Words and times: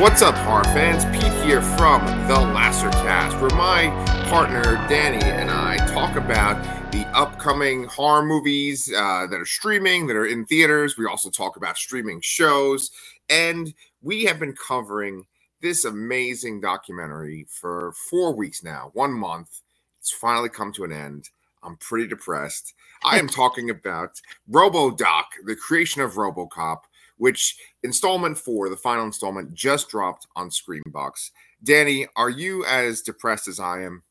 What's 0.00 0.22
up, 0.22 0.34
horror 0.34 0.64
fans? 0.64 1.04
Pete 1.14 1.44
here 1.44 1.60
from 1.60 2.02
The 2.26 2.32
Lasser 2.32 2.88
Cast, 2.88 3.38
where 3.38 3.50
my 3.50 3.90
partner 4.30 4.76
Danny 4.88 5.22
and 5.22 5.50
I 5.50 5.76
talk 5.88 6.16
about 6.16 6.56
the 6.90 7.04
upcoming 7.08 7.84
horror 7.84 8.24
movies 8.24 8.90
uh, 8.96 9.26
that 9.26 9.38
are 9.38 9.44
streaming, 9.44 10.06
that 10.06 10.16
are 10.16 10.24
in 10.24 10.46
theaters. 10.46 10.96
We 10.96 11.04
also 11.04 11.28
talk 11.28 11.58
about 11.58 11.76
streaming 11.76 12.22
shows, 12.22 12.90
and 13.28 13.74
we 14.00 14.24
have 14.24 14.40
been 14.40 14.54
covering 14.54 15.26
this 15.60 15.84
amazing 15.84 16.62
documentary 16.62 17.46
for 17.50 17.92
four 18.08 18.34
weeks 18.34 18.64
now, 18.64 18.92
one 18.94 19.12
month. 19.12 19.60
It's 19.98 20.10
finally 20.10 20.48
come 20.48 20.72
to 20.72 20.84
an 20.84 20.92
end. 20.92 21.28
I'm 21.62 21.76
pretty 21.76 22.06
depressed. 22.06 22.72
I 23.04 23.18
am 23.18 23.28
talking 23.28 23.68
about 23.68 24.18
RoboDoc, 24.50 25.24
the 25.44 25.56
creation 25.56 26.00
of 26.00 26.14
RoboCop, 26.14 26.84
which 27.20 27.58
installment 27.82 28.38
four, 28.38 28.70
the 28.70 28.76
final 28.76 29.04
installment, 29.04 29.52
just 29.52 29.90
dropped 29.90 30.26
on 30.36 30.48
Screambox. 30.48 31.30
Danny, 31.62 32.06
are 32.16 32.30
you 32.30 32.64
as 32.64 33.02
depressed 33.02 33.46
as 33.46 33.60
I 33.60 33.82
am? 33.82 34.02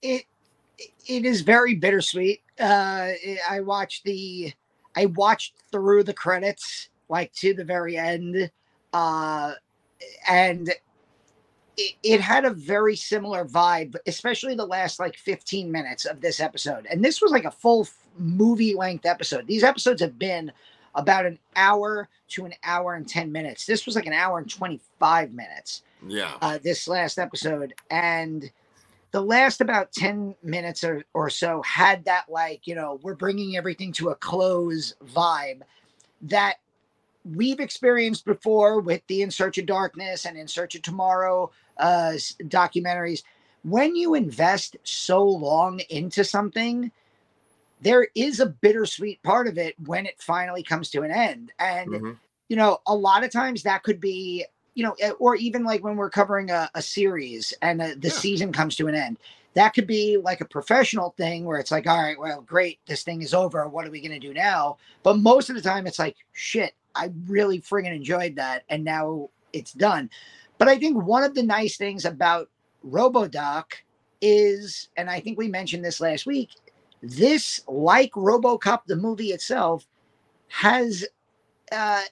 It 0.00 0.24
it 1.06 1.26
is 1.26 1.42
very 1.42 1.74
bittersweet. 1.74 2.40
Uh, 2.58 3.10
I 3.48 3.60
watched 3.60 4.04
the 4.04 4.54
I 4.96 5.06
watched 5.06 5.54
through 5.70 6.04
the 6.04 6.14
credits 6.14 6.88
like 7.10 7.30
to 7.34 7.52
the 7.52 7.64
very 7.64 7.98
end, 7.98 8.50
uh, 8.94 9.52
and 10.26 10.70
it, 11.76 11.92
it 12.02 12.20
had 12.22 12.46
a 12.46 12.50
very 12.50 12.96
similar 12.96 13.44
vibe, 13.44 13.96
especially 14.06 14.54
the 14.54 14.64
last 14.64 14.98
like 14.98 15.18
15 15.18 15.70
minutes 15.70 16.06
of 16.06 16.22
this 16.22 16.40
episode. 16.40 16.86
And 16.90 17.04
this 17.04 17.20
was 17.20 17.32
like 17.32 17.44
a 17.44 17.50
full 17.50 17.86
movie 18.16 18.74
length 18.74 19.04
episode. 19.04 19.46
These 19.46 19.64
episodes 19.64 20.00
have 20.00 20.18
been 20.18 20.50
about 20.94 21.26
an 21.26 21.38
hour 21.56 22.08
to 22.28 22.44
an 22.44 22.54
hour 22.62 22.94
and 22.94 23.08
10 23.08 23.32
minutes. 23.32 23.66
This 23.66 23.86
was 23.86 23.96
like 23.96 24.06
an 24.06 24.12
hour 24.12 24.38
and 24.38 24.48
25 24.48 25.32
minutes. 25.32 25.82
Yeah. 26.06 26.34
Uh, 26.40 26.58
this 26.62 26.86
last 26.86 27.18
episode. 27.18 27.74
And 27.90 28.50
the 29.10 29.20
last 29.20 29.60
about 29.60 29.92
10 29.92 30.34
minutes 30.42 30.84
or, 30.84 31.04
or 31.14 31.30
so 31.30 31.62
had 31.62 32.04
that, 32.04 32.24
like, 32.28 32.66
you 32.66 32.74
know, 32.74 32.98
we're 33.02 33.14
bringing 33.14 33.56
everything 33.56 33.92
to 33.92 34.10
a 34.10 34.14
close 34.16 34.94
vibe 35.04 35.62
that 36.22 36.56
we've 37.24 37.60
experienced 37.60 38.24
before 38.24 38.80
with 38.80 39.06
the 39.06 39.22
In 39.22 39.30
Search 39.30 39.58
of 39.58 39.66
Darkness 39.66 40.26
and 40.26 40.36
In 40.36 40.48
Search 40.48 40.74
of 40.74 40.82
Tomorrow 40.82 41.50
uh, 41.78 42.12
documentaries. 42.42 43.22
When 43.62 43.96
you 43.96 44.14
invest 44.14 44.76
so 44.84 45.24
long 45.24 45.80
into 45.88 46.22
something, 46.22 46.90
there 47.84 48.08
is 48.14 48.40
a 48.40 48.46
bittersweet 48.46 49.22
part 49.22 49.46
of 49.46 49.58
it 49.58 49.74
when 49.84 50.06
it 50.06 50.20
finally 50.20 50.62
comes 50.62 50.90
to 50.90 51.02
an 51.02 51.10
end. 51.10 51.52
And, 51.58 51.90
mm-hmm. 51.90 52.10
you 52.48 52.56
know, 52.56 52.78
a 52.86 52.94
lot 52.94 53.22
of 53.22 53.30
times 53.30 53.62
that 53.62 53.82
could 53.82 54.00
be, 54.00 54.46
you 54.74 54.82
know, 54.82 54.96
eh, 55.00 55.10
or 55.20 55.36
even 55.36 55.64
like 55.64 55.84
when 55.84 55.96
we're 55.96 56.10
covering 56.10 56.50
a, 56.50 56.70
a 56.74 56.80
series 56.80 57.52
and 57.60 57.82
a, 57.82 57.94
the 57.94 58.08
yeah. 58.08 58.14
season 58.14 58.52
comes 58.52 58.74
to 58.76 58.88
an 58.88 58.94
end, 58.94 59.18
that 59.52 59.74
could 59.74 59.86
be 59.86 60.16
like 60.16 60.40
a 60.40 60.46
professional 60.46 61.10
thing 61.18 61.44
where 61.44 61.60
it's 61.60 61.70
like, 61.70 61.86
all 61.86 62.02
right, 62.02 62.18
well, 62.18 62.40
great, 62.40 62.80
this 62.86 63.02
thing 63.02 63.20
is 63.20 63.34
over. 63.34 63.68
What 63.68 63.86
are 63.86 63.90
we 63.90 64.00
going 64.00 64.18
to 64.18 64.26
do 64.26 64.32
now? 64.32 64.78
But 65.02 65.18
most 65.18 65.50
of 65.50 65.54
the 65.54 65.62
time, 65.62 65.86
it's 65.86 65.98
like, 65.98 66.16
shit, 66.32 66.74
I 66.94 67.10
really 67.26 67.60
friggin' 67.60 67.94
enjoyed 67.94 68.34
that. 68.36 68.64
And 68.70 68.82
now 68.82 69.28
it's 69.52 69.72
done. 69.72 70.08
But 70.56 70.68
I 70.68 70.78
think 70.78 71.04
one 71.04 71.22
of 71.22 71.34
the 71.34 71.42
nice 71.42 71.76
things 71.76 72.06
about 72.06 72.48
RoboDoc 72.88 73.64
is, 74.22 74.88
and 74.96 75.10
I 75.10 75.20
think 75.20 75.36
we 75.36 75.48
mentioned 75.48 75.84
this 75.84 76.00
last 76.00 76.24
week, 76.24 76.48
this, 77.04 77.60
like 77.68 78.12
RoboCop, 78.12 78.80
the 78.86 78.96
movie 78.96 79.32
itself, 79.32 79.86
has 80.48 81.04
uh, 81.72 82.02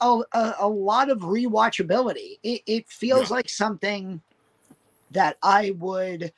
a, 0.00 0.20
a, 0.32 0.54
a, 0.60 0.68
lot 0.68 1.10
of 1.10 1.20
rewatchability. 1.20 2.38
It, 2.42 2.62
it 2.66 2.88
feels 2.88 3.30
yeah. 3.30 3.36
like 3.36 3.48
something 3.48 4.20
that 5.10 5.36
I 5.42 5.74
would, 5.78 6.32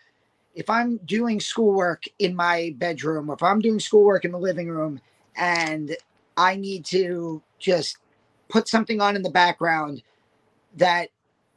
if 0.54 0.68
I'm 0.70 0.98
doing 0.98 1.40
schoolwork 1.40 2.04
in 2.18 2.34
my 2.34 2.74
bedroom, 2.78 3.30
or 3.30 3.34
if 3.34 3.42
I'm 3.42 3.60
doing 3.60 3.80
schoolwork 3.80 4.24
in 4.24 4.32
the 4.32 4.38
living 4.38 4.68
room, 4.68 5.00
and 5.36 5.96
I 6.36 6.56
need 6.56 6.84
to 6.86 7.42
just 7.58 7.98
put 8.48 8.68
something 8.68 9.00
on 9.00 9.16
in 9.16 9.22
the 9.22 9.30
background 9.30 10.02
that 10.76 11.10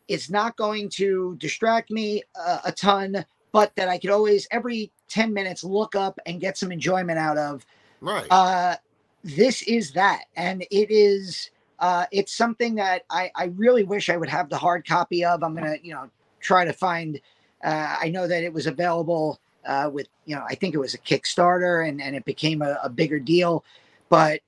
is 0.08 0.30
not 0.30 0.58
going 0.58 0.90
to 0.90 1.36
distract 1.40 1.92
me 1.92 2.24
uh, 2.40 2.60
a 2.66 2.72
ton, 2.72 3.26
but 3.52 3.76
that 3.76 3.90
I 3.90 3.98
could 3.98 4.10
always 4.10 4.48
every 4.52 4.92
10 5.10 5.34
minutes 5.34 5.64
look 5.64 5.96
up 5.96 6.20
and 6.26 6.40
get 6.40 6.58
some 6.58 6.72
enjoyment 6.72 7.20
out 7.20 7.38
of. 7.38 7.66
Right. 8.00 8.26
Uh, 8.30 8.78
this 9.24 9.62
is 9.64 9.92
that. 9.92 10.24
And 10.36 10.64
it 10.72 10.90
is, 10.90 11.52
uh, 11.80 12.06
it's 12.12 12.36
something 12.36 12.76
that 12.76 13.04
I, 13.10 13.32
I 13.36 13.46
really 13.56 13.84
wish 13.84 14.10
I 14.10 14.18
would 14.18 14.30
have 14.30 14.50
the 14.50 14.58
hard 14.58 14.88
copy 14.88 15.26
of. 15.26 15.44
I'm 15.44 15.56
going 15.56 15.66
to, 15.66 15.86
you 15.86 15.94
know, 15.94 16.10
try 16.40 16.66
to 16.66 16.74
find, 16.74 17.20
uh, 17.64 17.98
I 18.02 18.10
know 18.10 18.28
that 18.28 18.44
it 18.44 18.54
was 18.54 18.68
available 18.68 19.40
uh, 19.66 19.90
with, 19.92 20.08
you 20.26 20.36
know, 20.36 20.44
I 20.48 20.56
think 20.56 20.74
it 20.74 20.80
was 20.80 20.94
a 20.94 20.98
Kickstarter 20.98 21.88
and, 21.88 22.02
and 22.02 22.16
it 22.16 22.26
became 22.26 22.62
a, 22.62 22.80
a 22.84 22.90
bigger 22.90 23.20
deal. 23.20 23.64
But 24.10 24.42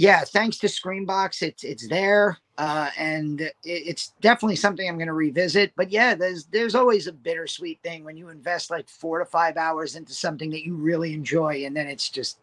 yeah, 0.00 0.24
thanks 0.24 0.56
to 0.56 0.66
Screambox, 0.66 1.42
it's 1.42 1.62
it's 1.62 1.86
there, 1.86 2.38
uh, 2.56 2.88
and 2.96 3.42
it, 3.42 3.54
it's 3.64 4.14
definitely 4.22 4.56
something 4.56 4.88
I'm 4.88 4.96
going 4.96 5.08
to 5.08 5.12
revisit. 5.12 5.72
But 5.76 5.90
yeah, 5.90 6.14
there's 6.14 6.46
there's 6.46 6.74
always 6.74 7.06
a 7.06 7.12
bittersweet 7.12 7.82
thing 7.82 8.02
when 8.02 8.16
you 8.16 8.30
invest 8.30 8.70
like 8.70 8.88
four 8.88 9.18
to 9.18 9.26
five 9.26 9.58
hours 9.58 9.96
into 9.96 10.14
something 10.14 10.48
that 10.52 10.64
you 10.64 10.74
really 10.74 11.12
enjoy, 11.12 11.66
and 11.66 11.76
then 11.76 11.86
it's 11.86 12.08
just 12.08 12.38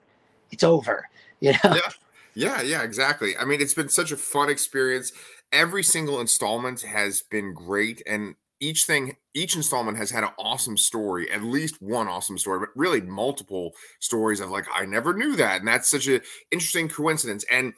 it's 0.52 0.64
over. 0.64 1.10
You 1.40 1.52
know? 1.52 1.76
Yeah, 1.76 1.92
yeah, 2.34 2.62
yeah, 2.64 2.82
exactly. 2.82 3.38
I 3.38 3.46
mean, 3.46 3.62
it's 3.62 3.76
been 3.76 3.90
such 3.90 4.12
a 4.12 4.18
fun 4.18 4.50
experience. 4.50 5.12
Every 5.52 5.84
single 5.84 6.20
installment 6.20 6.82
has 6.82 7.22
been 7.22 7.54
great, 7.54 8.02
and 8.08 8.34
each 8.60 8.84
thing 8.86 9.16
each 9.34 9.56
installment 9.56 9.98
has 9.98 10.10
had 10.10 10.24
an 10.24 10.32
awesome 10.40 10.78
story 10.78 11.30
at 11.32 11.44
least 11.44 11.82
one 11.82 12.08
awesome 12.08 12.38
story 12.38 12.60
but 12.60 12.70
really 12.76 13.02
multiple 13.02 13.72
stories 14.00 14.40
of 14.40 14.50
like 14.50 14.66
i 14.74 14.86
never 14.86 15.14
knew 15.14 15.36
that 15.36 15.60
and 15.60 15.68
that's 15.68 15.90
such 15.90 16.08
an 16.08 16.22
interesting 16.52 16.90
coincidence 16.90 17.46
and 17.52 17.74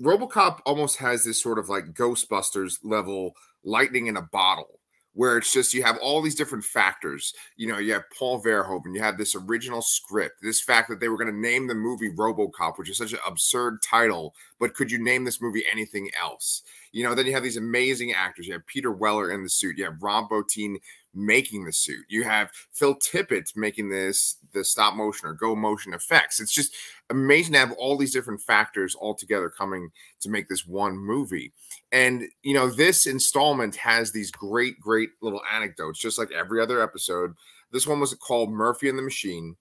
robocop 0.00 0.60
almost 0.66 0.96
has 0.98 1.24
this 1.24 1.42
sort 1.42 1.58
of 1.58 1.68
like 1.68 1.92
ghostbusters 1.92 2.78
level 2.82 3.32
lightning 3.64 4.06
in 4.06 4.16
a 4.16 4.22
bottle 4.22 4.77
where 5.18 5.36
it's 5.36 5.52
just 5.52 5.74
you 5.74 5.82
have 5.82 5.98
all 5.98 6.22
these 6.22 6.36
different 6.36 6.62
factors. 6.62 7.34
You 7.56 7.66
know, 7.66 7.78
you 7.78 7.92
have 7.92 8.04
Paul 8.16 8.40
Verhoeven, 8.40 8.94
you 8.94 9.02
have 9.02 9.18
this 9.18 9.34
original 9.34 9.82
script, 9.82 10.36
this 10.42 10.62
fact 10.62 10.88
that 10.88 11.00
they 11.00 11.08
were 11.08 11.16
going 11.16 11.26
to 11.26 11.36
name 11.36 11.66
the 11.66 11.74
movie 11.74 12.12
RoboCop, 12.12 12.78
which 12.78 12.88
is 12.88 12.98
such 12.98 13.14
an 13.14 13.18
absurd 13.26 13.82
title, 13.82 14.36
but 14.60 14.74
could 14.74 14.92
you 14.92 15.02
name 15.02 15.24
this 15.24 15.42
movie 15.42 15.64
anything 15.72 16.08
else? 16.16 16.62
You 16.92 17.02
know, 17.02 17.16
then 17.16 17.26
you 17.26 17.32
have 17.32 17.42
these 17.42 17.56
amazing 17.56 18.12
actors. 18.12 18.46
You 18.46 18.52
have 18.52 18.66
Peter 18.68 18.92
Weller 18.92 19.32
in 19.32 19.42
the 19.42 19.48
suit. 19.48 19.76
You 19.76 19.86
have 19.86 20.00
Rob 20.00 20.30
Bottin 20.30 20.76
making 21.12 21.64
the 21.64 21.72
suit. 21.72 22.04
You 22.08 22.22
have 22.22 22.52
Phil 22.72 22.94
Tippett 22.94 23.56
making 23.56 23.90
this 23.90 24.36
the 24.52 24.64
stop 24.64 24.94
motion 24.94 25.28
or 25.28 25.32
go 25.32 25.56
motion 25.56 25.94
effects. 25.94 26.38
It's 26.38 26.54
just 26.54 26.72
amazing 27.10 27.54
to 27.54 27.58
have 27.58 27.72
all 27.72 27.96
these 27.96 28.12
different 28.12 28.40
factors 28.40 28.94
all 28.94 29.14
together 29.14 29.50
coming 29.50 29.90
to 30.20 30.30
make 30.30 30.48
this 30.48 30.66
one 30.66 30.96
movie. 30.96 31.52
And 31.92 32.24
you 32.42 32.54
know, 32.54 32.68
this 32.68 33.06
installment 33.06 33.76
has 33.76 34.12
these 34.12 34.30
great, 34.30 34.78
great 34.80 35.10
little 35.22 35.40
anecdotes, 35.52 35.98
just 35.98 36.18
like 36.18 36.30
every 36.32 36.60
other 36.60 36.82
episode. 36.82 37.32
This 37.72 37.86
one 37.86 38.00
was 38.00 38.14
called 38.14 38.50
Murphy 38.50 38.88
and 38.88 38.98
the 38.98 39.02
Machine. 39.02 39.56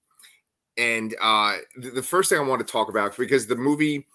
And 0.78 1.16
uh, 1.22 1.58
the 1.76 2.04
first 2.04 2.30
thing 2.30 2.38
I 2.40 2.44
want 2.44 2.66
to 2.66 2.72
talk 2.72 2.90
about 2.90 3.18
because 3.18 3.48
the 3.48 3.56
movie 3.56 4.06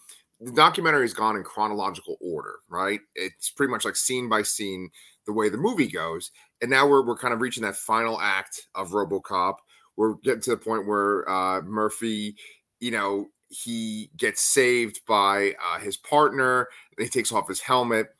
the 0.42 0.52
documentary 0.52 1.02
has 1.02 1.14
gone 1.14 1.36
in 1.36 1.44
chronological 1.44 2.16
order, 2.20 2.56
right? 2.68 3.00
It's 3.14 3.50
pretty 3.50 3.70
much 3.70 3.84
like 3.84 3.96
scene 3.96 4.28
by 4.28 4.42
scene 4.42 4.90
the 5.24 5.32
way 5.32 5.48
the 5.48 5.56
movie 5.56 5.86
goes. 5.86 6.32
And 6.60 6.70
now 6.70 6.86
we're, 6.86 7.06
we're 7.06 7.16
kind 7.16 7.32
of 7.32 7.40
reaching 7.40 7.62
that 7.62 7.76
final 7.76 8.20
act 8.20 8.66
of 8.74 8.90
Robocop. 8.90 9.56
We're 9.96 10.14
getting 10.14 10.40
to 10.42 10.50
the 10.50 10.56
point 10.56 10.86
where 10.86 11.28
uh, 11.30 11.62
Murphy, 11.62 12.36
you 12.80 12.90
know, 12.90 13.28
he 13.48 14.10
gets 14.16 14.42
saved 14.42 15.00
by 15.06 15.54
uh, 15.64 15.78
his 15.78 15.96
partner. 15.96 16.68
He 16.98 17.08
takes 17.08 17.32
off 17.32 17.48
his 17.48 17.60
helmet. 17.60 18.14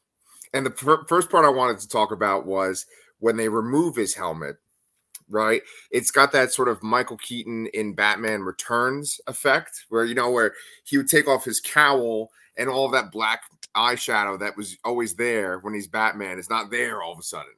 And 0.55 0.67
the 0.67 0.71
pr- 0.71 1.07
first 1.09 1.31
part 1.31 1.45
I 1.45 1.51
wanted 1.51 1.79
to 1.81 1.89
talk 1.89 2.13
about 2.13 2.47
was 2.47 2.87
when 3.19 3.37
they 3.37 3.49
remove 3.49 3.97
his 3.97 4.15
helmet 4.15 4.57
right? 5.33 5.63
It's 5.91 6.11
got 6.11 6.31
that 6.33 6.53
sort 6.53 6.69
of 6.69 6.83
Michael 6.83 7.17
Keaton 7.17 7.67
in 7.69 7.95
Batman 7.95 8.43
Returns 8.43 9.21
effect, 9.27 9.87
where 9.89 10.05
you 10.05 10.15
know 10.15 10.31
where 10.31 10.53
he 10.85 10.99
would 10.99 11.09
take 11.09 11.27
off 11.27 11.45
his 11.45 11.61
cowl 11.61 12.31
and 12.57 12.69
all 12.69 12.89
that 12.91 13.11
black 13.11 13.43
eyeshadow 13.75 14.39
that 14.39 14.57
was 14.57 14.77
always 14.85 15.15
there 15.15 15.59
when 15.61 15.75
he's 15.75 15.87
Batman 15.87 16.39
is 16.39 16.51
not 16.51 16.71
there 16.71 17.03
all 17.03 17.13
of 17.13 17.19
a 17.19 17.23
sudden. 17.23 17.53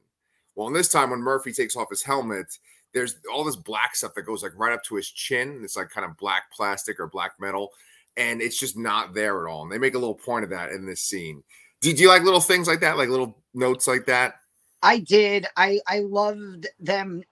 Well, 0.54 0.68
in 0.68 0.72
this 0.72 0.88
time 0.88 1.10
when 1.10 1.20
Murphy 1.20 1.52
takes 1.52 1.76
off 1.76 1.90
his 1.90 2.02
helmet, 2.02 2.58
there's 2.92 3.16
all 3.32 3.42
this 3.42 3.56
black 3.56 3.96
stuff 3.96 4.14
that 4.14 4.22
goes 4.22 4.42
like 4.42 4.52
right 4.56 4.72
up 4.72 4.84
to 4.84 4.94
his 4.94 5.10
chin. 5.10 5.60
It's 5.64 5.76
like 5.76 5.90
kind 5.90 6.08
of 6.08 6.16
black 6.16 6.52
plastic 6.52 7.00
or 7.00 7.08
black 7.08 7.32
metal, 7.40 7.70
and 8.16 8.40
it's 8.40 8.58
just 8.58 8.76
not 8.76 9.14
there 9.14 9.46
at 9.46 9.50
all. 9.50 9.62
And 9.62 9.72
they 9.72 9.78
make 9.78 9.94
a 9.94 9.98
little 9.98 10.14
point 10.14 10.44
of 10.44 10.50
that 10.50 10.70
in 10.70 10.86
this 10.86 11.02
scene. 11.02 11.42
Do 11.80 11.90
you 11.90 12.08
like 12.08 12.22
little 12.22 12.40
things 12.40 12.66
like 12.66 12.80
that, 12.80 12.96
like 12.96 13.08
little 13.08 13.36
notes 13.52 13.86
like 13.86 14.06
that? 14.06 14.36
I 14.82 14.98
did. 14.98 15.46
I 15.56 15.80
I 15.86 16.00
loved 16.00 16.66
them 16.78 17.22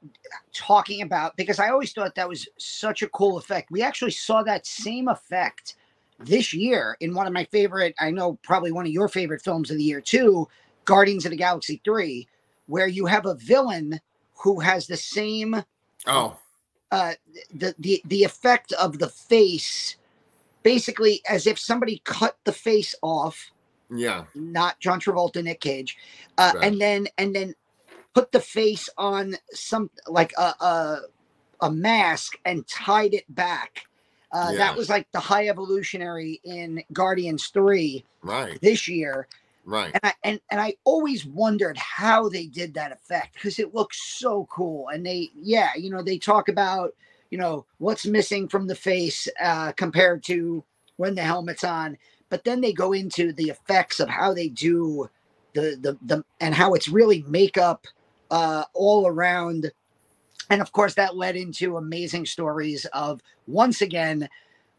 talking 0.54 1.02
about 1.02 1.36
because 1.36 1.58
I 1.58 1.68
always 1.68 1.92
thought 1.92 2.14
that 2.14 2.28
was 2.28 2.48
such 2.58 3.02
a 3.02 3.08
cool 3.08 3.36
effect. 3.36 3.70
We 3.70 3.82
actually 3.82 4.10
saw 4.12 4.42
that 4.42 4.66
same 4.66 5.08
effect 5.08 5.76
this 6.18 6.54
year 6.54 6.96
in 7.00 7.14
one 7.14 7.26
of 7.26 7.32
my 7.32 7.44
favorite. 7.44 7.94
I 8.00 8.10
know 8.10 8.38
probably 8.42 8.72
one 8.72 8.86
of 8.86 8.92
your 8.92 9.08
favorite 9.08 9.42
films 9.42 9.70
of 9.70 9.76
the 9.76 9.84
year 9.84 10.00
too, 10.00 10.48
Guardians 10.86 11.26
of 11.26 11.30
the 11.30 11.36
Galaxy 11.36 11.80
3, 11.84 12.26
where 12.66 12.86
you 12.86 13.04
have 13.04 13.26
a 13.26 13.34
villain 13.34 14.00
who 14.34 14.58
has 14.60 14.86
the 14.86 14.96
same 14.96 15.62
Oh, 16.06 16.36
uh 16.90 17.12
the 17.54 17.74
the 17.78 18.02
the 18.06 18.24
effect 18.24 18.72
of 18.72 18.98
the 18.98 19.08
face 19.08 19.96
basically 20.62 21.20
as 21.28 21.46
if 21.46 21.58
somebody 21.58 22.00
cut 22.04 22.36
the 22.44 22.52
face 22.52 22.94
off 23.02 23.50
yeah. 23.94 24.24
not 24.34 24.78
John 24.80 25.00
Travolta, 25.00 25.42
Nick 25.42 25.60
Cage, 25.60 25.96
uh, 26.38 26.52
Right. 26.54 26.64
and 26.66 26.80
then 26.80 27.08
and 27.18 27.34
then 27.34 27.54
put 28.14 28.32
the 28.32 28.40
face 28.40 28.88
on 28.98 29.36
some 29.52 29.90
like 30.06 30.32
a 30.38 30.54
a, 30.64 31.00
a 31.62 31.70
mask 31.70 32.38
and 32.44 32.66
tied 32.66 33.14
it 33.14 33.24
back. 33.34 33.86
Uh, 34.32 34.48
Yeah. 34.52 34.58
That 34.58 34.76
was 34.76 34.88
like 34.88 35.10
the 35.12 35.20
high 35.20 35.48
evolutionary 35.48 36.40
in 36.44 36.82
Guardians 36.92 37.48
Three 37.48 38.04
Right. 38.22 38.58
this 38.62 38.88
year, 38.88 39.28
Right. 39.64 39.90
and 39.92 40.00
I 40.02 40.14
and, 40.24 40.40
and 40.50 40.60
I 40.60 40.74
always 40.84 41.26
wondered 41.26 41.76
how 41.76 42.28
they 42.28 42.46
did 42.46 42.74
that 42.74 42.92
effect 42.92 43.34
because 43.34 43.58
it 43.58 43.74
looks 43.74 44.02
so 44.18 44.46
cool. 44.50 44.88
And 44.88 45.04
they, 45.04 45.30
yeah, 45.34 45.70
you 45.76 45.90
know, 45.90 46.02
they 46.02 46.18
talk 46.18 46.48
about 46.48 46.94
you 47.32 47.38
know 47.38 47.66
what's 47.80 48.06
missing 48.06 48.48
from 48.48 48.68
the 48.68 48.76
face 48.76 49.28
uh, 49.42 49.72
compared 49.74 50.24
to 50.24 50.64
when 50.98 51.16
the 51.16 51.22
helmet's 51.22 51.64
on, 51.64 51.98
but 52.30 52.44
then 52.44 52.62
they 52.62 52.74
go 52.74 52.92
into 52.94 53.34
the 53.34 53.50
effects 53.50 54.00
of 54.00 54.10
how 54.10 54.34
they 54.34 54.50
do 54.50 55.10
the 55.54 55.78
the 55.82 55.98
the 56.06 56.24
and 56.40 56.54
how 56.54 56.74
it's 56.74 56.88
really 56.88 57.24
makeup 57.28 57.88
uh, 58.30 58.64
all 58.74 59.08
around. 59.08 59.72
And 60.50 60.62
of 60.62 60.72
course, 60.72 60.94
that 60.96 61.16
led 61.16 61.36
into 61.36 61.78
amazing 61.78 62.26
stories 62.26 62.86
of 62.94 63.22
once 63.48 63.82
again 63.82 64.28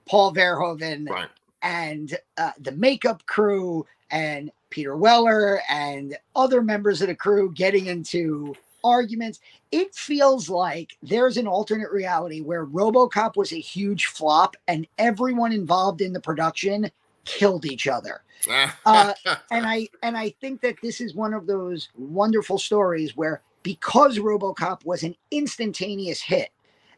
Paul 0.07 0.33
Verhoeven 0.33 1.07
Right. 1.09 1.29
and 1.63 2.17
uh, 2.37 2.51
the 2.59 2.73
makeup 2.73 3.25
crew 3.27 3.87
and 4.11 4.51
Peter 4.71 4.97
Weller 4.97 5.61
and 5.69 6.17
other 6.35 6.61
members 6.63 7.01
of 7.01 7.09
the 7.09 7.15
crew 7.15 7.53
getting 7.53 7.87
into 7.87 8.55
arguments. 8.83 9.39
It 9.71 9.95
feels 9.95 10.49
like 10.49 10.97
there's 11.03 11.37
an 11.37 11.47
alternate 11.47 11.91
reality 11.91 12.41
where 12.41 12.65
RoboCop 12.67 13.35
was 13.37 13.53
a 13.53 13.59
huge 13.59 14.07
flop 14.07 14.55
and 14.67 14.87
everyone 14.97 15.53
involved 15.53 16.01
in 16.01 16.13
the 16.13 16.21
production 16.21 16.91
killed 17.25 17.65
each 17.65 17.87
other. 17.87 18.23
Uh, 18.85 19.13
And 19.51 19.65
I 19.67 19.89
and 20.01 20.17
I 20.17 20.31
think 20.41 20.61
that 20.61 20.81
this 20.81 21.01
is 21.01 21.15
one 21.15 21.33
of 21.33 21.47
those 21.47 21.89
wonderful 21.95 22.57
stories 22.57 23.15
where 23.17 23.41
because 23.63 24.17
RoboCop 24.19 24.85
was 24.85 25.03
an 25.03 25.15
instantaneous 25.31 26.21
hit 26.21 26.49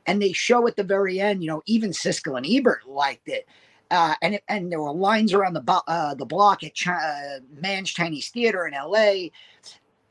and 0.07 0.21
they 0.21 0.33
show 0.33 0.67
at 0.67 0.75
the 0.77 0.83
very 0.83 1.19
end, 1.19 1.43
you 1.43 1.49
know, 1.49 1.63
even 1.65 1.91
Siskel 1.91 2.37
and 2.37 2.45
Ebert 2.47 2.87
liked 2.87 3.27
it. 3.29 3.47
Uh, 3.91 4.15
and 4.21 4.35
it, 4.35 4.43
and 4.49 4.71
there 4.71 4.81
were 4.81 4.93
lines 4.93 5.33
around 5.33 5.53
the 5.53 5.61
bo- 5.61 5.83
uh, 5.87 6.15
the 6.15 6.25
block 6.25 6.63
at 6.63 6.73
Chi- 6.77 6.93
uh, 6.93 7.39
Mann's 7.61 7.91
Chinese 7.91 8.29
Theater 8.29 8.67
in 8.67 8.73
L.A. 8.73 9.31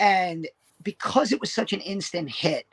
And 0.00 0.48
because 0.84 1.32
it 1.32 1.40
was 1.40 1.52
such 1.52 1.72
an 1.72 1.80
instant 1.80 2.30
hit, 2.30 2.66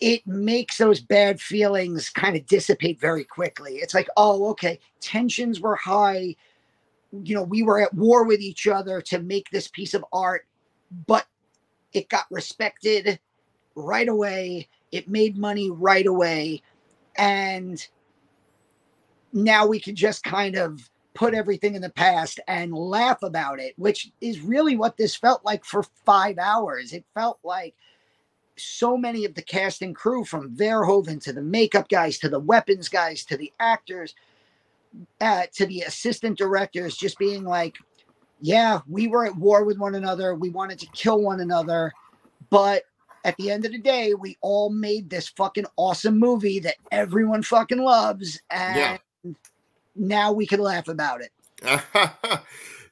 it 0.00 0.26
makes 0.26 0.78
those 0.78 1.00
bad 1.00 1.40
feelings 1.40 2.08
kind 2.08 2.36
of 2.36 2.46
dissipate 2.46 3.00
very 3.00 3.24
quickly. 3.24 3.76
It's 3.76 3.94
like, 3.94 4.08
oh, 4.16 4.48
okay, 4.50 4.78
tensions 5.00 5.60
were 5.60 5.76
high. 5.76 6.36
You 7.12 7.34
know, 7.34 7.42
we 7.42 7.62
were 7.62 7.80
at 7.80 7.92
war 7.92 8.24
with 8.24 8.40
each 8.40 8.66
other 8.66 9.02
to 9.02 9.18
make 9.18 9.50
this 9.50 9.68
piece 9.68 9.92
of 9.94 10.04
art, 10.12 10.46
but 11.06 11.26
it 11.92 12.08
got 12.08 12.24
respected 12.30 13.20
right 13.74 14.08
away. 14.08 14.68
It 14.90 15.08
made 15.08 15.36
money 15.36 15.70
right 15.70 16.06
away. 16.06 16.62
And 17.16 17.86
now 19.32 19.66
we 19.66 19.80
can 19.80 19.94
just 19.94 20.24
kind 20.24 20.56
of 20.56 20.89
put 21.14 21.34
everything 21.34 21.74
in 21.74 21.82
the 21.82 21.90
past 21.90 22.40
and 22.46 22.72
laugh 22.72 23.22
about 23.22 23.60
it, 23.60 23.74
which 23.76 24.10
is 24.20 24.40
really 24.40 24.76
what 24.76 24.96
this 24.96 25.16
felt 25.16 25.44
like 25.44 25.64
for 25.64 25.82
five 26.04 26.38
hours. 26.38 26.92
It 26.92 27.04
felt 27.14 27.38
like 27.42 27.74
so 28.56 28.96
many 28.96 29.24
of 29.24 29.34
the 29.34 29.42
cast 29.42 29.82
and 29.82 29.94
crew, 29.96 30.24
from 30.24 30.54
Verhoeven 30.54 31.20
to 31.22 31.32
the 31.32 31.42
makeup 31.42 31.88
guys 31.88 32.18
to 32.18 32.28
the 32.28 32.38
weapons 32.38 32.88
guys 32.88 33.24
to 33.24 33.36
the 33.36 33.52
actors 33.58 34.14
uh, 35.20 35.42
to 35.54 35.66
the 35.66 35.82
assistant 35.82 36.38
directors, 36.38 36.96
just 36.96 37.18
being 37.18 37.44
like, 37.44 37.76
yeah, 38.40 38.80
we 38.88 39.06
were 39.06 39.26
at 39.26 39.36
war 39.36 39.64
with 39.64 39.78
one 39.78 39.94
another. 39.94 40.34
We 40.34 40.50
wanted 40.50 40.78
to 40.80 40.86
kill 40.88 41.20
one 41.22 41.40
another. 41.40 41.92
But 42.48 42.84
at 43.24 43.36
the 43.36 43.50
end 43.50 43.64
of 43.66 43.72
the 43.72 43.78
day, 43.78 44.14
we 44.14 44.38
all 44.40 44.70
made 44.70 45.10
this 45.10 45.28
fucking 45.28 45.66
awesome 45.76 46.18
movie 46.18 46.58
that 46.60 46.76
everyone 46.90 47.42
fucking 47.42 47.78
loves. 47.78 48.40
And 48.50 48.98
now 49.94 50.32
we 50.32 50.46
can 50.46 50.60
laugh 50.60 50.88
about 50.88 51.20
it. 51.20 51.30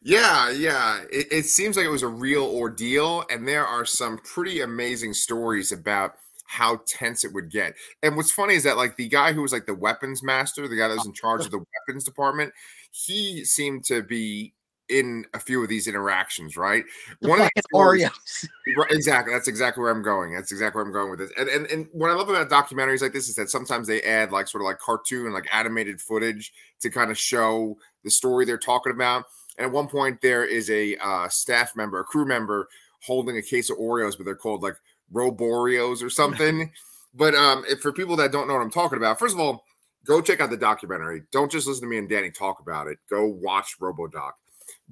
yeah, 0.03 0.51
yeah. 0.51 1.03
It, 1.11 1.33
it 1.33 1.45
seems 1.47 1.77
like 1.77 1.87
it 1.87 1.91
was 1.91 2.03
a 2.03 2.09
real 2.09 2.45
ordeal, 2.45 3.25
and 3.31 3.47
there 3.47 3.67
are 3.67 3.85
some 3.85 4.19
pretty 4.19 4.61
amazing 4.61 5.15
stories 5.15 5.73
about 5.73 6.15
how 6.47 6.81
tense 6.87 7.25
it 7.25 7.33
would 7.35 7.51
get. 7.51 7.75
And 8.03 8.17
what's 8.17 8.33
funny 8.33 8.55
is 8.55 8.65
that 8.65 8.79
like 8.79 8.97
the 8.97 9.09
guy 9.09 9.33
who 9.33 9.43
was 9.43 9.53
like 9.53 9.67
the 9.67 9.75
weapons 9.75 10.23
master, 10.23 10.67
the 10.67 10.77
guy 10.77 10.89
that 10.89 10.97
was 10.97 11.07
in 11.07 11.13
charge 11.13 11.45
of 11.45 11.51
the 11.51 11.59
weapons 11.59 12.05
department, 12.05 12.53
he 12.91 13.45
seemed 13.45 13.85
to 13.85 14.03
be 14.03 14.55
in 14.89 15.25
a 15.35 15.39
few 15.39 15.63
of 15.63 15.69
these 15.69 15.87
interactions, 15.87 16.57
right? 16.57 16.85
The 17.21 17.29
One 17.29 17.41
of 17.41 17.51
the 17.55 17.63
Oreos. 17.75 18.49
Exactly. 18.91 19.33
That's 19.33 19.49
exactly 19.49 19.83
where 19.83 19.91
I'm 19.91 20.03
going. 20.03 20.35
That's 20.35 20.53
exactly 20.53 20.79
where 20.79 20.87
I'm 20.87 20.93
going 20.93 21.11
with 21.11 21.19
this. 21.21 21.31
And, 21.39 21.49
and 21.49 21.67
and 21.67 21.89
what 21.93 22.11
I 22.11 22.15
love 22.15 22.29
about 22.29 22.51
documentaries 22.51 23.01
like 23.01 23.13
this 23.13 23.29
is 23.29 23.35
that 23.37 23.49
sometimes 23.49 23.87
they 23.87 24.03
add 24.03 24.31
like 24.31 24.47
sort 24.47 24.63
of 24.63 24.67
like 24.67 24.79
cartoon, 24.79 25.33
like 25.33 25.49
animated 25.53 26.01
footage 26.01 26.53
to 26.81 26.91
kind 26.91 27.11
of 27.11 27.19
show 27.19 27.79
the 28.05 28.11
story 28.11 28.45
they're 28.45 28.59
talking 28.59 28.93
about. 28.93 29.25
And 29.57 29.67
at 29.67 29.73
one 29.73 29.89
point, 29.89 30.21
there 30.21 30.45
is 30.45 30.71
a 30.71 30.97
uh, 30.97 31.29
staff 31.29 31.75
member, 31.77 31.99
a 32.01 32.05
crew 32.05 32.27
member, 32.27 32.69
holding 33.03 33.37
a 33.37 33.43
case 33.43 33.71
of 33.71 33.79
Oreos, 33.79 34.17
but 34.17 34.25
they're 34.25 34.37
called 34.37 34.63
like 34.63 34.77
Roboreos 35.11 36.03
or 36.03 36.11
something. 36.11 36.71
but 37.15 37.35
um, 37.35 37.65
if, 37.69 37.81
for 37.81 37.93
people 37.93 38.17
that 38.17 38.33
don't 38.33 38.49
know 38.49 38.55
what 38.55 38.63
I'm 38.63 38.71
talking 38.71 38.99
about, 38.99 39.19
first 39.19 39.35
of 39.35 39.41
all, 39.41 39.65
go 40.05 40.21
check 40.21 40.41
out 40.41 40.51
the 40.51 40.57
documentary. 40.57 41.23
Don't 41.33 41.51
just 41.51 41.67
listen 41.67 41.83
to 41.83 41.89
me 41.89 41.99
and 41.99 42.09
Danny 42.09 42.31
talk 42.31 42.61
about 42.61 42.87
it. 42.87 42.99
Go 43.11 43.27
watch 43.27 43.79
RoboDoc. 43.81 44.33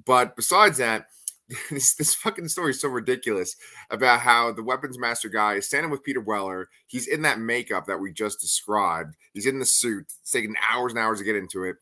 But 0.05 0.35
besides 0.35 0.77
that, 0.77 1.07
this 1.69 1.95
this 1.95 2.13
fucking 2.15 2.49
story 2.49 2.71
is 2.71 2.81
so 2.81 2.89
ridiculous 2.89 3.55
about 3.89 4.19
how 4.19 4.51
the 4.51 4.63
weapons 4.63 4.99
master 4.99 5.29
guy 5.29 5.55
is 5.55 5.65
standing 5.65 5.91
with 5.91 6.03
Peter 6.03 6.21
Weller. 6.21 6.69
He's 6.87 7.07
in 7.07 7.21
that 7.21 7.39
makeup 7.39 7.85
that 7.87 7.99
we 7.99 8.11
just 8.11 8.41
described. 8.41 9.15
He's 9.33 9.45
in 9.45 9.59
the 9.59 9.65
suit. 9.65 10.05
It's 10.21 10.31
taking 10.31 10.55
hours 10.69 10.91
and 10.91 10.99
hours 10.99 11.19
to 11.19 11.25
get 11.25 11.35
into 11.35 11.63
it. 11.63 11.77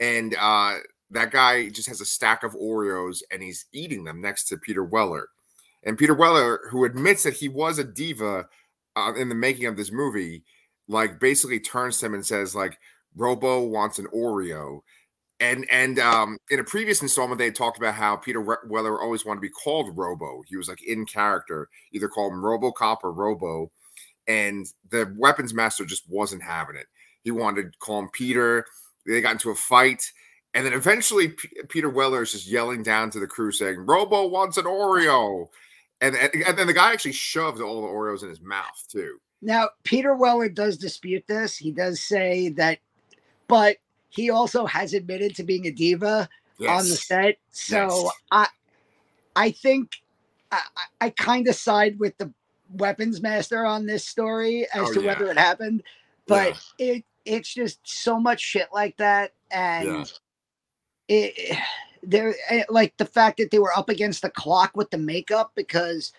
And 0.00 0.36
uh 0.38 0.78
that 1.10 1.30
guy 1.30 1.68
just 1.68 1.88
has 1.88 2.00
a 2.00 2.04
stack 2.04 2.42
of 2.42 2.54
Oreos 2.54 3.22
and 3.30 3.42
he's 3.42 3.66
eating 3.72 4.04
them 4.04 4.20
next 4.20 4.48
to 4.48 4.56
Peter 4.56 4.84
Weller. 4.84 5.28
And 5.84 5.96
Peter 5.96 6.14
Weller, 6.14 6.60
who 6.70 6.84
admits 6.84 7.22
that 7.22 7.34
he 7.34 7.48
was 7.48 7.78
a 7.78 7.84
diva 7.84 8.46
uh, 8.96 9.12
in 9.14 9.28
the 9.28 9.34
making 9.34 9.66
of 9.66 9.76
this 9.76 9.92
movie, 9.92 10.42
like 10.88 11.20
basically 11.20 11.60
turns 11.60 12.00
to 12.00 12.06
him 12.06 12.14
and 12.14 12.26
says, 12.26 12.54
like, 12.54 12.78
Robo 13.14 13.64
wants 13.64 13.98
an 13.98 14.06
Oreo. 14.14 14.80
And 15.38 15.66
and 15.70 15.98
um, 15.98 16.38
in 16.50 16.60
a 16.60 16.64
previous 16.64 17.02
installment, 17.02 17.38
they 17.38 17.44
had 17.46 17.54
talked 17.54 17.76
about 17.76 17.94
how 17.94 18.16
Peter 18.16 18.40
Weller 18.40 19.00
always 19.00 19.24
wanted 19.24 19.38
to 19.38 19.42
be 19.42 19.50
called 19.50 19.96
Robo. 19.96 20.42
He 20.46 20.56
was 20.56 20.68
like 20.68 20.82
in 20.82 21.04
character, 21.04 21.68
either 21.92 22.08
call 22.08 22.30
him 22.30 22.42
RoboCop 22.42 22.98
or 23.02 23.12
Robo. 23.12 23.70
And 24.26 24.66
the 24.90 25.14
weapons 25.18 25.52
master 25.52 25.84
just 25.84 26.08
wasn't 26.08 26.42
having 26.42 26.76
it. 26.76 26.86
He 27.22 27.30
wanted 27.30 27.72
to 27.72 27.78
call 27.78 28.00
him 28.00 28.08
Peter. 28.12 28.64
They 29.06 29.20
got 29.20 29.32
into 29.32 29.50
a 29.50 29.54
fight. 29.54 30.10
And 30.54 30.64
then 30.64 30.72
eventually, 30.72 31.28
P- 31.28 31.50
Peter 31.68 31.90
Weller 31.90 32.22
is 32.22 32.32
just 32.32 32.46
yelling 32.46 32.82
down 32.82 33.10
to 33.10 33.20
the 33.20 33.26
crew 33.26 33.52
saying, 33.52 33.84
Robo 33.84 34.26
wants 34.26 34.56
an 34.56 34.64
Oreo. 34.64 35.48
And, 36.00 36.16
and, 36.16 36.30
and 36.46 36.58
then 36.58 36.66
the 36.66 36.72
guy 36.72 36.92
actually 36.92 37.12
shoved 37.12 37.60
all 37.60 37.82
the 37.82 37.88
Oreos 37.88 38.22
in 38.22 38.30
his 38.30 38.40
mouth, 38.40 38.82
too. 38.88 39.18
Now, 39.42 39.68
Peter 39.84 40.14
Weller 40.16 40.48
does 40.48 40.78
dispute 40.78 41.24
this. 41.28 41.56
He 41.56 41.70
does 41.70 42.00
say 42.00 42.48
that, 42.50 42.78
but 43.48 43.76
he 44.16 44.30
also 44.30 44.66
has 44.66 44.94
admitted 44.94 45.36
to 45.36 45.44
being 45.44 45.66
a 45.68 45.72
diva 45.72 46.28
on 46.66 46.90
the 46.90 46.96
set. 46.96 47.38
So 47.52 48.12
Yes. 48.12 48.20
I, 48.32 48.48
I 49.36 49.52
think 49.52 49.92
I, 50.52 50.60
I 51.00 51.10
kind 51.10 51.48
of 51.48 51.54
side 51.54 51.98
with 51.98 52.16
the 52.18 52.32
weapons 52.70 53.22
master 53.22 53.64
on 53.66 53.86
this 53.86 54.06
story 54.06 54.66
as 54.74 54.88
Oh, 54.88 54.92
to 54.92 55.00
yeah. 55.02 55.02
whether 55.02 55.30
it 55.30 55.38
happened, 55.38 55.82
but 56.28 56.54
it 56.78 57.04
it's 57.24 57.52
just 57.54 57.80
so 57.84 58.20
much 58.20 58.40
shit 58.40 58.68
like 58.72 58.96
that, 58.98 59.32
and 59.50 60.10
it 61.08 61.58
there 62.02 62.34
eh, 62.50 62.64
like 62.70 62.96
the 62.98 63.06
fact 63.06 63.38
that 63.38 63.50
they 63.50 63.58
were 63.60 63.76
up 63.76 63.88
against 63.90 64.22
the 64.22 64.30
clock 64.30 64.72
with 64.76 64.90
the 64.90 64.98
makeup 64.98 65.52
because 65.56 66.12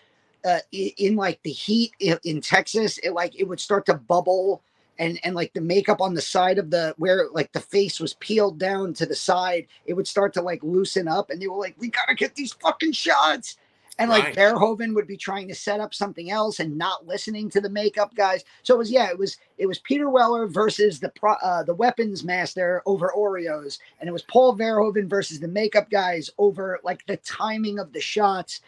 uh, 0.44 0.60
in 0.72 1.16
like 1.16 1.40
the 1.44 1.52
heat 1.52 1.92
i- 2.02 2.18
in 2.24 2.40
Texas, 2.40 2.98
it 2.98 3.12
like 3.12 3.38
it 3.38 3.44
would 3.44 3.60
start 3.60 3.86
to 3.86 3.94
bubble 3.94 4.62
and 4.98 5.18
and 5.24 5.34
like 5.34 5.52
the 5.54 5.60
makeup 5.60 6.00
on 6.00 6.14
the 6.14 6.20
side 6.20 6.58
of 6.58 6.70
the 6.70 6.94
where 6.98 7.28
like 7.32 7.52
the 7.52 7.60
face 7.60 8.00
was 8.00 8.14
peeled 8.14 8.58
down 8.58 8.92
to 8.94 9.06
the 9.06 9.14
side, 9.14 9.66
it 9.86 9.94
would 9.94 10.08
start 10.08 10.34
to 10.34 10.42
like 10.42 10.62
loosen 10.62 11.08
up, 11.08 11.30
and 11.30 11.40
they 11.40 11.48
were 11.48 11.58
like, 11.58 11.76
"We 11.78 11.88
gotta 11.88 12.14
get 12.14 12.34
these 12.34 12.52
fucking 12.54 12.92
shots." 12.92 13.56
and 14.00 14.10
like 14.10 14.24
Right. 14.26 14.36
Verhoeven 14.36 14.94
would 14.94 15.08
be 15.08 15.16
trying 15.16 15.48
to 15.48 15.54
set 15.54 15.80
up 15.80 15.92
something 15.92 16.30
else 16.30 16.60
and 16.60 16.78
not 16.78 17.06
listening 17.06 17.50
to 17.50 17.60
the 17.60 17.68
makeup 17.68 18.14
guys. 18.14 18.44
So 18.62 18.74
it 18.74 18.78
was 18.78 18.90
yeah, 18.92 19.10
it 19.10 19.18
was 19.18 19.36
it 19.58 19.66
was 19.66 19.80
Peter 19.80 20.08
Weller 20.08 20.46
versus 20.46 21.00
the 21.00 21.08
pro, 21.10 21.32
uh, 21.32 21.64
the 21.64 21.74
weapons 21.74 22.22
master 22.24 22.80
over 22.86 23.12
Oreos, 23.16 23.78
and 23.98 24.08
it 24.08 24.12
was 24.12 24.22
Paul 24.22 24.56
Verhoeven 24.56 25.08
versus 25.08 25.40
the 25.40 25.48
makeup 25.48 25.90
guys 25.90 26.30
over 26.38 26.78
like 26.84 27.04
the 27.06 27.16
timing 27.18 27.78
of 27.80 27.92
the 27.92 28.00
shots. 28.00 28.60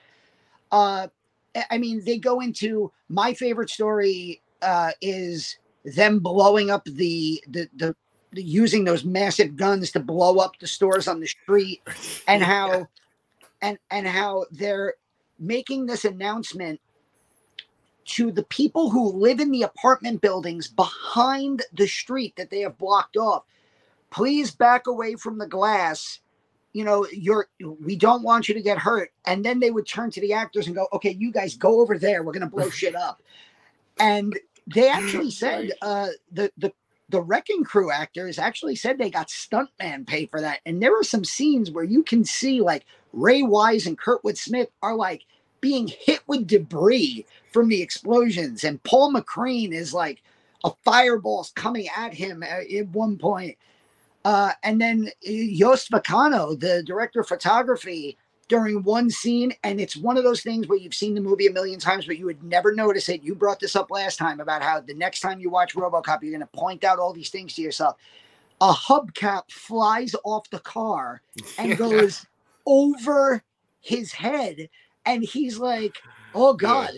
Uh, 0.72 1.08
I- 1.54 1.64
I 1.72 1.78
mean, 1.78 2.02
they 2.04 2.18
go 2.18 2.40
into 2.40 2.92
my 3.08 3.32
favorite 3.34 3.70
story 3.70 4.42
uh, 4.62 4.92
is 5.00 5.58
them 5.84 6.18
blowing 6.18 6.70
up 6.70 6.84
the 6.84 7.42
the 7.48 7.68
the. 7.76 7.86
the 7.86 7.96
using 8.32 8.84
those 8.84 9.04
massive 9.04 9.56
guns 9.56 9.90
to 9.90 9.98
blow 9.98 10.36
up 10.36 10.56
the 10.60 10.66
stores 10.66 11.08
on 11.08 11.18
the 11.18 11.26
street 11.26 11.82
and 12.28 12.44
how 12.44 12.86
and 13.60 13.76
and 13.90 14.06
how 14.06 14.46
they're 14.52 14.94
making 15.40 15.86
this 15.86 16.04
announcement 16.04 16.80
to 18.04 18.30
the 18.30 18.44
people 18.44 18.90
who 18.90 19.12
live 19.12 19.40
in 19.40 19.50
the 19.50 19.62
apartment 19.62 20.20
buildings 20.20 20.68
behind 20.68 21.62
the 21.72 21.86
street 21.86 22.34
that 22.36 22.50
they 22.50 22.60
have 22.60 22.78
blocked 22.78 23.16
off. 23.16 23.44
Please 24.10 24.50
back 24.50 24.86
away 24.86 25.14
from 25.14 25.38
the 25.38 25.46
glass. 25.46 26.20
You 26.72 26.84
know 26.84 27.06
you're 27.12 27.48
we 27.80 27.96
don't 27.96 28.22
want 28.22 28.48
you 28.48 28.54
to 28.54 28.62
get 28.62 28.78
hurt. 28.78 29.10
And 29.26 29.44
then 29.44 29.58
they 29.58 29.72
would 29.72 29.88
turn 29.88 30.10
to 30.12 30.20
the 30.20 30.32
actors 30.32 30.66
and 30.66 30.76
go 30.76 30.86
okay 30.92 31.16
you 31.18 31.32
guys 31.32 31.56
go 31.56 31.80
over 31.80 31.98
there. 31.98 32.22
We're 32.22 32.32
going 32.32 32.48
to 32.48 32.56
blow 32.56 32.70
shit 32.70 32.94
up. 32.94 33.22
And 33.98 34.38
they 34.66 34.88
actually 34.88 35.30
said 35.30 35.72
uh 35.82 36.08
the 36.32 36.50
the 36.58 36.72
the 37.10 37.20
wrecking 37.20 37.64
crew 37.64 37.90
actors 37.90 38.38
actually 38.38 38.76
said 38.76 38.96
they 38.96 39.10
got 39.10 39.28
stuntman 39.28 40.06
pay 40.06 40.26
for 40.26 40.40
that. 40.40 40.60
And 40.64 40.80
there 40.80 40.96
are 40.98 41.04
some 41.04 41.24
scenes 41.24 41.70
where 41.70 41.84
you 41.84 42.02
can 42.02 42.24
see 42.24 42.60
like 42.60 42.86
ray 43.12 43.42
wise 43.42 43.86
and 43.86 43.98
kurtwood 43.98 44.38
smith 44.38 44.68
are 44.82 44.94
like 44.94 45.24
being 45.60 45.88
hit 45.88 46.20
with 46.26 46.46
debris 46.46 47.26
from 47.52 47.68
the 47.68 47.82
explosions. 47.82 48.64
And 48.64 48.82
paul 48.84 49.12
mccrane 49.12 49.72
is 49.72 49.92
like 49.92 50.22
a 50.64 50.70
fireball's 50.84 51.50
coming 51.50 51.88
at 51.96 52.14
him 52.14 52.42
at, 52.42 52.70
at 52.70 52.88
one 52.90 53.16
point. 53.18 53.56
Uh, 54.24 54.52
and 54.62 54.80
then 54.80 55.08
uh, 55.26 55.30
Jost 55.58 55.90
Vacano, 55.90 56.58
the 56.58 56.82
director 56.82 57.20
of 57.20 57.28
photography, 57.28 58.18
during 58.50 58.82
one 58.82 59.08
scene, 59.08 59.54
and 59.62 59.80
it's 59.80 59.96
one 59.96 60.18
of 60.18 60.24
those 60.24 60.42
things 60.42 60.66
where 60.66 60.76
you've 60.76 60.92
seen 60.92 61.14
the 61.14 61.20
movie 61.20 61.46
a 61.46 61.52
million 61.52 61.78
times, 61.78 62.04
but 62.04 62.18
you 62.18 62.26
would 62.26 62.42
never 62.42 62.74
notice 62.74 63.08
it. 63.08 63.22
You 63.22 63.36
brought 63.36 63.60
this 63.60 63.76
up 63.76 63.92
last 63.92 64.16
time 64.16 64.40
about 64.40 64.60
how 64.60 64.80
the 64.80 64.92
next 64.92 65.20
time 65.20 65.38
you 65.38 65.48
watch 65.48 65.76
RoboCop, 65.76 66.20
you're 66.22 66.32
going 66.32 66.40
to 66.40 66.46
point 66.48 66.82
out 66.82 66.98
all 66.98 67.12
these 67.12 67.30
things 67.30 67.54
to 67.54 67.62
yourself. 67.62 67.96
A 68.60 68.72
hubcap 68.72 69.50
flies 69.52 70.16
off 70.24 70.50
the 70.50 70.58
car 70.58 71.22
and 71.58 71.78
goes 71.78 72.26
over 72.66 73.42
his 73.80 74.12
head, 74.12 74.68
and 75.06 75.24
he's 75.24 75.58
like, 75.58 75.96
"Oh 76.34 76.52
God." 76.52 76.90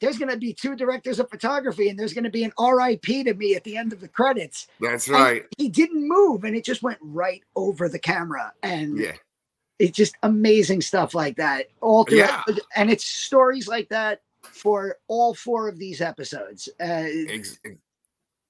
There's 0.00 0.18
going 0.18 0.30
to 0.30 0.36
be 0.36 0.52
two 0.52 0.76
directors 0.76 1.18
of 1.18 1.30
photography, 1.30 1.88
and 1.88 1.98
there's 1.98 2.12
going 2.12 2.24
to 2.24 2.30
be 2.30 2.44
an 2.44 2.52
RIP 2.60 3.04
to 3.04 3.32
me 3.32 3.54
at 3.54 3.64
the 3.64 3.78
end 3.78 3.92
of 3.94 4.00
the 4.00 4.08
credits 4.08 4.66
That's 4.78 5.08
and 5.08 5.16
right. 5.16 5.46
he 5.56 5.70
didn't 5.70 6.06
move 6.06 6.44
and 6.44 6.54
it 6.54 6.64
just 6.64 6.82
went 6.82 6.98
right 7.00 7.42
over 7.56 7.88
the 7.88 7.98
camera 7.98 8.52
and 8.62 8.98
Yeah. 8.98 9.12
It's 9.78 9.96
just 9.96 10.14
amazing 10.22 10.80
stuff 10.80 11.14
like 11.14 11.36
that 11.36 11.66
all 11.80 12.04
through 12.04 12.18
Yeah. 12.18 12.42
and 12.76 12.90
it's 12.90 13.04
stories 13.04 13.66
like 13.68 13.88
that 13.88 14.22
for 14.42 14.96
all 15.08 15.34
four 15.34 15.68
of 15.68 15.78
these 15.78 16.00
episodes 16.00 16.68
uh, 16.80 17.06
ex- 17.28 17.58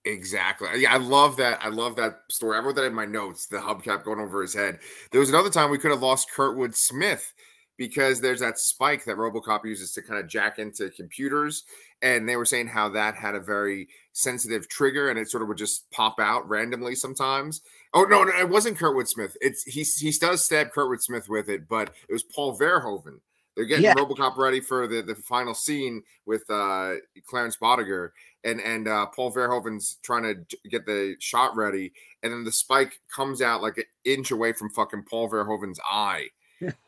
exactly. 0.05 0.69
Yeah, 0.77 0.93
I 0.93 0.99
love 0.99 1.37
that. 1.39 1.59
I 1.65 1.69
love 1.69 1.97
that 1.97 2.21
story. 2.31 2.59
I 2.59 2.61
wrote 2.61 2.75
that 2.77 2.85
in 2.85 2.95
my 2.95 3.07
notes. 3.07 3.47
The 3.47 3.57
hubcap 3.59 4.05
going 4.05 4.21
over 4.21 4.43
his 4.43 4.53
head. 4.55 4.81
There 5.11 5.21
was 5.21 5.31
another 5.31 5.51
time 5.51 5.71
we 5.71 5.79
could 5.79 5.91
have 5.91 6.03
lost 6.03 6.29
Kurtwood 6.35 6.75
Smith 6.75 7.33
because 7.77 8.21
there's 8.21 8.41
that 8.41 8.59
spike 8.59 9.05
that 9.05 9.17
RoboCop 9.17 9.65
uses 9.65 9.93
to 9.93 10.03
kind 10.03 10.21
of 10.21 10.29
jack 10.29 10.59
into 10.59 10.91
computers, 10.91 11.65
and 12.03 12.29
they 12.29 12.37
were 12.37 12.45
saying 12.45 12.69
how 12.69 12.89
that 12.91 13.15
had 13.17 13.35
a 13.35 13.41
very 13.41 13.89
sensitive 14.13 14.69
trigger, 14.69 15.09
and 15.11 15.19
it 15.19 15.31
sort 15.31 15.43
of 15.43 15.49
would 15.49 15.57
just 15.59 15.91
pop 15.91 16.21
out 16.21 16.49
randomly 16.49 16.95
sometimes. 16.95 17.63
Oh 17.95 18.03
no, 18.03 18.25
no 18.25 18.37
it 18.37 18.49
wasn't 18.49 18.77
Kurtwood 18.77 19.07
Smith. 19.07 19.37
It's 19.41 19.63
he. 19.63 19.83
He 19.83 20.11
does 20.19 20.45
stab 20.45 20.73
Kurtwood 20.73 21.01
Smith 21.01 21.29
with 21.29 21.49
it, 21.49 21.69
but 21.69 21.95
it 22.09 22.13
was 22.13 22.25
Paul 22.25 22.59
Verhoeven. 22.59 23.21
They're 23.55 23.67
getting 23.67 23.85
Yeah. 23.85 23.95
RoboCop 23.95 24.37
ready 24.37 24.61
for 24.61 24.89
the, 24.89 25.01
the 25.01 25.15
final 25.15 25.55
scene 25.55 26.03
with 26.27 26.43
uh, 26.51 26.95
Clarence 27.27 27.57
Boddicker, 27.57 28.11
and 28.43 28.61
and 28.61 28.89
uh, 28.89 29.07
Paul 29.07 29.33
Verhoeven's 29.33 29.99
trying 30.03 30.25
to 30.25 30.59
get 30.69 30.87
the 30.87 31.15
shot 31.21 31.55
ready, 31.55 31.93
and 32.25 32.33
then 32.33 32.43
the 32.43 32.51
spike 32.51 33.01
comes 33.15 33.41
out 33.41 33.63
like 33.63 33.79
an 33.79 33.85
inch 34.05 34.33
away 34.33 34.53
from 34.53 34.71
fucking 34.71 35.05
Paul 35.09 35.31
Verhoeven's 35.31 35.79
eye, 35.89 36.27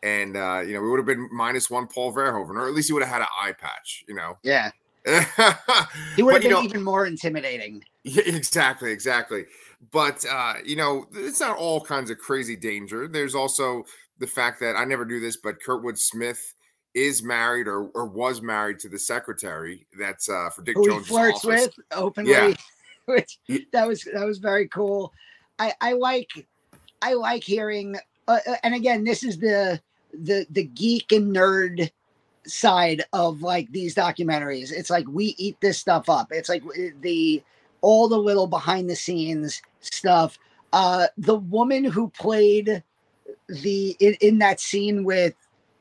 and 0.02 0.36
uh, 0.36 0.62
you 0.66 0.74
know 0.74 0.80
we 0.80 0.90
would 0.90 0.98
have 0.98 1.06
been 1.06 1.28
minus 1.32 1.70
one 1.70 1.86
Paul 1.86 2.12
Verhoeven, 2.12 2.56
or 2.56 2.66
at 2.66 2.74
least 2.74 2.88
he 2.88 2.92
would 2.92 3.04
have 3.04 3.12
had 3.12 3.22
an 3.22 3.28
eye 3.40 3.52
patch, 3.52 4.04
you 4.08 4.14
know. 4.14 4.36
yeah 4.42 4.72
he 6.16 6.22
would 6.24 6.34
have 6.34 6.42
been 6.42 6.50
know, 6.50 6.62
even 6.62 6.82
more 6.82 7.06
intimidating 7.06 7.80
yeah, 8.06 8.22
exactly, 8.24 8.92
exactly. 8.92 9.46
But 9.92 10.24
uh, 10.30 10.54
you 10.64 10.76
know, 10.76 11.06
it's 11.14 11.40
not 11.40 11.56
all 11.56 11.80
kinds 11.80 12.10
of 12.10 12.18
crazy 12.18 12.56
danger. 12.56 13.08
There's 13.08 13.34
also 13.34 13.84
the 14.18 14.26
fact 14.26 14.60
that 14.60 14.76
I 14.76 14.84
never 14.84 15.04
knew 15.04 15.20
this, 15.20 15.36
but 15.36 15.62
Kurtwood 15.62 15.98
Smith 15.98 16.54
is 16.94 17.22
married 17.22 17.68
or, 17.68 17.88
or 17.88 18.06
was 18.06 18.40
married 18.40 18.78
to 18.80 18.88
the 18.88 18.98
secretary. 18.98 19.86
That's 19.98 20.28
uh, 20.28 20.48
for 20.50 20.62
Dick 20.62 20.76
who 20.76 20.82
he 20.82 20.88
Jones' 20.88 21.06
flirts 21.08 21.44
office. 21.44 21.66
with 21.66 21.86
openly 21.92 22.32
Yeah. 22.32 22.54
which 23.06 23.38
that 23.72 23.86
was 23.86 24.02
that 24.12 24.26
was 24.26 24.38
very 24.38 24.68
cool 24.68 25.12
i 25.58 25.72
i 25.80 25.92
like 25.92 26.46
i 27.02 27.14
like 27.14 27.42
hearing 27.42 27.96
uh, 28.28 28.38
uh, 28.46 28.56
and 28.62 28.74
again 28.74 29.04
this 29.04 29.22
is 29.22 29.38
the 29.38 29.80
the 30.12 30.46
the 30.50 30.64
geek 30.64 31.12
and 31.12 31.34
nerd 31.34 31.90
side 32.46 33.02
of 33.12 33.42
like 33.42 33.70
these 33.72 33.94
documentaries 33.94 34.72
it's 34.72 34.90
like 34.90 35.06
we 35.08 35.34
eat 35.38 35.56
this 35.60 35.78
stuff 35.78 36.08
up 36.08 36.28
it's 36.30 36.48
like 36.48 36.64
uh, 36.64 36.90
the 37.00 37.42
all 37.86 38.08
the 38.08 38.18
little 38.18 38.48
behind 38.48 38.90
the 38.90 38.96
scenes 38.96 39.62
stuff 39.78 40.38
uh 40.72 41.06
the 41.16 41.36
woman 41.36 41.84
who 41.84 42.08
played 42.08 42.82
the 43.48 43.96
in, 44.00 44.14
in 44.20 44.38
that 44.38 44.58
scene 44.58 45.04
with 45.04 45.34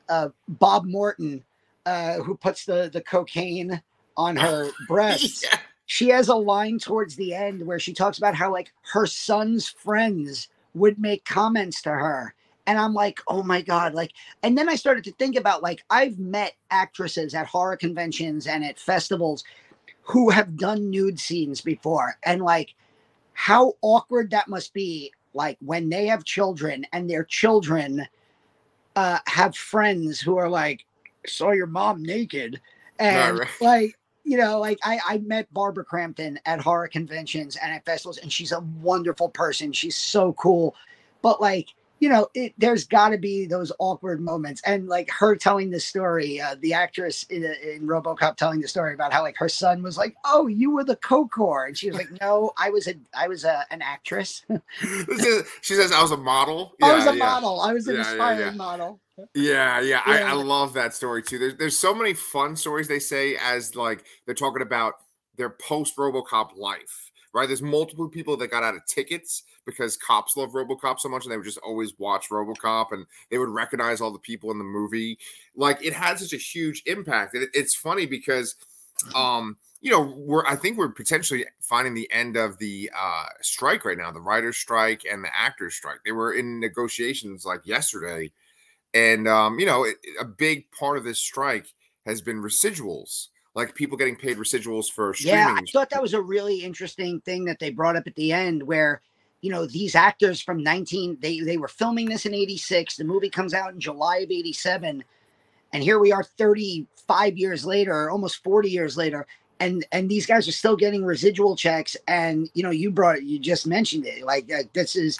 uh 0.08 0.28
bob 0.46 0.84
morton 0.84 1.42
uh 1.84 2.14
who 2.14 2.36
puts 2.36 2.64
the 2.64 2.88
the 2.92 3.00
cocaine 3.00 3.82
on 4.16 4.36
her 4.46 4.70
breasts 4.86 5.42
Yeah. 5.42 5.58
she 5.86 6.08
has 6.10 6.28
a 6.28 6.34
line 6.36 6.78
towards 6.78 7.16
the 7.16 7.34
end 7.34 7.66
where 7.66 7.80
she 7.80 7.92
talks 7.92 8.18
about 8.18 8.36
how 8.36 8.52
like 8.52 8.72
her 8.92 9.06
son's 9.06 9.68
friends 9.68 10.46
would 10.74 11.00
make 11.00 11.24
comments 11.24 11.82
to 11.82 11.90
her 11.90 12.34
and 12.68 12.78
i'm 12.78 12.94
like 12.94 13.20
oh 13.26 13.42
my 13.42 13.60
god 13.60 13.94
like 13.94 14.12
and 14.44 14.56
then 14.56 14.68
i 14.68 14.76
started 14.76 15.02
to 15.02 15.12
think 15.12 15.34
about 15.34 15.60
like 15.60 15.82
i've 15.90 16.18
met 16.20 16.52
actresses 16.70 17.34
at 17.34 17.46
horror 17.46 17.76
conventions 17.76 18.46
and 18.46 18.64
at 18.64 18.78
festivals 18.78 19.42
who 20.06 20.30
have 20.30 20.56
done 20.56 20.90
nude 20.90 21.18
scenes 21.18 21.60
before 21.60 22.16
and 22.24 22.40
like 22.42 22.74
how 23.32 23.74
awkward 23.82 24.30
that 24.30 24.48
must 24.48 24.72
be 24.72 25.12
like 25.34 25.58
when 25.60 25.88
they 25.88 26.06
have 26.06 26.24
children 26.24 26.86
and 26.92 27.10
their 27.10 27.24
children 27.24 28.06
uh 28.94 29.18
have 29.26 29.54
friends 29.56 30.20
who 30.20 30.36
are 30.36 30.48
like 30.48 30.86
saw 31.26 31.52
your 31.52 31.66
mom 31.66 32.02
naked. 32.02 32.60
And 32.98 33.40
right. 33.40 33.48
like 33.60 33.98
you 34.24 34.36
know 34.36 34.58
like 34.58 34.78
I, 34.84 34.98
I 35.06 35.18
met 35.18 35.52
barbara 35.52 35.84
crampton 35.84 36.38
at 36.46 36.60
horror 36.60 36.88
conventions 36.88 37.56
and 37.56 37.72
at 37.72 37.84
festivals 37.84 38.18
and 38.18 38.32
she's 38.32 38.52
a 38.52 38.60
wonderful 38.80 39.28
person. 39.28 39.72
She's 39.72 39.96
so 39.96 40.32
cool. 40.34 40.74
But 41.22 41.40
like 41.40 41.74
you 41.98 42.08
know 42.08 42.28
it, 42.34 42.52
there's 42.58 42.84
got 42.84 43.10
to 43.10 43.18
be 43.18 43.46
those 43.46 43.72
awkward 43.78 44.20
moments 44.20 44.60
and 44.66 44.88
like 44.88 45.10
her 45.10 45.34
telling 45.36 45.70
the 45.70 45.80
story 45.80 46.40
uh, 46.40 46.54
the 46.60 46.72
actress 46.72 47.24
in, 47.24 47.44
in 47.44 47.86
robocop 47.86 48.36
telling 48.36 48.60
the 48.60 48.68
story 48.68 48.94
about 48.94 49.12
how 49.12 49.22
like 49.22 49.36
her 49.36 49.48
son 49.48 49.82
was 49.82 49.96
like 49.96 50.14
oh 50.24 50.46
you 50.46 50.70
were 50.70 50.84
the 50.84 50.96
co-core 50.96 51.66
and 51.66 51.76
she 51.76 51.88
was 51.88 51.96
like 51.96 52.10
no 52.20 52.52
i 52.58 52.70
was 52.70 52.86
a 52.86 52.94
i 53.14 53.28
was 53.28 53.44
a, 53.44 53.64
an 53.70 53.80
actress 53.82 54.44
she 55.60 55.74
says 55.74 55.92
I 55.92 56.02
was 56.02 56.10
a 56.10 56.16
model. 56.16 56.74
i 56.82 56.94
was 56.94 57.06
a 57.06 57.12
yeah. 57.12 57.24
model 57.24 57.60
i 57.60 57.72
was 57.72 57.86
an 57.88 57.96
Yeah, 57.96 58.02
yeah, 58.02 58.10
aspiring 58.12 58.40
yeah. 58.40 58.50
model 58.50 59.00
Yeah, 59.34 59.80
yeah, 59.80 60.02
I, 60.04 60.18
Yeah. 60.18 60.30
I 60.30 60.32
love 60.34 60.74
that 60.74 60.94
story 60.94 61.22
too. 61.22 61.38
There's 61.38 61.56
there's 61.56 61.78
so 61.78 61.94
many 61.94 62.12
fun 62.14 62.56
stories 62.56 62.88
they 62.88 62.98
say 62.98 63.36
as 63.36 63.74
like 63.74 64.04
they're 64.26 64.34
talking 64.34 64.62
about 64.62 64.94
their 65.36 65.50
post 65.50 65.96
RoboCop 65.96 66.56
life, 66.56 67.10
right? 67.32 67.46
There's 67.46 67.62
multiple 67.62 68.08
people 68.08 68.36
that 68.38 68.50
got 68.50 68.62
out 68.62 68.74
of 68.74 68.84
tickets 68.86 69.42
because 69.66 69.96
cops 69.96 70.36
love 70.36 70.52
RoboCop 70.52 71.00
so 71.00 71.08
much, 71.08 71.24
and 71.24 71.32
they 71.32 71.36
would 71.36 71.46
just 71.46 71.58
always 71.58 71.98
watch 71.98 72.30
RoboCop, 72.30 72.92
and 72.92 73.06
they 73.30 73.38
would 73.38 73.48
recognize 73.48 74.00
all 74.00 74.12
the 74.12 74.18
people 74.18 74.50
in 74.50 74.58
the 74.58 74.64
movie. 74.64 75.18
Like 75.54 75.84
it 75.84 75.92
had 75.92 76.18
such 76.18 76.32
a 76.32 76.38
huge 76.38 76.82
impact, 76.86 77.34
and 77.34 77.42
it, 77.42 77.50
it's 77.52 77.74
funny 77.74 78.06
because, 78.06 78.54
um, 79.14 79.56
you 79.80 79.90
know, 79.90 80.14
we're 80.16 80.46
I 80.46 80.56
think 80.56 80.78
we're 80.78 80.88
potentially 80.88 81.44
finding 81.60 81.94
the 81.94 82.10
end 82.10 82.36
of 82.36 82.58
the 82.58 82.90
uh 82.96 83.26
strike 83.42 83.84
right 83.84 83.98
now, 83.98 84.10
the 84.10 84.20
writers' 84.20 84.56
strike 84.56 85.02
and 85.10 85.22
the 85.22 85.30
actors' 85.36 85.74
strike. 85.74 85.98
They 86.04 86.12
were 86.12 86.32
in 86.32 86.60
negotiations 86.60 87.44
like 87.44 87.66
yesterday 87.66 88.30
and 88.96 89.28
um, 89.28 89.58
you 89.58 89.66
know, 89.66 89.84
it, 89.84 89.96
a 90.18 90.24
big 90.24 90.70
part 90.72 90.96
of 90.96 91.04
this 91.04 91.18
strike 91.18 91.66
has 92.06 92.22
been 92.22 92.42
residuals, 92.42 93.28
like 93.54 93.74
people 93.74 93.98
getting 93.98 94.16
paid 94.16 94.38
residuals 94.38 94.90
for 94.90 95.12
streaming. 95.12 95.38
Yeah, 95.38 95.58
I 95.58 95.64
thought 95.70 95.90
that 95.90 96.02
was 96.02 96.14
a 96.14 96.20
really 96.20 96.60
interesting 96.60 97.20
thing 97.20 97.44
that 97.44 97.58
they 97.58 97.70
brought 97.70 97.96
up 97.96 98.06
at 98.06 98.14
the 98.14 98.32
end 98.32 98.62
where 98.62 99.02
you 99.46 99.52
know 99.52 99.66
these 99.66 99.94
actors 99.94 100.40
from 100.42 100.60
19 100.64 101.18
they 101.20 101.38
they 101.38 101.56
were 101.56 101.68
filming 101.68 102.08
this 102.08 102.26
in 102.26 102.34
86 102.34 102.96
the 102.96 103.04
movie 103.04 103.30
comes 103.30 103.54
out 103.54 103.72
in 103.72 103.78
July 103.78 104.18
of 104.18 104.30
87 104.32 105.04
And 105.72 105.82
here 105.82 106.00
we 106.00 106.10
are 106.12 106.24
35 106.24 107.38
years 107.38 107.64
later, 107.64 108.10
almost 108.10 108.42
40 108.42 108.70
years 108.70 108.96
later, 108.96 109.26
and 109.60 109.86
and 109.92 110.08
these 110.08 110.26
guys 110.26 110.48
are 110.48 110.52
still 110.52 110.76
getting 110.76 111.04
residual 111.04 111.56
checks 111.56 111.96
and 112.08 112.50
you 112.54 112.62
know 112.64 112.70
you 112.70 112.90
brought 112.90 113.22
you 113.22 113.38
just 113.38 113.66
mentioned 113.66 114.06
it 114.06 114.24
like 114.24 114.52
uh, 114.52 114.64
this 114.72 114.96
is 114.96 115.18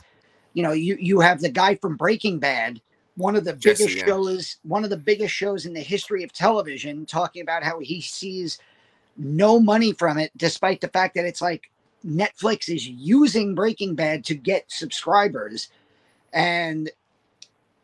you 0.55 0.63
know 0.63 0.73
you 0.73 0.97
you 0.99 1.21
have 1.21 1.41
the 1.41 1.49
guy 1.49 1.75
from 1.77 1.97
breaking 1.97 2.39
bad 2.39 2.81
one 3.17 3.37
of 3.37 3.45
the 3.45 3.53
Jesse, 3.55 3.85
biggest 3.85 3.99
yeah. 3.99 4.07
shows 4.07 4.57
one 4.63 4.85
of 4.85 4.91
the 4.91 4.97
biggest 4.97 5.35
shows 5.35 5.67
in 5.67 5.73
the 5.73 5.81
history 5.81 6.23
of 6.25 6.33
television 6.33 7.07
talking 7.07 7.43
about 7.43 7.63
how 7.63 7.79
he 7.79 8.01
sees 8.01 8.59
no 9.17 9.59
money 9.59 9.93
from 9.93 10.19
it 10.19 10.31
despite 10.37 10.81
the 10.81 10.89
fact 10.89 11.15
that 11.15 11.25
it's 11.25 11.43
like 11.43 11.71
netflix 12.07 12.69
is 12.75 12.89
using 12.89 13.55
breaking 13.55 13.95
bad 13.97 14.25
to 14.25 14.35
get 14.35 14.65
subscribers 14.71 15.69
and 16.33 16.91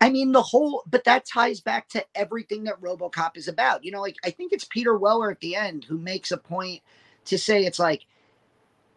I 0.00 0.11
mean, 0.11 0.33
the 0.33 0.43
whole, 0.45 0.85
but 0.91 1.05
that 1.07 1.26
ties 1.26 1.61
back 1.61 1.91
to 1.91 2.07
everything 2.14 2.64
that 2.67 2.81
Robocop 2.83 3.37
is 3.37 3.49
about. 3.49 3.85
You 3.85 3.93
know, 3.93 4.02
like 4.02 4.19
I 4.25 4.31
think 4.31 4.55
it's 4.55 4.67
Peter 4.67 4.97
Weller 4.99 5.33
at 5.33 5.41
the 5.41 5.57
end 5.57 5.87
who 5.87 5.99
makes 5.99 6.33
a 6.33 6.38
point 6.38 6.83
to 7.26 7.38
say 7.38 7.67
it's 7.67 7.81
like, 7.81 8.07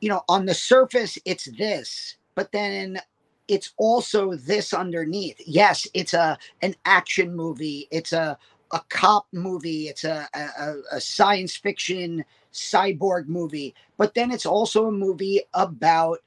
you 0.01 0.09
know, 0.09 0.23
on 0.29 0.45
the 0.45 0.53
surface, 0.55 1.19
it's 1.25 1.45
this, 1.57 2.17
but 2.35 2.51
then 2.53 2.99
it's 3.47 3.73
also 3.77 4.35
this 4.35 4.73
underneath. 4.73 5.41
Yes, 5.45 5.87
it's 5.93 6.13
a 6.13 6.37
an 6.61 6.75
action 6.85 7.35
movie. 7.35 7.87
It's 7.91 8.13
a 8.13 8.37
a 8.75 8.81
cop 8.89 9.25
movie. 9.31 9.87
It's 9.87 10.03
a, 10.03 10.27
a, 10.33 10.73
a 10.91 11.01
science 11.01 11.55
fiction 11.55 12.23
cyborg 12.53 13.27
movie, 13.27 13.73
but 13.97 14.13
then 14.13 14.31
it's 14.31 14.45
also 14.45 14.87
a 14.87 14.91
movie 14.91 15.41
about 15.53 16.19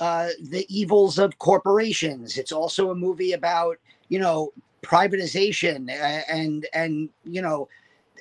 uh, 0.00 0.28
the 0.50 0.66
evils 0.68 1.18
of 1.18 1.38
corporations. 1.38 2.36
It's 2.36 2.52
also 2.52 2.90
a 2.90 2.94
movie 2.94 3.32
about 3.32 3.78
you 4.08 4.18
know 4.18 4.52
privatization 4.82 5.90
and 6.28 6.66
and 6.72 7.08
you 7.24 7.40
know 7.40 7.68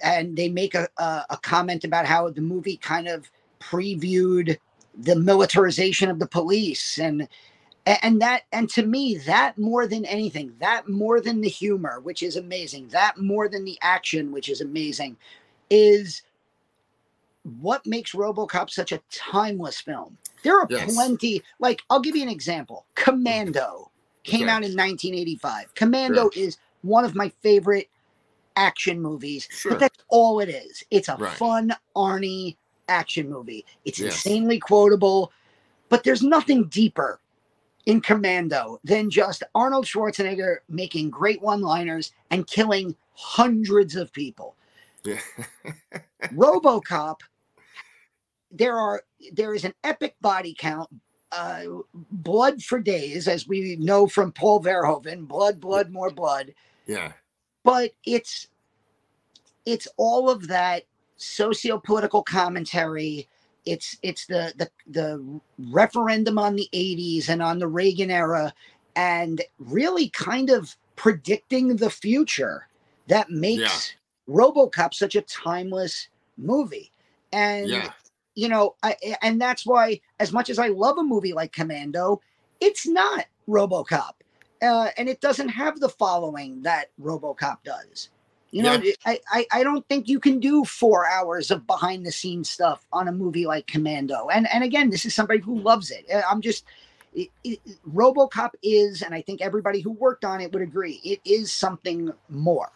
and 0.04 0.36
they 0.38 0.50
make 0.50 0.76
a, 0.76 0.88
a, 0.98 1.26
a 1.32 1.38
comment 1.38 1.84
about 1.84 2.06
how 2.06 2.30
the 2.30 2.42
movie 2.42 2.78
kind 2.78 3.08
of 3.08 3.30
previewed 3.60 4.58
the 4.98 5.16
militarization 5.16 6.10
of 6.10 6.20
the 6.20 6.28
police 6.28 6.98
and 7.00 7.28
and 7.86 8.22
that 8.22 8.44
and 8.52 8.70
to 8.70 8.84
me 8.84 9.16
that 9.18 9.58
more 9.58 9.86
than 9.88 10.06
anything 10.06 10.54
that 10.60 10.90
more 10.90 11.22
than 11.22 11.42
the 11.42 11.50
humor 11.50 12.00
which 12.00 12.24
is 12.24 12.36
amazing 12.36 12.88
that 12.88 13.18
more 13.18 13.48
than 13.48 13.64
the 13.64 13.78
action 13.82 14.32
which 14.32 14.50
is 14.50 14.62
amazing 14.62 15.16
is 15.70 16.24
what 17.60 17.86
makes 17.86 18.14
robocop 18.14 18.70
such 18.70 18.92
a 18.92 19.02
timeless 19.12 19.80
film 19.80 20.18
there 20.44 20.60
are 20.60 20.68
yes. 20.70 20.94
plenty 20.94 21.44
like 21.60 21.84
i'll 21.90 22.00
give 22.00 22.16
you 22.16 22.24
an 22.24 22.30
example 22.30 22.86
commando 22.96 23.92
came 24.26 24.44
okay. 24.44 24.52
out 24.52 24.64
in 24.64 24.76
1985. 24.76 25.74
Commando 25.76 26.30
is 26.36 26.58
one 26.82 27.06
of 27.06 27.16
my 27.16 27.30
favorite 27.42 27.90
action 28.56 29.02
movies, 29.02 29.48
sure. 29.52 29.72
but 29.72 29.80
that's 29.80 30.04
all 30.10 30.40
it 30.40 30.50
is. 30.50 30.84
It's 30.92 31.08
a 31.08 31.16
right. 31.16 31.32
fun 31.38 31.74
Arnie 31.96 32.58
action 32.90 33.30
movie. 33.30 33.66
It's 33.86 34.00
yes. 34.00 34.26
insanely 34.26 34.60
quotable, 34.60 35.32
but 35.90 36.04
there's 36.04 36.24
nothing 36.24 36.66
deeper 36.66 37.20
in 37.86 38.02
Commando 38.02 38.80
than 38.84 39.10
just 39.10 39.44
Arnold 39.54 39.86
Schwarzenegger 39.86 40.58
making 40.70 41.10
great 41.10 41.42
one-liners 41.42 42.12
and 42.32 42.48
killing 42.48 42.96
hundreds 43.14 43.96
of 43.96 44.12
people. 44.12 44.56
Yeah. 45.04 45.20
RoboCop 46.24 47.20
there 48.56 48.78
are 48.78 49.04
there 49.34 49.54
is 49.54 49.66
an 49.66 49.74
epic 49.84 50.16
body 50.22 50.56
count 50.58 50.90
uh, 51.32 51.64
blood 52.12 52.62
for 52.64 52.80
days, 52.80 53.28
as 53.28 53.48
we 53.48 53.76
know 53.78 54.08
from 54.08 54.32
Paul 54.32 54.64
Verhoeven, 54.64 55.28
blood, 55.28 55.60
blood, 55.60 55.92
more 55.92 56.10
blood. 56.10 56.54
Yeah. 56.88 57.12
But 57.64 57.92
it's 58.06 58.48
it's 59.66 59.88
all 59.98 60.30
of 60.30 60.48
that 60.48 60.84
socio-political 61.18 62.24
commentary. 62.24 63.28
It's 63.66 63.98
it's 64.02 64.26
the 64.26 64.54
the 64.56 64.70
the 64.88 65.40
referendum 65.72 66.38
on 66.38 66.56
the 66.56 66.70
80s 66.74 67.30
and 67.30 67.42
on 67.42 67.60
the 67.60 67.68
Reagan 67.68 68.12
era 68.12 68.54
and 68.96 69.42
really 69.60 70.10
kind 70.10 70.50
of 70.50 70.76
predicting 70.96 71.76
the 71.76 71.90
future 71.90 72.68
that 73.08 73.30
makes 73.30 73.96
yeah. 74.30 74.34
RoboCop 74.34 74.94
such 74.94 75.16
a 75.16 75.22
timeless 75.22 76.08
movie. 76.38 76.92
And 77.34 77.70
yeah 77.70 77.92
you 78.36 78.50
know, 78.50 78.76
I, 78.84 78.96
and 79.22 79.42
that's 79.42 79.66
why, 79.66 80.02
as 80.20 80.32
much 80.32 80.50
as 80.50 80.60
I 80.60 80.68
love 80.68 80.98
a 80.98 81.04
movie 81.04 81.34
like 81.34 81.54
Commando, 81.54 82.22
it's 82.60 82.86
not 82.86 83.26
RoboCop, 83.48 84.12
uh, 84.62 84.90
and 84.98 85.10
it 85.10 85.22
doesn't 85.22 85.50
have 85.50 85.80
the 85.80 85.90
following 85.90 86.62
that 86.62 86.92
RoboCop 87.02 87.58
does. 87.64 88.10
You 88.52 88.64
know, 88.64 88.74
yeah. 88.76 88.94
I, 89.06 89.20
I, 89.30 89.46
I 89.52 89.64
don't 89.64 89.86
think 89.90 90.08
you 90.08 90.20
can 90.20 90.40
do 90.40 90.64
four 90.64 91.06
hours 91.06 91.52
of 91.52 91.68
behind 91.68 92.06
the 92.06 92.12
scenes 92.12 92.50
stuff 92.50 92.86
on 92.94 93.08
a 93.08 93.12
movie 93.12 93.46
like 93.46 93.68
Commando. 93.68 94.30
And 94.30 94.48
and 94.54 94.64
again, 94.64 94.90
this 94.90 95.06
is 95.06 95.14
somebody 95.14 95.40
who 95.40 95.60
loves 95.60 95.92
it. 95.92 96.06
Uh, 96.14 96.22
I'm 96.30 96.42
just 96.42 96.64
it, 97.14 97.30
it, 97.44 97.60
RoboCop 97.94 98.52
is, 98.64 99.02
and 99.02 99.14
I 99.14 99.22
think 99.22 99.42
everybody 99.42 99.82
who 99.82 99.92
worked 99.92 100.26
on 100.26 100.42
it 100.42 100.52
would 100.54 100.62
agree, 100.62 101.02
it 101.04 101.20
is 101.26 101.52
something 101.52 102.12
more. 102.30 102.72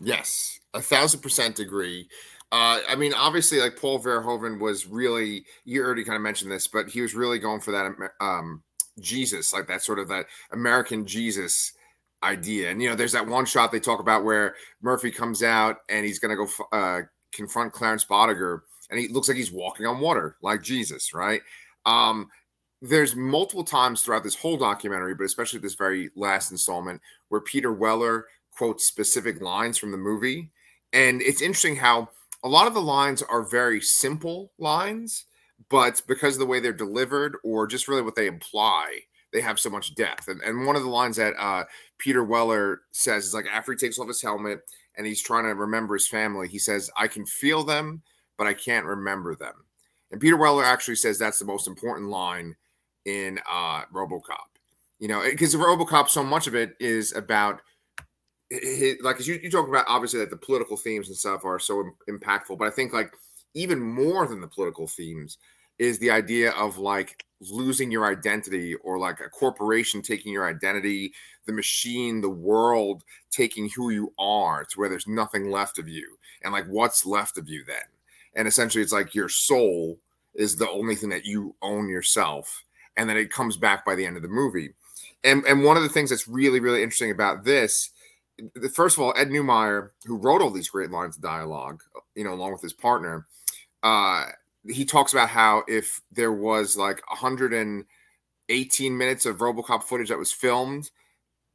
Yes, 0.00 0.60
a 0.74 0.80
thousand 0.80 1.20
percent 1.20 1.58
agree. 1.58 2.08
Uh, 2.50 2.80
I 2.88 2.96
mean, 2.96 3.14
obviously, 3.14 3.60
like 3.60 3.76
Paul 3.76 3.98
Verhoeven 3.98 4.60
was 4.60 4.86
really, 4.86 5.46
you 5.64 5.82
already 5.82 6.04
kind 6.04 6.16
of 6.16 6.22
mentioned 6.22 6.50
this, 6.50 6.68
but 6.68 6.88
he 6.88 7.00
was 7.00 7.14
really 7.14 7.38
going 7.38 7.60
for 7.60 7.70
that 7.70 8.10
um, 8.20 8.62
Jesus, 9.00 9.54
like 9.54 9.66
that 9.68 9.82
sort 9.82 9.98
of 9.98 10.08
that 10.08 10.26
American 10.50 11.06
Jesus 11.06 11.72
idea. 12.22 12.70
And, 12.70 12.82
you 12.82 12.88
know, 12.88 12.94
there's 12.94 13.12
that 13.12 13.26
one 13.26 13.46
shot 13.46 13.72
they 13.72 13.80
talk 13.80 14.00
about 14.00 14.24
where 14.24 14.54
Murphy 14.80 15.10
comes 15.10 15.42
out 15.42 15.78
and 15.88 16.04
he's 16.04 16.18
going 16.18 16.36
to 16.36 16.46
go 16.46 16.76
uh, 16.76 17.02
confront 17.32 17.72
Clarence 17.72 18.04
Boddicker 18.04 18.60
and 18.90 19.00
he 19.00 19.08
looks 19.08 19.28
like 19.28 19.36
he's 19.36 19.52
walking 19.52 19.86
on 19.86 20.00
water, 20.00 20.36
like 20.42 20.62
Jesus, 20.62 21.14
right? 21.14 21.40
Um, 21.86 22.28
there's 22.82 23.14
multiple 23.16 23.64
times 23.64 24.02
throughout 24.02 24.24
this 24.24 24.34
whole 24.34 24.56
documentary, 24.56 25.14
but 25.14 25.24
especially 25.24 25.60
this 25.60 25.74
very 25.74 26.10
last 26.16 26.50
installment, 26.50 27.00
where 27.28 27.40
Peter 27.40 27.72
Weller 27.72 28.26
quotes 28.50 28.86
specific 28.86 29.40
lines 29.40 29.78
from 29.78 29.92
the 29.92 29.96
movie. 29.96 30.50
And 30.92 31.22
it's 31.22 31.40
interesting 31.40 31.76
how 31.76 32.10
a 32.44 32.48
lot 32.48 32.66
of 32.66 32.74
the 32.74 32.82
lines 32.82 33.22
are 33.22 33.42
very 33.48 33.80
simple 33.80 34.52
lines, 34.58 35.24
but 35.70 36.02
because 36.06 36.34
of 36.34 36.40
the 36.40 36.46
way 36.46 36.60
they're 36.60 36.72
delivered 36.72 37.36
or 37.44 37.66
just 37.66 37.88
really 37.88 38.02
what 38.02 38.16
they 38.16 38.26
imply, 38.26 38.98
they 39.32 39.40
have 39.40 39.58
so 39.58 39.70
much 39.70 39.94
depth. 39.94 40.28
And, 40.28 40.40
and 40.42 40.66
one 40.66 40.76
of 40.76 40.82
the 40.82 40.88
lines 40.88 41.16
that 41.16 41.34
uh, 41.38 41.64
Peter 41.98 42.24
Weller 42.24 42.82
says 42.90 43.24
is 43.24 43.34
like 43.34 43.46
after 43.46 43.72
he 43.72 43.78
takes 43.78 43.98
off 43.98 44.08
his 44.08 44.22
helmet 44.22 44.60
and 44.96 45.06
he's 45.06 45.22
trying 45.22 45.44
to 45.44 45.54
remember 45.54 45.94
his 45.94 46.08
family, 46.08 46.48
he 46.48 46.58
says, 46.58 46.90
I 46.96 47.08
can 47.08 47.24
feel 47.24 47.64
them, 47.64 48.02
but 48.36 48.46
I 48.46 48.54
can't 48.54 48.86
remember 48.86 49.34
them. 49.34 49.54
And 50.10 50.20
Peter 50.20 50.36
Weller 50.36 50.64
actually 50.64 50.96
says 50.96 51.18
that's 51.18 51.38
the 51.38 51.44
most 51.44 51.66
important 51.66 52.10
line 52.10 52.54
in 53.04 53.40
uh, 53.50 53.82
Robocop. 53.92 54.48
You 54.98 55.08
know, 55.08 55.22
because 55.28 55.54
Robocop, 55.54 56.08
so 56.08 56.22
much 56.22 56.46
of 56.46 56.54
it 56.54 56.76
is 56.78 57.14
about 57.14 57.60
his, 58.50 58.96
like 59.00 59.18
as 59.18 59.26
you, 59.26 59.40
you 59.42 59.50
talk 59.50 59.68
about 59.68 59.86
obviously 59.88 60.20
that 60.20 60.30
the 60.30 60.36
political 60.36 60.76
themes 60.76 61.08
and 61.08 61.16
stuff 61.16 61.44
are 61.44 61.58
so 61.58 61.90
impactful 62.08 62.58
but 62.58 62.68
i 62.68 62.70
think 62.70 62.92
like 62.92 63.12
even 63.54 63.80
more 63.80 64.26
than 64.26 64.40
the 64.40 64.46
political 64.46 64.86
themes 64.86 65.38
is 65.78 65.98
the 65.98 66.10
idea 66.10 66.50
of 66.52 66.78
like 66.78 67.24
losing 67.50 67.90
your 67.90 68.06
identity 68.06 68.74
or 68.76 68.98
like 68.98 69.20
a 69.20 69.28
corporation 69.28 70.02
taking 70.02 70.32
your 70.32 70.48
identity 70.48 71.12
the 71.46 71.52
machine 71.52 72.20
the 72.20 72.28
world 72.28 73.02
taking 73.30 73.68
who 73.70 73.90
you 73.90 74.12
are 74.18 74.64
to 74.64 74.78
where 74.78 74.88
there's 74.88 75.06
nothing 75.06 75.50
left 75.50 75.78
of 75.78 75.88
you 75.88 76.16
and 76.44 76.52
like 76.52 76.66
what's 76.66 77.06
left 77.06 77.38
of 77.38 77.48
you 77.48 77.64
then? 77.64 77.76
And 78.34 78.48
essentially 78.48 78.82
it's 78.82 78.92
like 78.92 79.14
your 79.14 79.28
soul 79.28 79.98
is 80.34 80.56
the 80.56 80.70
only 80.70 80.94
thing 80.94 81.10
that 81.10 81.26
you 81.26 81.54
own 81.62 81.88
yourself 81.88 82.64
and 82.96 83.08
then 83.08 83.16
it 83.16 83.32
comes 83.32 83.56
back 83.56 83.84
by 83.84 83.94
the 83.94 84.06
end 84.06 84.16
of 84.16 84.22
the 84.22 84.28
movie. 84.28 84.74
And 85.24 85.44
and 85.44 85.64
one 85.64 85.76
of 85.76 85.82
the 85.82 85.88
things 85.88 86.10
that's 86.10 86.28
really 86.28 86.60
really 86.60 86.82
interesting 86.82 87.10
about 87.10 87.44
this 87.44 87.90
first 88.72 88.96
of 88.96 89.02
all, 89.02 89.14
Ed 89.16 89.28
Neumeier, 89.28 89.90
who 90.04 90.16
wrote 90.16 90.42
all 90.42 90.50
these 90.50 90.70
great 90.70 90.90
lines 90.90 91.16
of 91.16 91.22
dialogue, 91.22 91.82
you 92.14 92.24
know, 92.24 92.32
along 92.32 92.52
with 92.52 92.62
his 92.62 92.72
partner, 92.72 93.26
uh, 93.82 94.26
he 94.68 94.84
talks 94.84 95.12
about 95.12 95.28
how 95.28 95.64
if 95.68 96.00
there 96.10 96.32
was 96.32 96.76
like 96.76 97.02
118 97.08 98.98
minutes 98.98 99.26
of 99.26 99.38
RoboCop 99.38 99.82
footage 99.82 100.08
that 100.08 100.18
was 100.18 100.32
filmed, 100.32 100.90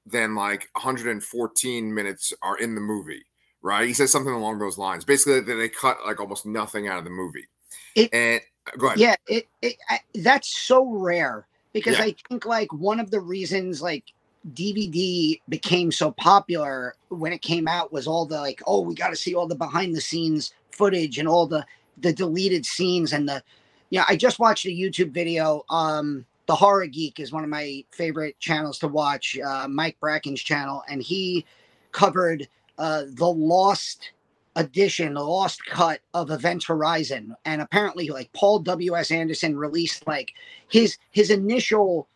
then 0.05 0.35
like 0.35 0.69
114 0.73 1.93
minutes 1.93 2.33
are 2.41 2.57
in 2.57 2.75
the 2.75 2.81
movie, 2.81 3.25
right? 3.61 3.87
He 3.87 3.93
says 3.93 4.11
something 4.11 4.33
along 4.33 4.59
those 4.59 4.77
lines. 4.77 5.05
Basically, 5.05 5.39
that 5.39 5.53
they 5.53 5.69
cut 5.69 5.97
like 6.05 6.19
almost 6.19 6.45
nothing 6.45 6.87
out 6.87 6.97
of 6.97 7.03
the 7.03 7.09
movie. 7.09 7.47
It, 7.95 8.13
and 8.13 8.41
go 8.77 8.87
ahead. 8.87 8.99
Yeah, 8.99 9.15
it, 9.27 9.47
it 9.61 9.77
I, 9.89 9.99
that's 10.15 10.55
so 10.57 10.85
rare 10.85 11.47
because 11.73 11.97
yeah. 11.97 12.05
I 12.05 12.15
think 12.29 12.45
like 12.45 12.71
one 12.73 12.99
of 12.99 13.11
the 13.11 13.19
reasons 13.19 13.81
like 13.81 14.05
DVD 14.53 15.39
became 15.49 15.91
so 15.91 16.11
popular 16.11 16.95
when 17.09 17.33
it 17.33 17.41
came 17.41 17.67
out 17.67 17.91
was 17.91 18.07
all 18.07 18.25
the 18.25 18.39
like, 18.39 18.61
oh, 18.65 18.81
we 18.81 18.95
got 18.95 19.09
to 19.09 19.15
see 19.15 19.35
all 19.35 19.47
the 19.47 19.55
behind 19.55 19.95
the 19.95 20.01
scenes 20.01 20.53
footage 20.71 21.17
and 21.17 21.27
all 21.27 21.47
the 21.47 21.65
the 21.99 22.13
deleted 22.13 22.65
scenes 22.65 23.13
and 23.13 23.27
the 23.27 23.43
yeah. 23.89 24.05
I 24.07 24.15
just 24.15 24.39
watched 24.39 24.65
a 24.65 24.69
YouTube 24.69 25.11
video. 25.11 25.63
Um, 25.69 26.25
the 26.47 26.55
Horror 26.55 26.87
Geek 26.87 27.19
is 27.19 27.31
one 27.31 27.43
of 27.43 27.49
my 27.49 27.83
favorite 27.91 28.39
channels 28.39 28.79
to 28.79 28.87
watch. 28.87 29.37
Uh, 29.37 29.67
Mike 29.69 29.97
Bracken's 29.99 30.41
channel, 30.41 30.83
and 30.89 31.01
he 31.01 31.45
covered 31.91 32.47
uh, 32.77 33.03
the 33.13 33.27
lost 33.27 34.11
edition, 34.55 35.13
the 35.13 35.23
lost 35.23 35.63
cut 35.65 36.01
of 36.13 36.31
Event 36.31 36.63
Horizon, 36.63 37.35
and 37.45 37.61
apparently, 37.61 38.09
like 38.09 38.31
Paul 38.33 38.59
W. 38.59 38.95
S. 38.95 39.11
Anderson 39.11 39.57
released 39.57 40.07
like 40.07 40.33
his 40.69 40.97
his 41.11 41.29
initial 41.29 42.07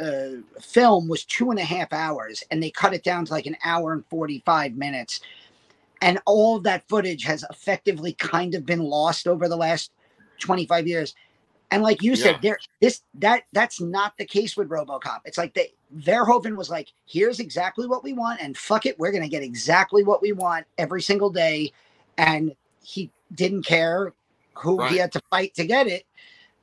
uh, 0.00 0.28
film 0.60 1.08
was 1.08 1.24
two 1.24 1.50
and 1.50 1.58
a 1.58 1.64
half 1.64 1.92
hours, 1.92 2.44
and 2.50 2.62
they 2.62 2.70
cut 2.70 2.94
it 2.94 3.04
down 3.04 3.24
to 3.24 3.32
like 3.32 3.46
an 3.46 3.56
hour 3.64 3.92
and 3.92 4.04
forty 4.06 4.42
five 4.44 4.74
minutes, 4.74 5.20
and 6.00 6.20
all 6.26 6.60
that 6.60 6.88
footage 6.88 7.24
has 7.24 7.44
effectively 7.50 8.12
kind 8.14 8.54
of 8.54 8.64
been 8.64 8.82
lost 8.82 9.26
over 9.26 9.48
the 9.48 9.56
last 9.56 9.92
twenty 10.38 10.66
five 10.66 10.86
years. 10.86 11.14
And 11.70 11.82
like 11.82 12.02
you 12.02 12.16
said, 12.16 12.36
yeah. 12.36 12.40
there 12.42 12.58
this 12.80 13.02
that 13.14 13.42
that's 13.52 13.80
not 13.80 14.14
the 14.16 14.24
case 14.24 14.56
with 14.56 14.68
RoboCop. 14.68 15.20
It's 15.24 15.38
like 15.38 15.54
they 15.54 15.74
Verhoeven 15.96 16.56
was 16.56 16.70
like, 16.70 16.88
here's 17.06 17.40
exactly 17.40 17.86
what 17.86 18.04
we 18.04 18.12
want, 18.12 18.40
and 18.40 18.56
fuck 18.56 18.86
it, 18.86 18.98
we're 18.98 19.12
gonna 19.12 19.28
get 19.28 19.42
exactly 19.42 20.02
what 20.02 20.22
we 20.22 20.32
want 20.32 20.66
every 20.78 21.02
single 21.02 21.30
day. 21.30 21.72
And 22.16 22.54
he 22.82 23.10
didn't 23.34 23.64
care 23.64 24.12
who 24.54 24.78
right. 24.78 24.90
he 24.90 24.98
had 24.98 25.12
to 25.12 25.22
fight 25.30 25.54
to 25.54 25.66
get 25.66 25.86
it. 25.86 26.04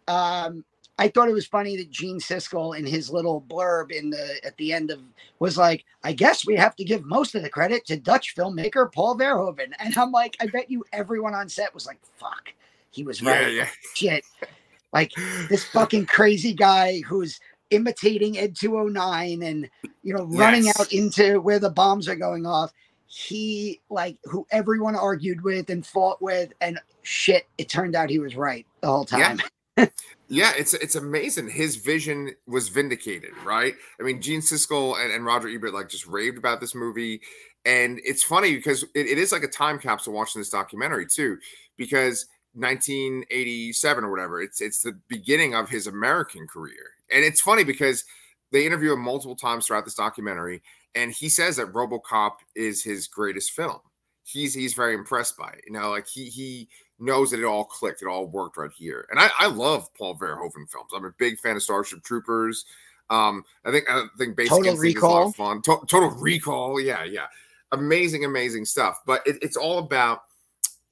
Um, 0.07 0.65
I 0.97 1.09
thought 1.09 1.27
it 1.27 1.33
was 1.33 1.45
funny 1.45 1.75
that 1.77 1.91
Gene 1.91 2.19
Siskel 2.19 2.77
in 2.77 2.85
his 2.85 3.09
little 3.09 3.41
blurb 3.41 3.91
in 3.91 4.09
the 4.09 4.39
at 4.45 4.55
the 4.57 4.71
end 4.71 4.91
of 4.91 4.99
was 5.39 5.57
like, 5.57 5.83
I 6.03 6.13
guess 6.13 6.45
we 6.45 6.55
have 6.55 6.75
to 6.77 6.85
give 6.85 7.03
most 7.03 7.35
of 7.35 7.43
the 7.43 7.49
credit 7.49 7.85
to 7.87 7.97
Dutch 7.97 8.35
filmmaker 8.35 8.91
Paul 8.91 9.17
Verhoeven. 9.17 9.73
And 9.79 9.97
I'm 9.97 10.11
like, 10.11 10.37
I 10.39 10.47
bet 10.47 10.71
you 10.71 10.85
everyone 10.93 11.33
on 11.33 11.49
set 11.49 11.73
was 11.73 11.85
like, 11.85 11.99
fuck, 12.17 12.53
he 12.91 13.03
was 13.03 13.21
right. 13.21 13.41
Yeah, 13.41 13.47
yeah. 13.47 13.67
Shit. 13.93 14.25
Like 14.93 15.11
this 15.49 15.65
fucking 15.65 16.05
crazy 16.05 16.53
guy 16.53 17.01
who's 17.01 17.41
imitating 17.69 18.37
Ed 18.37 18.55
209 18.55 19.43
and 19.43 19.69
you 20.03 20.13
know 20.13 20.23
running 20.23 20.63
yes. 20.63 20.79
out 20.79 20.93
into 20.93 21.41
where 21.41 21.59
the 21.59 21.69
bombs 21.69 22.07
are 22.07 22.15
going 22.15 22.45
off. 22.45 22.71
He 23.07 23.81
like 23.89 24.17
who 24.23 24.47
everyone 24.51 24.95
argued 24.95 25.43
with 25.43 25.69
and 25.69 25.85
fought 25.85 26.21
with 26.21 26.53
and 26.61 26.79
shit. 27.03 27.45
It 27.57 27.67
turned 27.67 27.93
out 27.93 28.09
he 28.09 28.19
was 28.19 28.37
right 28.37 28.65
the 28.79 28.87
whole 28.87 29.03
time. 29.03 29.41
Yeah. 29.77 29.87
yeah, 30.27 30.53
it's 30.57 30.73
it's 30.73 30.95
amazing. 30.95 31.49
His 31.49 31.75
vision 31.75 32.31
was 32.47 32.69
vindicated, 32.69 33.31
right? 33.43 33.75
I 33.99 34.03
mean, 34.03 34.21
Gene 34.21 34.41
Siskel 34.41 35.01
and, 35.01 35.11
and 35.11 35.25
Roger 35.25 35.47
Ebert 35.49 35.73
like 35.73 35.89
just 35.89 36.07
raved 36.07 36.37
about 36.37 36.59
this 36.59 36.73
movie, 36.73 37.21
and 37.65 37.99
it's 38.03 38.23
funny 38.23 38.55
because 38.55 38.83
it, 38.95 39.07
it 39.07 39.17
is 39.17 39.31
like 39.31 39.43
a 39.43 39.47
time 39.47 39.79
capsule 39.79 40.13
watching 40.13 40.41
this 40.41 40.49
documentary 40.49 41.05
too, 41.05 41.37
because 41.77 42.25
1987 42.53 44.03
or 44.03 44.09
whatever. 44.09 44.41
It's 44.41 44.61
it's 44.61 44.81
the 44.81 44.97
beginning 45.07 45.53
of 45.53 45.69
his 45.69 45.87
American 45.87 46.47
career, 46.47 46.93
and 47.11 47.23
it's 47.23 47.41
funny 47.41 47.63
because 47.63 48.03
they 48.51 48.65
interview 48.65 48.93
him 48.93 49.01
multiple 49.01 49.35
times 49.35 49.67
throughout 49.67 49.85
this 49.85 49.95
documentary, 49.95 50.63
and 50.95 51.11
he 51.11 51.29
says 51.29 51.57
that 51.57 51.73
RoboCop 51.73 52.37
is 52.55 52.83
his 52.83 53.07
greatest 53.07 53.51
film. 53.51 53.79
He's 54.23 54.53
he's 54.53 54.73
very 54.73 54.95
impressed 54.95 55.37
by 55.37 55.49
it. 55.49 55.65
You 55.67 55.73
know, 55.73 55.89
like 55.91 56.07
he 56.07 56.25
he 56.25 56.69
knows 56.99 57.31
that 57.31 57.39
it 57.39 57.45
all 57.45 57.65
clicked, 57.65 58.01
it 58.01 58.07
all 58.07 58.27
worked 58.27 58.57
right 58.57 58.71
here. 58.75 59.07
And 59.11 59.19
I, 59.19 59.29
I 59.37 59.47
love 59.47 59.93
Paul 59.95 60.17
Verhoeven 60.17 60.69
films. 60.69 60.91
I'm 60.95 61.05
a 61.05 61.11
big 61.17 61.39
fan 61.39 61.55
of 61.55 61.63
Starship 61.63 62.03
Troopers. 62.03 62.65
Um, 63.09 63.43
I 63.65 63.71
think 63.71 63.85
I 63.89 64.05
think 64.17 64.35
Basic 64.35 64.51
Total 64.51 64.75
Recall. 64.75 64.87
is 64.95 65.03
a 65.03 65.07
lot 65.07 65.27
of 65.27 65.35
fun. 65.35 65.61
To- 65.63 65.85
Total 65.87 66.09
Recall, 66.09 66.79
yeah, 66.79 67.03
yeah, 67.03 67.27
amazing, 67.71 68.25
amazing 68.25 68.65
stuff. 68.65 69.01
But 69.05 69.21
it, 69.27 69.37
it's 69.41 69.57
all 69.57 69.79
about 69.79 70.23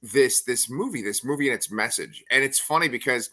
this 0.02 0.42
this 0.42 0.70
movie, 0.70 1.02
this 1.02 1.24
movie 1.24 1.48
and 1.48 1.56
its 1.56 1.70
message. 1.70 2.22
And 2.30 2.44
it's 2.44 2.60
funny 2.60 2.88
because 2.88 3.30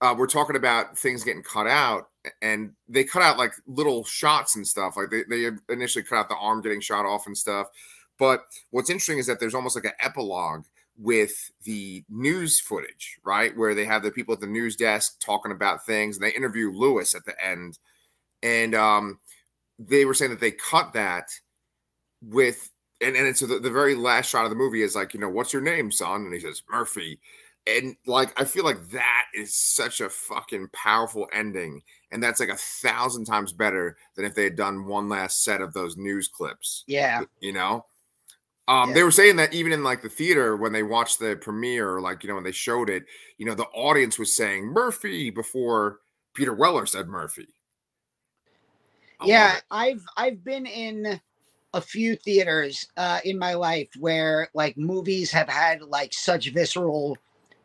uh, 0.00 0.14
we're 0.16 0.26
talking 0.26 0.56
about 0.56 0.98
things 0.98 1.24
getting 1.24 1.42
cut 1.42 1.66
out, 1.66 2.10
and 2.42 2.72
they 2.88 3.04
cut 3.04 3.22
out 3.22 3.38
like 3.38 3.52
little 3.66 4.04
shots 4.04 4.56
and 4.56 4.66
stuff. 4.66 4.96
Like 4.96 5.10
they, 5.10 5.22
they 5.24 5.50
initially 5.72 6.04
cut 6.04 6.16
out 6.16 6.28
the 6.28 6.36
arm 6.36 6.60
getting 6.60 6.80
shot 6.80 7.06
off 7.06 7.26
and 7.26 7.36
stuff. 7.36 7.68
But 8.18 8.44
what's 8.70 8.90
interesting 8.90 9.18
is 9.18 9.26
that 9.26 9.40
there's 9.40 9.54
almost 9.54 9.76
like 9.76 9.84
an 9.84 9.92
epilogue 10.02 10.64
with 10.98 11.32
the 11.64 12.04
news 12.08 12.60
footage, 12.60 13.18
right? 13.24 13.56
Where 13.56 13.74
they 13.74 13.84
have 13.84 14.02
the 14.02 14.10
people 14.10 14.34
at 14.34 14.40
the 14.40 14.46
news 14.46 14.76
desk 14.76 15.20
talking 15.20 15.52
about 15.52 15.86
things, 15.86 16.16
and 16.16 16.24
they 16.24 16.32
interview 16.32 16.70
Lewis 16.72 17.14
at 17.14 17.24
the 17.24 17.34
end. 17.44 17.78
And 18.42 18.74
um, 18.74 19.20
they 19.78 20.04
were 20.04 20.14
saying 20.14 20.32
that 20.32 20.40
they 20.40 20.50
cut 20.50 20.92
that 20.92 21.28
with 22.20 22.70
and 23.00 23.16
and 23.16 23.36
so 23.36 23.46
the, 23.46 23.58
the 23.58 23.70
very 23.70 23.94
last 23.94 24.30
shot 24.30 24.44
of 24.44 24.50
the 24.50 24.56
movie 24.56 24.82
is 24.82 24.96
like, 24.96 25.14
you 25.14 25.20
know, 25.20 25.28
what's 25.28 25.52
your 25.52 25.62
name, 25.62 25.90
son? 25.92 26.22
And 26.22 26.34
he 26.34 26.40
says 26.40 26.62
Murphy. 26.70 27.20
And 27.66 27.96
like 28.06 28.38
I 28.40 28.44
feel 28.44 28.64
like 28.64 28.88
that 28.90 29.26
is 29.34 29.54
such 29.54 30.00
a 30.00 30.08
fucking 30.08 30.68
powerful 30.72 31.28
ending. 31.32 31.82
And 32.10 32.22
that's 32.22 32.40
like 32.40 32.48
a 32.48 32.56
thousand 32.56 33.26
times 33.26 33.52
better 33.52 33.96
than 34.16 34.24
if 34.24 34.34
they 34.34 34.44
had 34.44 34.56
done 34.56 34.86
one 34.86 35.08
last 35.08 35.44
set 35.44 35.60
of 35.60 35.74
those 35.74 35.96
news 35.96 36.28
clips. 36.28 36.84
Yeah. 36.86 37.22
You 37.40 37.52
know? 37.52 37.84
Um, 38.68 38.90
yeah. 38.90 38.96
they 38.96 39.02
were 39.02 39.10
saying 39.10 39.36
that 39.36 39.54
even 39.54 39.72
in 39.72 39.82
like 39.82 40.02
the 40.02 40.10
theater 40.10 40.54
when 40.54 40.72
they 40.72 40.82
watched 40.82 41.18
the 41.18 41.36
premiere, 41.36 42.00
like 42.00 42.22
you 42.22 42.28
know, 42.28 42.34
when 42.34 42.44
they 42.44 42.52
showed 42.52 42.90
it, 42.90 43.06
you 43.38 43.46
know, 43.46 43.54
the 43.54 43.64
audience 43.64 44.18
was 44.18 44.36
saying 44.36 44.66
Murphy 44.66 45.30
before 45.30 46.00
Peter 46.34 46.52
Weller 46.52 46.84
said 46.84 47.08
Murphy. 47.08 47.48
I 49.20 49.26
yeah, 49.26 49.56
I've 49.70 50.04
I've 50.18 50.44
been 50.44 50.66
in 50.66 51.18
a 51.72 51.80
few 51.80 52.14
theaters 52.14 52.86
uh, 52.98 53.20
in 53.24 53.38
my 53.38 53.54
life 53.54 53.88
where 53.98 54.48
like 54.52 54.76
movies 54.76 55.30
have 55.32 55.48
had 55.48 55.82
like 55.82 56.12
such 56.12 56.50
visceral 56.50 57.16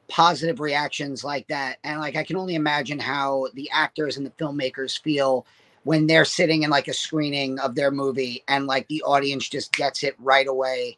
positive 0.10 0.60
reactions 0.60 1.24
like 1.24 1.48
that 1.48 1.78
and 1.86 2.00
like 2.00 2.18
i 2.18 2.24
can 2.24 2.36
only 2.36 2.56
imagine 2.56 3.00
how 3.00 3.48
the 3.54 3.70
actors 3.72 4.18
and 4.18 4.26
the 4.26 4.32
filmmakers 4.32 5.02
feel 5.02 5.46
when 5.84 6.08
they're 6.08 6.26
sitting 6.26 6.64
in 6.64 6.70
like 6.70 6.88
a 6.88 6.94
screening 6.94 7.60
of 7.60 7.76
their 7.76 7.92
movie 7.92 8.44
and 8.48 8.68
like 8.68 8.88
the 8.88 9.02
audience 9.04 9.50
just 9.50 9.72
gets 9.74 10.04
it 10.04 10.16
right 10.20 10.48
away 10.48 10.98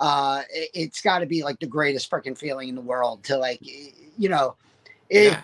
uh 0.00 0.42
it, 0.50 0.90
has 0.92 1.00
got 1.00 1.20
to 1.20 1.26
be 1.26 1.44
like 1.44 1.58
the 1.60 1.66
greatest 1.66 2.10
freaking 2.10 2.36
feeling 2.36 2.68
in 2.68 2.74
the 2.74 2.80
world 2.80 3.22
to 3.22 3.36
like 3.36 3.60
you 3.62 4.28
know 4.28 4.56
it 5.08 5.32
yeah. 5.32 5.42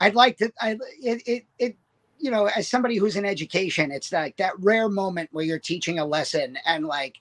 i'd 0.00 0.14
like 0.14 0.36
to 0.36 0.52
i 0.60 0.78
it, 1.02 1.22
it 1.26 1.44
it 1.58 1.76
you 2.18 2.30
know, 2.30 2.46
as 2.46 2.68
somebody 2.68 2.96
who's 2.96 3.16
in 3.16 3.24
education, 3.24 3.90
it's 3.90 4.12
like 4.12 4.36
that 4.36 4.58
rare 4.58 4.88
moment 4.88 5.30
where 5.32 5.44
you're 5.44 5.58
teaching 5.58 5.98
a 5.98 6.04
lesson 6.04 6.58
and 6.66 6.84
like 6.86 7.20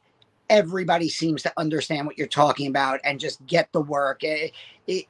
everybody 0.49 1.09
seems 1.09 1.43
to 1.43 1.53
understand 1.57 2.07
what 2.07 2.17
you're 2.17 2.27
talking 2.27 2.67
about 2.67 2.99
and 3.03 3.19
just 3.19 3.45
get 3.45 3.71
the 3.73 3.81
work. 3.81 4.23
It, 4.23 4.53
it, 4.87 5.05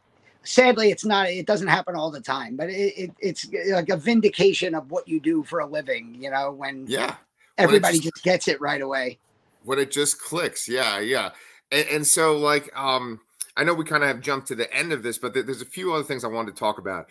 sadly, 0.47 0.89
it's 0.89 1.05
not, 1.05 1.29
it 1.29 1.45
doesn't 1.45 1.67
happen 1.67 1.95
all 1.95 2.09
the 2.09 2.21
time, 2.21 2.55
but 2.55 2.69
it, 2.69 2.93
it, 2.97 3.11
it's 3.19 3.47
like 3.69 3.89
a 3.89 3.97
vindication 3.97 4.73
of 4.73 4.89
what 4.89 5.07
you 5.07 5.19
do 5.19 5.43
for 5.43 5.59
a 5.59 5.65
living, 5.65 6.15
you 6.19 6.31
know, 6.31 6.51
when 6.51 6.85
yeah, 6.87 7.15
everybody 7.57 7.99
just, 7.99 8.15
just, 8.15 8.23
gets 8.23 8.47
it 8.47 8.59
right 8.61 8.81
away. 8.81 9.19
When 9.63 9.79
it 9.79 9.91
just 9.91 10.21
clicks. 10.21 10.67
Yeah. 10.67 10.99
Yeah. 10.99 11.31
And, 11.71 11.87
and 11.89 12.07
so 12.07 12.37
like, 12.37 12.75
um, 12.77 13.19
I 13.57 13.63
know 13.63 13.73
we 13.73 13.83
kind 13.83 14.03
of 14.03 14.07
have 14.07 14.21
jumped 14.21 14.47
to 14.47 14.55
the 14.55 14.71
end 14.73 14.93
of 14.93 15.03
this, 15.03 15.17
but 15.17 15.33
there's 15.33 15.61
a 15.61 15.65
few 15.65 15.93
other 15.93 16.03
things 16.03 16.23
I 16.23 16.27
wanted 16.27 16.55
to 16.55 16.59
talk 16.59 16.77
about. 16.77 17.07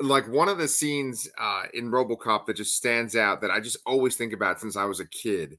Like 0.00 0.26
one 0.28 0.48
of 0.48 0.58
the 0.58 0.66
scenes 0.66 1.28
uh, 1.38 1.64
in 1.74 1.90
RoboCop 1.90 2.46
that 2.46 2.56
just 2.56 2.74
stands 2.74 3.14
out 3.14 3.42
that 3.42 3.50
I 3.50 3.60
just 3.60 3.76
always 3.86 4.16
think 4.16 4.32
about 4.32 4.60
since 4.60 4.76
I 4.76 4.86
was 4.86 4.98
a 4.98 5.06
kid 5.06 5.58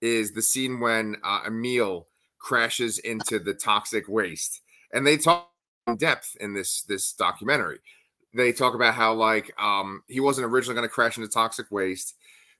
is 0.00 0.32
the 0.32 0.42
scene 0.42 0.80
when 0.80 1.16
uh, 1.22 1.42
Emil 1.46 2.08
crashes 2.38 2.98
into 2.98 3.38
the 3.38 3.54
toxic 3.54 4.08
waste, 4.08 4.62
and 4.92 5.06
they 5.06 5.16
talk 5.16 5.51
depth 5.96 6.36
in 6.40 6.54
this 6.54 6.82
this 6.82 7.12
documentary. 7.12 7.78
They 8.34 8.52
talk 8.52 8.74
about 8.74 8.94
how 8.94 9.14
like 9.14 9.52
um, 9.60 10.02
he 10.08 10.20
wasn't 10.20 10.46
originally 10.46 10.74
going 10.74 10.88
to 10.88 10.92
crash 10.92 11.16
into 11.16 11.28
toxic 11.28 11.70
waste 11.70 12.14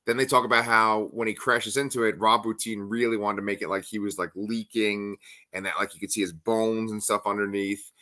then 0.07 0.17
they 0.17 0.27
talk 0.27 0.45
about 0.45 0.65
how 0.65 1.09
when 1.13 1.29
he 1.29 1.35
crashes 1.35 1.77
into 1.77 2.05
it, 2.05 2.19
Rob 2.19 2.45
Bottin 2.45 2.87
really 2.89 3.17
wanted 3.17 3.37
to 3.37 3.43
make 3.43 3.63
it 3.63 3.69
like 3.69 3.85
he 3.85 3.99
was 3.99 4.19
like 4.19 4.31
leaking 4.35 5.17
and 5.53 5.65
that 5.65 5.75
like 5.79 5.95
you 5.95 6.01
could 6.01 6.11
see 6.11 6.21
his 6.21 6.33
bones 6.33 6.91
and 6.91 7.03
stuff 7.03 7.23
underneath. 7.27 7.93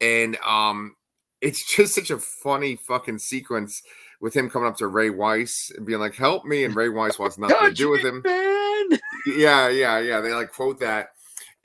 And 0.00 0.36
um 0.38 0.96
it's 1.42 1.76
just 1.76 1.94
such 1.94 2.10
a 2.10 2.18
funny 2.18 2.76
fucking 2.76 3.18
sequence 3.18 3.82
with 4.22 4.34
him 4.34 4.48
coming 4.48 4.66
up 4.66 4.78
to 4.78 4.86
Ray 4.86 5.10
Wise 5.10 5.70
and 5.76 5.84
being 5.84 6.00
like, 6.00 6.14
"Help 6.14 6.46
me!" 6.46 6.64
and 6.64 6.74
Ray 6.74 6.88
Wise 6.88 7.18
wants 7.18 7.36
nothing 7.36 7.68
to 7.68 7.74
do 7.74 7.90
with 7.90 8.00
him. 8.00 8.22
Man. 8.24 8.98
Yeah, 9.26 9.68
yeah, 9.68 9.98
yeah. 9.98 10.20
They 10.22 10.32
like 10.32 10.50
quote 10.50 10.80
that, 10.80 11.10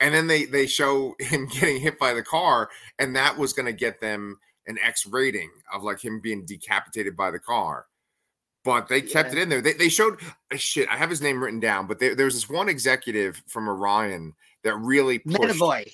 and 0.02 0.14
then 0.14 0.26
they 0.26 0.44
they 0.44 0.66
show 0.66 1.14
him 1.20 1.46
getting 1.46 1.80
hit 1.80 1.98
by 1.98 2.12
the 2.12 2.22
car, 2.22 2.68
and 2.98 3.16
that 3.16 3.38
was 3.38 3.54
going 3.54 3.66
to 3.66 3.72
get 3.72 4.00
them 4.00 4.38
an 4.66 4.78
X 4.84 5.06
rating 5.06 5.50
of 5.72 5.82
like 5.82 6.04
him 6.04 6.20
being 6.20 6.44
decapitated 6.44 7.16
by 7.16 7.30
the 7.30 7.38
car 7.38 7.86
but 8.64 8.88
they 8.88 9.00
kept 9.00 9.32
yeah. 9.32 9.40
it 9.40 9.42
in 9.42 9.48
there. 9.48 9.60
They, 9.60 9.72
they 9.72 9.88
showed 9.88 10.20
uh, 10.52 10.56
shit. 10.56 10.88
I 10.88 10.96
have 10.96 11.10
his 11.10 11.20
name 11.20 11.42
written 11.42 11.60
down, 11.60 11.86
but 11.86 11.98
there, 11.98 12.14
there 12.14 12.26
was 12.26 12.34
this 12.34 12.48
one 12.48 12.68
executive 12.68 13.42
from 13.46 13.68
Orion 13.68 14.34
that 14.62 14.76
really 14.76 15.18
pushed. 15.18 15.40
Medavoy. 15.40 15.90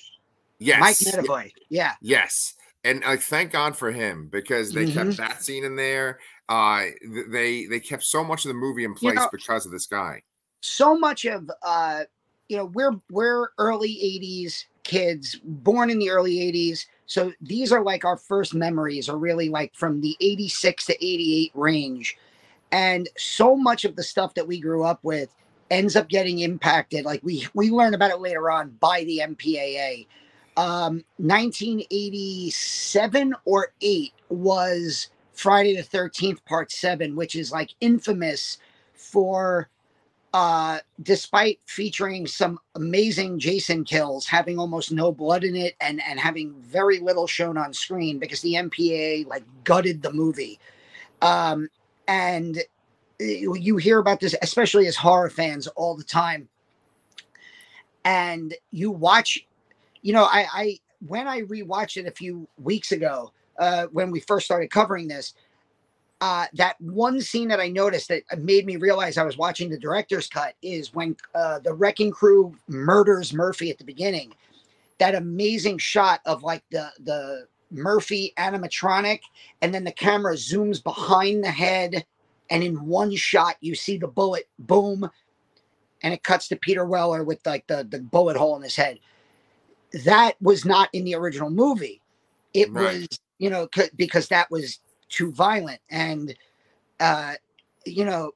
Yes, 0.59 0.79
Mike 0.79 0.97
Medavoy. 0.97 1.51
Yeah. 1.69 1.93
Yes, 2.01 2.53
and 2.83 3.01
like 3.01 3.21
thank 3.21 3.51
God 3.51 3.75
for 3.75 3.91
him 3.91 4.27
because 4.31 4.71
they 4.71 4.85
mm-hmm. 4.85 5.09
kept 5.09 5.17
that 5.17 5.43
scene 5.43 5.63
in 5.63 5.75
there. 5.75 6.19
Uh, 6.47 6.85
they 7.29 7.65
they 7.65 7.79
kept 7.79 8.03
so 8.03 8.23
much 8.23 8.45
of 8.45 8.49
the 8.49 8.55
movie 8.55 8.83
in 8.83 8.93
place 8.93 9.13
you 9.13 9.15
know, 9.15 9.29
because 9.31 9.65
of 9.65 9.71
this 9.71 9.87
guy. 9.87 10.21
So 10.61 10.97
much 10.97 11.25
of 11.25 11.49
uh, 11.63 12.03
you 12.49 12.57
know, 12.57 12.65
we're 12.65 12.95
we're 13.09 13.49
early 13.57 13.95
'80s 13.95 14.65
kids, 14.83 15.39
born 15.43 15.89
in 15.89 15.99
the 15.99 16.09
early 16.09 16.35
'80s. 16.37 16.85
So 17.05 17.33
these 17.41 17.71
are 17.71 17.83
like 17.83 18.05
our 18.05 18.17
first 18.17 18.53
memories, 18.53 19.09
are 19.09 19.17
really 19.17 19.49
like 19.49 19.73
from 19.75 20.01
the 20.01 20.15
'86 20.19 20.85
to 20.87 21.05
'88 21.05 21.51
range 21.55 22.17
and 22.71 23.09
so 23.17 23.55
much 23.55 23.85
of 23.85 23.95
the 23.95 24.03
stuff 24.03 24.33
that 24.35 24.47
we 24.47 24.59
grew 24.59 24.83
up 24.83 24.99
with 25.03 25.33
ends 25.71 25.95
up 25.95 26.07
getting 26.09 26.39
impacted. 26.39 27.05
Like 27.05 27.21
we 27.23 27.47
we 27.53 27.69
learn 27.71 27.93
about 27.93 28.11
it 28.11 28.19
later 28.19 28.51
on 28.51 28.71
by 28.79 29.03
the 29.05 29.21
MPAA. 29.23 30.07
Um, 30.57 31.03
1987 31.17 33.35
or 33.45 33.71
eight 33.81 34.13
was 34.29 35.09
Friday 35.33 35.75
the 35.75 35.83
13th, 35.83 36.43
part 36.45 36.71
seven, 36.71 37.15
which 37.15 37.35
is 37.35 37.51
like 37.51 37.69
infamous 37.79 38.57
for 38.93 39.69
uh 40.33 40.77
despite 41.01 41.59
featuring 41.65 42.27
some 42.27 42.59
amazing 42.75 43.39
jason 43.39 43.83
kills 43.83 44.27
having 44.27 44.59
almost 44.59 44.91
no 44.91 45.11
blood 45.11 45.43
in 45.43 45.55
it 45.55 45.75
and 45.81 45.99
and 46.07 46.19
having 46.19 46.53
very 46.61 46.99
little 46.99 47.25
shown 47.25 47.57
on 47.57 47.73
screen 47.73 48.19
because 48.19 48.41
the 48.41 48.53
mpa 48.53 49.25
like 49.27 49.43
gutted 49.63 50.01
the 50.03 50.13
movie. 50.13 50.59
Um 51.23 51.67
and 52.07 52.59
you 53.19 53.77
hear 53.77 53.97
about 53.99 54.19
this 54.19 54.35
especially 54.43 54.85
as 54.87 54.95
horror 54.95 55.29
fans 55.29 55.67
all 55.67 55.95
the 55.95 56.03
time. 56.03 56.47
And 58.05 58.53
you 58.71 58.91
watch 58.91 59.45
you 60.03 60.13
know 60.13 60.25
i 60.25 60.45
i 60.53 60.79
when 61.07 61.27
i 61.27 61.41
rewatched 61.41 61.97
it 61.97 62.05
a 62.05 62.11
few 62.11 62.47
weeks 62.61 62.91
ago 62.91 63.31
uh 63.57 63.87
when 63.91 64.11
we 64.11 64.19
first 64.19 64.45
started 64.45 64.69
covering 64.69 65.07
this 65.07 65.33
uh, 66.21 66.45
that 66.53 66.79
one 66.81 67.21
scene 67.21 67.47
that 67.47 67.59
I 67.59 67.69
noticed 67.69 68.09
that 68.09 68.23
made 68.39 68.65
me 68.65 68.75
realize 68.75 69.17
I 69.17 69.23
was 69.23 69.37
watching 69.37 69.69
the 69.69 69.79
director's 69.79 70.27
cut 70.27 70.53
is 70.61 70.93
when 70.93 71.15
uh, 71.33 71.59
the 71.59 71.73
wrecking 71.73 72.11
crew 72.11 72.55
murders 72.67 73.33
Murphy 73.33 73.69
at 73.69 73.77
the 73.77 73.85
beginning. 73.85 74.33
That 74.97 75.15
amazing 75.15 75.77
shot 75.77 76.19
of 76.25 76.43
like 76.43 76.63
the 76.71 76.91
the 76.99 77.47
Murphy 77.71 78.33
animatronic, 78.37 79.21
and 79.61 79.73
then 79.73 79.85
the 79.85 79.91
camera 79.91 80.33
zooms 80.33 80.83
behind 80.83 81.43
the 81.43 81.51
head, 81.51 82.05
and 82.49 82.63
in 82.63 82.85
one 82.85 83.15
shot 83.15 83.55
you 83.61 83.75
see 83.75 83.97
the 83.97 84.07
bullet 84.07 84.49
boom, 84.57 85.09
and 86.03 86.13
it 86.13 86.23
cuts 86.23 86.49
to 86.49 86.57
Peter 86.57 86.85
Weller 86.85 87.23
with 87.23 87.39
like 87.45 87.65
the 87.67 87.87
the 87.89 87.99
bullet 87.99 88.35
hole 88.35 88.57
in 88.57 88.63
his 88.63 88.75
head. 88.75 88.99
That 90.03 90.33
was 90.41 90.65
not 90.65 90.89
in 90.91 91.05
the 91.05 91.15
original 91.15 91.49
movie. 91.49 92.01
It 92.53 92.69
right. 92.73 92.99
was 92.99 93.07
you 93.37 93.49
know 93.49 93.69
because 93.95 94.27
that 94.27 94.51
was 94.51 94.81
too 95.09 95.31
violent. 95.31 95.81
And 95.89 96.35
uh 96.99 97.33
you 97.85 98.05
know 98.05 98.31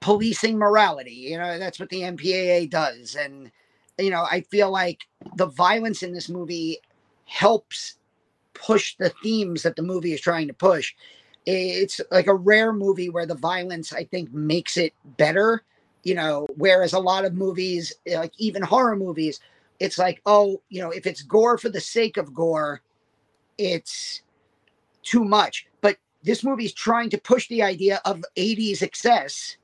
policing 0.00 0.58
morality 0.58 1.12
you 1.14 1.38
know 1.38 1.58
that's 1.58 1.80
what 1.80 1.88
the 1.88 2.02
mpaa 2.02 2.68
does. 2.68 3.14
And 3.14 3.50
you 3.98 4.10
know 4.10 4.26
i 4.30 4.42
feel 4.42 4.70
like 4.70 5.00
the 5.36 5.46
violence 5.46 6.02
in 6.02 6.12
this 6.12 6.28
movie 6.28 6.78
helps 7.24 7.96
push 8.54 8.96
the 8.96 9.10
themes 9.22 9.62
that 9.62 9.76
the 9.76 9.82
movie 9.82 10.12
is 10.12 10.20
trying 10.20 10.48
to 10.48 10.54
push. 10.54 10.94
It's 11.44 12.00
like 12.10 12.26
a 12.26 12.34
rare 12.34 12.72
movie 12.72 13.08
where 13.08 13.26
the 13.26 13.36
violence 13.36 13.92
i 13.92 14.02
think 14.02 14.32
makes 14.32 14.76
it 14.76 14.92
better 15.16 15.62
you 16.02 16.14
know 16.14 16.46
whereas 16.56 16.92
a 16.92 16.98
lot 16.98 17.24
of 17.24 17.34
movies 17.34 17.92
like 18.06 18.32
even 18.38 18.62
horror 18.62 18.96
movies 18.96 19.40
it's 19.78 19.98
like 19.98 20.20
oh 20.26 20.60
you 20.70 20.80
know 20.80 20.90
if 20.90 21.06
it's 21.06 21.22
gore 21.22 21.56
for 21.56 21.68
the 21.68 21.80
sake 21.80 22.16
of 22.16 22.34
gore 22.34 22.80
it's 23.58 24.22
too 25.06 25.24
much. 25.24 25.66
But 25.80 25.96
this 26.22 26.44
movie 26.44 26.66
is 26.66 26.74
trying 26.74 27.08
to 27.10 27.18
push 27.18 27.48
the 27.48 27.62
idea 27.62 28.00
of 28.04 28.24
80s 28.36 28.82
excess. 28.82 29.56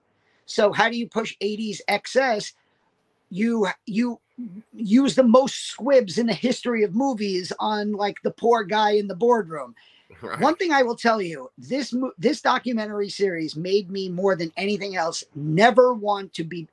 So 0.46 0.72
how 0.72 0.88
do 0.88 0.96
you 0.96 1.08
push 1.08 1.36
80s 1.42 1.80
excess? 1.88 2.52
You 3.30 3.66
you 3.86 4.20
use 4.74 5.14
the 5.14 5.22
most 5.22 5.66
squibs 5.66 6.18
in 6.18 6.26
the 6.26 6.34
history 6.34 6.82
of 6.84 6.94
movies 6.94 7.52
on 7.58 7.92
like 7.92 8.22
the 8.22 8.30
poor 8.30 8.64
guy 8.64 8.92
in 8.92 9.08
the 9.08 9.16
boardroom. 9.16 9.74
Right. 10.20 10.38
One 10.38 10.54
thing 10.56 10.72
I 10.72 10.82
will 10.82 10.94
tell 10.94 11.22
you, 11.22 11.50
this 11.56 11.92
this 12.18 12.42
documentary 12.42 13.08
series 13.08 13.56
made 13.56 13.90
me 13.90 14.10
more 14.10 14.36
than 14.36 14.52
anything 14.58 14.94
else 14.94 15.24
never 15.34 15.94
want 15.94 16.34
to 16.34 16.44
be 16.44 16.68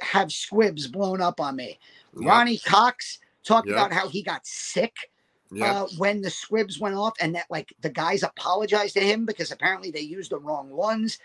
have 0.00 0.32
squibs 0.32 0.88
blown 0.88 1.20
up 1.20 1.40
on 1.40 1.56
me. 1.56 1.78
Yep. 2.18 2.28
Ronny 2.28 2.58
Cox 2.58 3.18
talked 3.44 3.68
yep. 3.68 3.76
about 3.76 3.92
how 3.92 4.08
he 4.08 4.22
got 4.22 4.46
sick 4.46 5.09
uh, 5.60 5.86
when 5.98 6.20
the 6.20 6.30
squibs 6.30 6.78
went 6.78 6.94
off 6.94 7.14
and 7.20 7.34
that 7.34 7.46
like 7.50 7.74
the 7.80 7.90
guys 7.90 8.22
apologized 8.22 8.94
to 8.94 9.00
him 9.00 9.26
because 9.26 9.50
apparently 9.50 9.90
they 9.90 10.00
used 10.00 10.30
the 10.30 10.38
wrong 10.38 10.70
ones. 10.70 11.18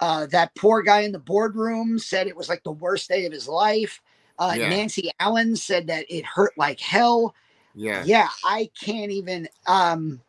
Uh, 0.00 0.26
that 0.26 0.54
poor 0.54 0.82
guy 0.82 1.00
in 1.00 1.12
the 1.12 1.18
boardroom 1.18 1.98
said 1.98 2.26
it 2.26 2.36
was 2.36 2.48
like 2.48 2.62
the 2.62 2.72
worst 2.72 3.08
day 3.08 3.26
of 3.26 3.32
his 3.32 3.46
life. 3.46 4.00
Uh, 4.38 4.54
yeah. 4.56 4.70
Nancy 4.70 5.10
Allen 5.20 5.54
said 5.54 5.86
that 5.88 6.06
it 6.08 6.24
hurt 6.24 6.56
like 6.56 6.80
hell. 6.80 7.34
Yeah. 7.74 8.02
Yeah. 8.06 8.28
I 8.44 8.70
can't 8.80 9.10
even. 9.12 9.48
Um, 9.66 10.20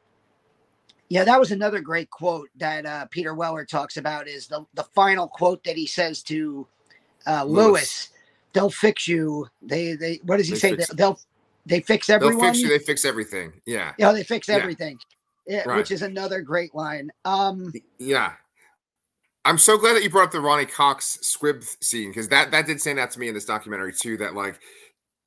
yeah, 1.07 1.25
that 1.25 1.39
was 1.39 1.51
another 1.51 1.81
great 1.81 2.09
quote 2.09 2.49
that 2.55 2.85
uh, 2.85 3.05
Peter 3.07 3.33
Weller 3.33 3.65
talks 3.65 3.97
about 3.97 4.29
is 4.29 4.47
the, 4.47 4.65
the 4.75 4.83
final 4.95 5.27
quote 5.27 5.61
that 5.65 5.75
he 5.75 5.85
says 5.85 6.23
to 6.23 6.65
uh, 7.27 7.43
Lewis. 7.43 7.65
Lewis. 7.65 8.09
They'll 8.53 8.69
fix 8.69 9.07
you. 9.07 9.47
They 9.61 9.95
they 9.95 10.21
what 10.23 10.37
does 10.37 10.47
he 10.47 10.53
they 10.53 10.59
say? 10.59 10.75
Fix- 10.75 10.87
they'll 10.89 11.19
they 11.65 11.81
fix 11.81 12.09
everyone. 12.09 12.37
They'll 12.37 12.51
fix 12.51 12.59
you. 12.61 12.69
They 12.69 12.79
fix 12.79 13.05
everything. 13.05 13.53
Yeah. 13.65 13.93
Yeah. 13.97 14.11
They 14.11 14.23
fix 14.23 14.49
everything. 14.49 14.97
Yeah. 15.47 15.63
right. 15.65 15.77
Which 15.77 15.91
is 15.91 16.01
another 16.01 16.41
great 16.41 16.73
line. 16.75 17.11
Um. 17.25 17.71
Yeah. 17.97 18.33
I'm 19.43 19.57
so 19.57 19.77
glad 19.77 19.93
that 19.93 20.03
you 20.03 20.09
brought 20.09 20.25
up 20.25 20.31
the 20.31 20.39
Ronny 20.39 20.65
Cox 20.67 21.17
squib 21.21 21.63
scene 21.81 22.09
because 22.11 22.27
that 22.29 22.51
that 22.51 22.67
did 22.67 22.79
stand 22.79 22.99
out 22.99 23.11
to 23.11 23.19
me 23.19 23.27
in 23.27 23.33
this 23.33 23.45
documentary 23.45 23.93
too. 23.93 24.17
That 24.17 24.35
like 24.35 24.59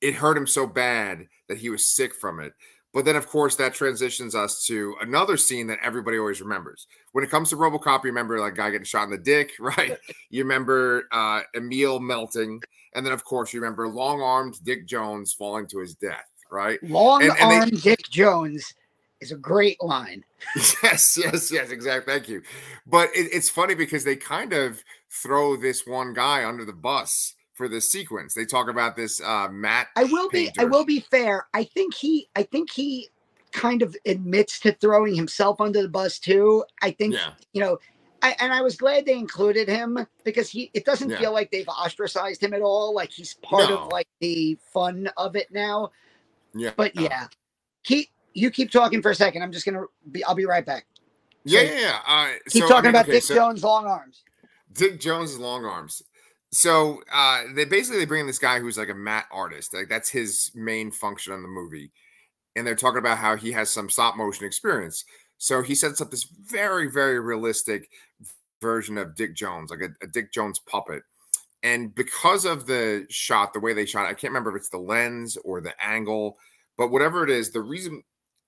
it 0.01 0.15
hurt 0.15 0.37
him 0.37 0.47
so 0.47 0.67
bad 0.67 1.27
that 1.49 1.59
he 1.59 1.71
was 1.71 1.87
sick 1.87 2.15
from 2.15 2.41
it. 2.41 2.53
But 2.95 3.05
then, 3.05 3.17
of 3.17 3.27
course, 3.27 3.57
that 3.57 3.75
transitions 3.75 4.37
us 4.37 4.65
to 4.67 4.95
another 5.01 5.37
scene 5.37 5.67
that 5.67 5.81
everybody 5.83 6.17
always 6.17 6.41
remembers. 6.41 6.87
When 7.11 7.25
it 7.25 7.31
comes 7.31 7.51
to 7.51 7.57
RoboCop, 7.57 8.05
you 8.05 8.11
remember 8.11 8.39
like 8.39 8.55
guy 8.55 8.71
getting 8.71 8.85
shot 8.85 9.05
in 9.05 9.11
the 9.11 9.19
dick, 9.19 9.51
right? 9.61 9.99
you 10.31 10.45
remember 10.45 11.09
uh, 11.11 11.41
Emil 11.57 11.99
melting, 11.99 12.63
and 12.95 13.05
then, 13.05 13.13
of 13.13 13.25
course, 13.25 13.53
you 13.53 13.61
remember 13.61 13.89
long 13.89 14.23
armed 14.23 14.63
Dick 14.63 14.87
Jones 14.87 15.33
falling 15.33 15.67
to 15.67 15.81
his 15.81 15.97
death, 15.97 16.29
right? 16.53 16.81
Long 16.85 17.29
armed 17.41 17.83
Dick 17.83 18.09
Jones 18.09 18.73
is 19.21 19.33
a 19.33 19.37
great 19.37 19.83
line. 19.83 20.25
Yes, 20.83 21.17
yes, 21.17 21.51
yes, 21.51 21.71
exactly. 21.71 22.13
Thank 22.13 22.29
you. 22.29 22.43
But 22.87 23.09
it, 23.15 23.31
it's 23.33 23.49
funny 23.49 23.75
because 23.75 24.05
they 24.05 24.15
kind 24.15 24.53
of 24.53 24.85
throw 25.11 25.57
this 25.57 25.87
one 25.87 26.13
guy 26.13 26.45
under 26.47 26.65
the 26.65 26.73
bus 26.73 27.35
for 27.55 27.69
this 27.69 27.91
sequence. 27.91 28.35
They 28.35 28.45
talk 28.45 28.69
about 28.69 28.97
this 28.97 29.21
uh 29.21 29.49
Matt. 29.49 29.89
I 29.97 30.05
will 30.05 30.29
painter. 30.29 30.53
be 30.57 30.61
I 30.61 30.65
will 30.65 30.85
be 30.85 31.01
fair. 31.01 31.47
I 31.55 31.65
think 31.65 31.95
he 31.95 32.29
I 32.37 32.43
think 32.43 32.71
he 32.71 33.09
kind 33.53 33.83
of 33.83 33.97
admits 34.05 34.59
to 34.61 34.73
throwing 34.73 35.15
himself 35.15 35.61
under 35.61 35.81
the 35.81 35.89
bus 35.89 36.19
too. 36.19 36.65
I 36.83 36.91
think 36.91 37.15
yeah. 37.15 37.31
you 37.53 37.61
know 37.61 37.79
I, 38.25 38.35
and 38.41 38.55
I 38.55 38.63
was 38.63 38.77
glad 38.77 39.05
they 39.05 39.19
included 39.19 39.69
him 39.69 40.07
because 40.25 40.49
he 40.49 40.71
it 40.73 40.87
doesn't 40.87 41.11
yeah. 41.11 41.19
feel 41.19 41.33
like 41.35 41.51
they've 41.51 41.69
ostracized 41.69 42.43
him 42.43 42.55
at 42.55 42.63
all. 42.63 42.95
Like 42.95 43.13
he's 43.13 43.35
part 43.35 43.69
no. 43.69 43.79
of 43.79 43.93
like 43.93 44.09
the 44.21 44.57
fun 44.73 45.11
of 45.19 45.37
it 45.37 45.53
now. 45.53 45.91
Yeah. 46.55 46.71
But 46.75 46.99
yeah. 46.99 47.27
Keep 47.83 48.09
you 48.33 48.51
keep 48.51 48.71
talking 48.71 49.03
for 49.03 49.11
a 49.11 49.15
second. 49.15 49.43
I'm 49.43 49.53
just 49.53 49.67
gonna 49.67 49.85
be 50.11 50.25
I'll 50.25 50.35
be 50.35 50.47
right 50.47 50.65
back. 50.65 50.87
So, 51.47 51.55
yeah, 51.55 51.61
yeah, 51.61 51.79
yeah. 51.79 51.99
Uh, 52.07 52.29
keep 52.49 52.63
so, 52.63 52.69
talking 52.69 52.77
I 52.77 52.81
mean, 52.81 52.91
about 52.91 53.05
okay, 53.05 53.13
Dick 53.13 53.25
so, 53.25 53.35
Jones' 53.35 53.63
long 53.63 53.87
arms. 53.87 54.23
Dick 54.73 54.99
Jones' 54.99 55.39
long 55.39 55.67
arms. 55.67 56.03
So 56.55 57.03
uh, 57.13 57.43
they 57.53 57.65
basically 57.65 57.99
they 57.99 58.07
bring 58.07 58.21
in 58.21 58.27
this 58.29 58.39
guy 58.39 58.61
who's 58.61 58.79
like 58.79 58.89
a 58.89 58.95
matte 58.95 59.27
artist. 59.33 59.75
Like 59.75 59.89
that's 59.89 60.09
his 60.09 60.53
main 60.55 60.93
function 60.93 61.33
on 61.33 61.43
the 61.43 61.49
movie, 61.49 61.91
and 62.55 62.65
they're 62.65 62.77
talking 62.77 63.01
about 63.01 63.19
how 63.19 63.35
he 63.35 63.51
has 63.53 63.71
some 63.71 63.91
stop 63.91 64.17
motion 64.17 64.47
experience. 64.47 65.05
So 65.37 65.63
he 65.63 65.75
sets 65.75 66.01
up 66.01 66.13
this 66.13 66.23
very 66.23 66.89
very 66.89 67.19
realistic 67.19 67.91
version 68.63 68.99
of 68.99 69.17
Dick 69.17 69.35
Jones, 69.35 69.71
like 69.73 69.81
a, 69.81 70.05
a 70.05 70.07
Dick 70.07 70.33
Jones 70.33 70.61
puppet. 70.61 71.03
And 71.65 71.93
because 71.93 72.45
of 72.45 72.67
the 72.67 73.05
shot, 73.11 73.53
the 73.53 73.59
way 73.59 73.73
they 73.73 73.87
shot, 73.87 74.05
it, 74.05 74.11
I 74.11 74.15
can't 74.15 74.31
remember 74.31 74.51
if 74.51 74.57
it's 74.57 74.69
the 74.69 74.79
lens 74.79 75.37
or 75.45 75.61
the 75.61 75.75
angle, 75.85 76.39
but 76.79 76.93
whatever 76.93 77.25
it 77.25 77.31
is, 77.31 77.51
the 77.51 77.63
reason 77.63 78.05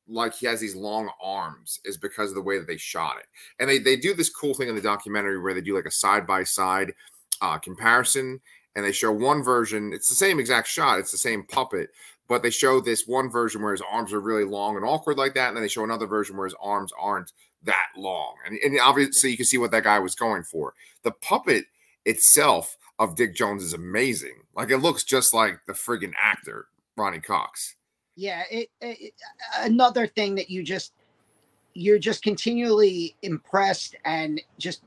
like 0.06 0.32
he 0.32 0.46
has 0.46 0.60
these 0.60 0.76
long 0.76 1.10
arms 1.20 1.80
is 1.84 1.96
because 1.96 2.30
of 2.30 2.36
the 2.36 2.42
way 2.42 2.56
that 2.56 2.68
they 2.68 2.76
shot 2.76 3.16
it. 3.18 3.26
And 3.58 3.68
they 3.68 3.80
they 3.80 3.96
do 3.96 4.14
this 4.14 4.30
cool 4.30 4.54
thing 4.54 4.68
in 4.68 4.76
the 4.76 4.80
documentary 4.80 5.40
where 5.40 5.54
they 5.54 5.60
do 5.60 5.74
like 5.74 5.86
a 5.86 5.90
side 5.90 6.24
by 6.24 6.44
side 6.44 6.92
uh, 7.40 7.58
comparison, 7.58 8.40
and 8.74 8.84
they 8.84 8.92
show 8.92 9.12
one 9.12 9.42
version. 9.42 9.92
It's 9.92 10.08
the 10.08 10.14
same 10.14 10.38
exact 10.38 10.68
shot. 10.68 10.98
It's 10.98 11.12
the 11.12 11.18
same 11.18 11.44
puppet, 11.44 11.90
but 12.28 12.42
they 12.42 12.50
show 12.50 12.80
this 12.80 13.06
one 13.06 13.30
version 13.30 13.62
where 13.62 13.72
his 13.72 13.82
arms 13.90 14.12
are 14.12 14.20
really 14.20 14.44
long 14.44 14.76
and 14.76 14.84
awkward 14.84 15.18
like 15.18 15.34
that, 15.34 15.48
and 15.48 15.56
then 15.56 15.62
they 15.62 15.68
show 15.68 15.84
another 15.84 16.06
version 16.06 16.36
where 16.36 16.46
his 16.46 16.56
arms 16.60 16.92
aren't 16.98 17.32
that 17.64 17.88
long. 17.96 18.34
And, 18.46 18.58
and 18.58 18.78
obviously, 18.80 19.30
you 19.30 19.36
can 19.36 19.46
see 19.46 19.58
what 19.58 19.70
that 19.70 19.84
guy 19.84 19.98
was 19.98 20.14
going 20.14 20.42
for. 20.42 20.74
The 21.02 21.12
puppet 21.12 21.66
itself 22.04 22.76
of 22.98 23.16
Dick 23.16 23.34
Jones 23.34 23.62
is 23.62 23.72
amazing. 23.72 24.42
Like 24.54 24.70
it 24.70 24.78
looks 24.78 25.04
just 25.04 25.34
like 25.34 25.60
the 25.66 25.72
friggin' 25.72 26.14
actor 26.22 26.68
Ronny 26.96 27.20
Cox. 27.20 27.76
Yeah, 28.16 28.44
it, 28.50 28.70
it, 28.80 29.12
another 29.58 30.06
thing 30.06 30.34
that 30.36 30.48
you 30.48 30.62
just 30.62 30.92
you're 31.74 31.98
just 31.98 32.22
continually 32.22 33.14
impressed 33.20 33.96
and 34.06 34.40
just 34.58 34.82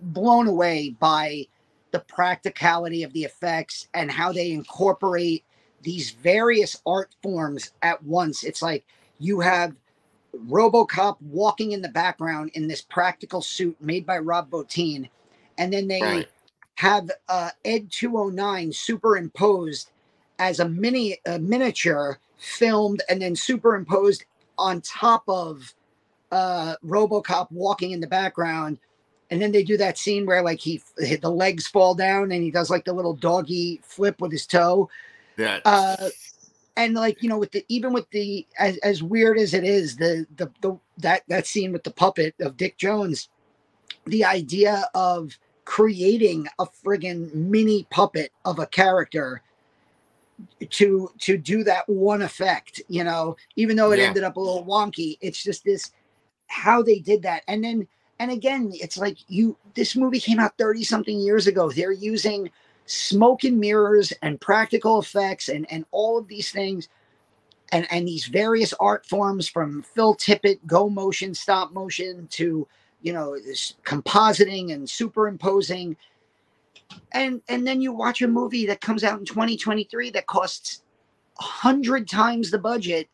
blown 0.00 0.46
away 0.46 0.90
by 1.00 1.44
the 1.92 2.00
practicality 2.00 3.02
of 3.02 3.12
the 3.12 3.24
effects 3.24 3.88
and 3.94 4.10
how 4.10 4.32
they 4.32 4.50
incorporate 4.50 5.44
these 5.82 6.10
various 6.10 6.80
art 6.86 7.14
forms 7.22 7.72
at 7.82 8.02
once. 8.02 8.44
It's 8.44 8.62
like 8.62 8.84
you 9.18 9.40
have 9.40 9.74
RoboCop 10.48 11.16
walking 11.20 11.72
in 11.72 11.82
the 11.82 11.88
background 11.88 12.50
in 12.54 12.66
this 12.66 12.80
practical 12.80 13.42
suit 13.42 13.76
made 13.80 14.06
by 14.06 14.18
Rob 14.18 14.50
Bottin, 14.50 15.08
and 15.58 15.72
then 15.72 15.88
they 15.88 16.00
right. 16.00 16.28
have 16.76 17.10
uh, 17.28 17.50
Ed 17.64 17.90
209 17.90 18.72
superimposed 18.72 19.90
as 20.38 20.60
a 20.60 20.68
mini 20.68 21.18
a 21.26 21.38
miniature 21.38 22.18
filmed 22.38 23.02
and 23.08 23.22
then 23.22 23.36
superimposed 23.36 24.24
on 24.58 24.80
top 24.80 25.22
of 25.28 25.74
uh, 26.30 26.76
RoboCop 26.84 27.48
walking 27.52 27.92
in 27.92 28.00
the 28.00 28.06
background. 28.06 28.78
And 29.32 29.40
then 29.40 29.50
they 29.50 29.62
do 29.64 29.78
that 29.78 29.96
scene 29.96 30.26
where 30.26 30.42
like 30.42 30.60
he 30.60 30.82
the 30.98 31.30
legs 31.30 31.66
fall 31.66 31.94
down 31.94 32.32
and 32.32 32.42
he 32.42 32.50
does 32.50 32.68
like 32.68 32.84
the 32.84 32.92
little 32.92 33.14
doggy 33.14 33.80
flip 33.82 34.20
with 34.20 34.30
his 34.30 34.46
toe. 34.46 34.90
Yeah. 35.38 35.60
Uh, 35.64 36.10
and 36.76 36.92
like 36.92 37.22
you 37.22 37.30
know, 37.30 37.38
with 37.38 37.50
the 37.50 37.64
even 37.70 37.94
with 37.94 38.08
the 38.10 38.46
as, 38.58 38.76
as 38.78 39.02
weird 39.02 39.38
as 39.38 39.54
it 39.54 39.64
is, 39.64 39.96
the, 39.96 40.26
the 40.36 40.50
the 40.60 40.78
that 40.98 41.22
that 41.28 41.46
scene 41.46 41.72
with 41.72 41.82
the 41.82 41.90
puppet 41.90 42.34
of 42.42 42.58
Dick 42.58 42.76
Jones, 42.76 43.30
the 44.04 44.22
idea 44.22 44.84
of 44.94 45.38
creating 45.64 46.46
a 46.58 46.66
friggin' 46.66 47.32
mini 47.34 47.86
puppet 47.90 48.32
of 48.44 48.58
a 48.58 48.66
character 48.66 49.40
to 50.68 51.10
to 51.20 51.38
do 51.38 51.62
that 51.62 51.88
one 51.88 52.20
effect 52.20 52.82
you 52.88 53.04
know 53.04 53.36
even 53.54 53.76
though 53.76 53.92
it 53.92 54.00
Yeah. 54.00 54.08
ended 54.08 54.24
up 54.24 54.36
a 54.36 54.40
little 54.40 54.64
wonky 54.64 55.16
it's 55.20 55.40
just 55.42 55.64
this 55.64 55.92
how 56.48 56.82
they 56.82 56.98
did 56.98 57.22
that 57.22 57.44
and 57.46 57.62
then 57.62 57.86
and 58.18 58.30
again 58.30 58.70
it's 58.74 58.96
like 58.96 59.18
you 59.28 59.56
this 59.74 59.96
movie 59.96 60.20
came 60.20 60.38
out 60.38 60.56
30 60.58 60.84
something 60.84 61.18
years 61.18 61.46
ago. 61.46 61.70
They're 61.70 61.92
using 61.92 62.50
smoke 62.86 63.44
and 63.44 63.58
mirrors 63.58 64.12
and 64.22 64.40
practical 64.40 65.00
effects 65.00 65.48
and 65.48 65.70
and 65.70 65.84
all 65.90 66.18
of 66.18 66.28
these 66.28 66.50
things. 66.50 66.88
And 67.70 67.86
and 67.90 68.06
these 68.06 68.26
various 68.26 68.74
art 68.74 69.06
forms 69.06 69.48
from 69.48 69.82
Phil 69.82 70.14
Tippett 70.16 70.58
go 70.66 70.88
motion 70.88 71.34
stop 71.34 71.72
motion 71.72 72.26
to 72.32 72.66
you 73.00 73.12
know 73.12 73.36
this 73.38 73.74
compositing 73.84 74.72
and 74.72 74.88
superimposing. 74.88 75.96
And 77.12 77.40
and 77.48 77.66
then 77.66 77.80
you 77.80 77.92
watch 77.92 78.20
a 78.22 78.28
movie 78.28 78.66
that 78.66 78.80
comes 78.80 79.04
out 79.04 79.18
in 79.18 79.24
2023 79.24 80.10
that 80.10 80.26
costs 80.26 80.82
a 81.38 81.42
hundred 81.42 82.08
times 82.08 82.50
the 82.50 82.58
budget. 82.58 83.08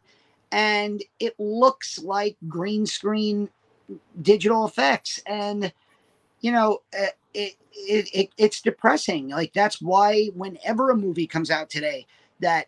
And 0.50 1.02
it 1.20 1.34
looks 1.38 1.98
like 1.98 2.36
green 2.48 2.86
screen 2.86 3.50
digital 4.22 4.66
effects. 4.66 5.20
And 5.26 5.72
you 6.40 6.52
know 6.52 6.80
uh, 6.98 7.06
it, 7.34 7.56
it, 7.74 8.08
it 8.14 8.30
it's 8.38 8.62
depressing. 8.62 9.28
Like 9.30 9.52
that's 9.52 9.80
why 9.82 10.26
whenever 10.34 10.90
a 10.90 10.96
movie 10.96 11.26
comes 11.26 11.50
out 11.50 11.70
today 11.70 12.06
that 12.40 12.66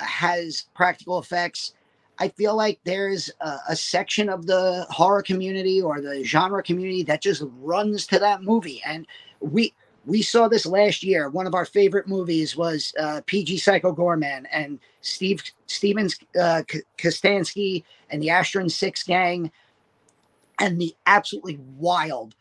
has 0.00 0.66
practical 0.74 1.18
effects 1.18 1.74
i 2.18 2.28
feel 2.28 2.56
like 2.56 2.78
there's 2.84 3.30
a, 3.40 3.58
a 3.70 3.76
section 3.76 4.28
of 4.28 4.46
the 4.46 4.86
horror 4.90 5.22
community 5.22 5.80
or 5.82 6.00
the 6.00 6.22
genre 6.24 6.62
community 6.62 7.02
that 7.02 7.22
just 7.22 7.42
runs 7.60 8.06
to 8.06 8.18
that 8.18 8.42
movie. 8.42 8.82
And 8.86 9.06
we 9.40 9.74
we 10.06 10.22
saw 10.22 10.48
this 10.48 10.66
last 10.66 11.02
year. 11.04 11.30
One 11.30 11.46
of 11.46 11.54
our 11.54 11.64
favorite 11.64 12.08
movies 12.08 12.56
was 12.56 12.92
uh, 12.98 13.22
PG 13.26 13.58
Psycho 13.58 13.94
Goreman 13.94 14.46
and 14.52 14.80
Steve 15.00 15.42
Stevens 15.66 16.18
uh, 16.40 16.62
Kostanski 16.98 17.84
and 18.10 18.22
the 18.22 18.28
Astron 18.28 18.70
Six 18.70 19.04
Gang, 19.04 19.50
and 20.62 20.80
the 20.80 20.94
absolutely 21.06 21.58
wild 21.76 22.34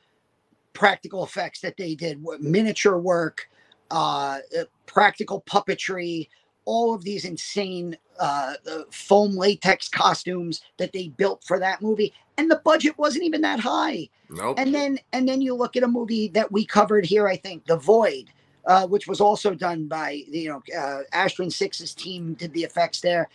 practical 0.73 1.23
effects 1.23 1.59
that 1.61 1.75
they 1.75 1.95
did 1.95 2.23
miniature 2.39 2.97
work, 2.97 3.49
uh, 3.89 4.37
uh, 4.57 4.63
practical 4.85 5.41
puppetry, 5.41 6.29
all 6.65 6.93
of 6.93 7.03
these 7.03 7.25
insane 7.25 7.97
uh, 8.19 8.53
uh, 8.71 8.83
foam 8.91 9.35
latex 9.35 9.89
costumes 9.89 10.61
that 10.77 10.93
they 10.93 11.07
built 11.09 11.43
for 11.43 11.59
that 11.59 11.81
movie, 11.81 12.13
and 12.37 12.49
the 12.49 12.61
budget 12.63 12.97
wasn't 12.97 13.23
even 13.23 13.41
that 13.41 13.59
high 13.59 14.07
Nope. 14.29 14.57
and 14.59 14.73
then 14.73 14.99
and 15.11 15.27
then 15.27 15.41
you 15.41 15.55
look 15.55 15.75
at 15.75 15.83
a 15.83 15.87
movie 15.87 16.27
that 16.29 16.51
we 16.51 16.65
covered 16.65 17.05
here 17.05 17.27
i 17.27 17.35
think 17.35 17.65
the 17.65 17.77
void 17.77 18.29
uh, 18.65 18.87
which 18.87 19.07
was 19.07 19.19
also 19.19 19.53
done 19.53 19.87
by 19.87 20.23
you 20.27 20.49
know 20.49 20.63
uh, 20.77 21.01
astron 21.13 21.51
six's 21.51 21.93
team 21.93 22.33
did 22.35 22.53
the 22.53 22.63
effects 22.63 23.01
there 23.01 23.29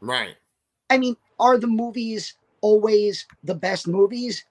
right. 0.00 0.34
i 0.90 0.98
mean 0.98 1.16
are 1.38 1.58
the 1.58 1.66
movies 1.66 2.34
always 2.62 3.26
the 3.44 3.54
best 3.54 3.86
movies 3.88 4.44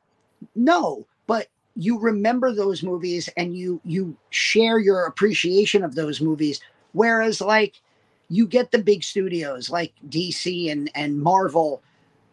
no 0.55 1.05
but 1.27 1.47
you 1.75 1.99
remember 1.99 2.53
those 2.53 2.83
movies 2.83 3.29
and 3.37 3.55
you 3.55 3.81
you 3.85 4.15
share 4.29 4.79
your 4.79 5.05
appreciation 5.05 5.83
of 5.83 5.95
those 5.95 6.21
movies 6.21 6.61
whereas 6.93 7.41
like 7.41 7.81
you 8.29 8.47
get 8.47 8.71
the 8.71 8.79
big 8.79 9.03
studios 9.03 9.69
like 9.69 9.93
dc 10.09 10.71
and 10.71 10.91
and 10.95 11.19
marvel 11.19 11.81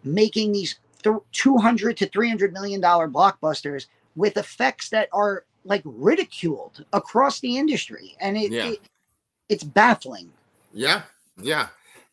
making 0.05 0.53
these 0.53 0.79
th- 1.03 1.17
200 1.33 1.97
to 1.97 2.07
300 2.09 2.53
million 2.53 2.81
dollar 2.81 3.09
blockbusters 3.09 3.87
with 4.17 4.37
effects 4.37 4.91
that 4.91 5.09
are 5.13 5.45
like 5.65 5.83
ridiculed 5.85 6.85
across 6.93 7.41
the 7.41 7.57
industry 7.59 8.17
and 8.21 8.37
it, 8.37 8.53
Yeah. 8.53 8.71
it 8.71 8.81
it's 9.49 9.65
baffling 9.65 10.31
Yeah, 10.73 11.03
yeah. 11.43 11.69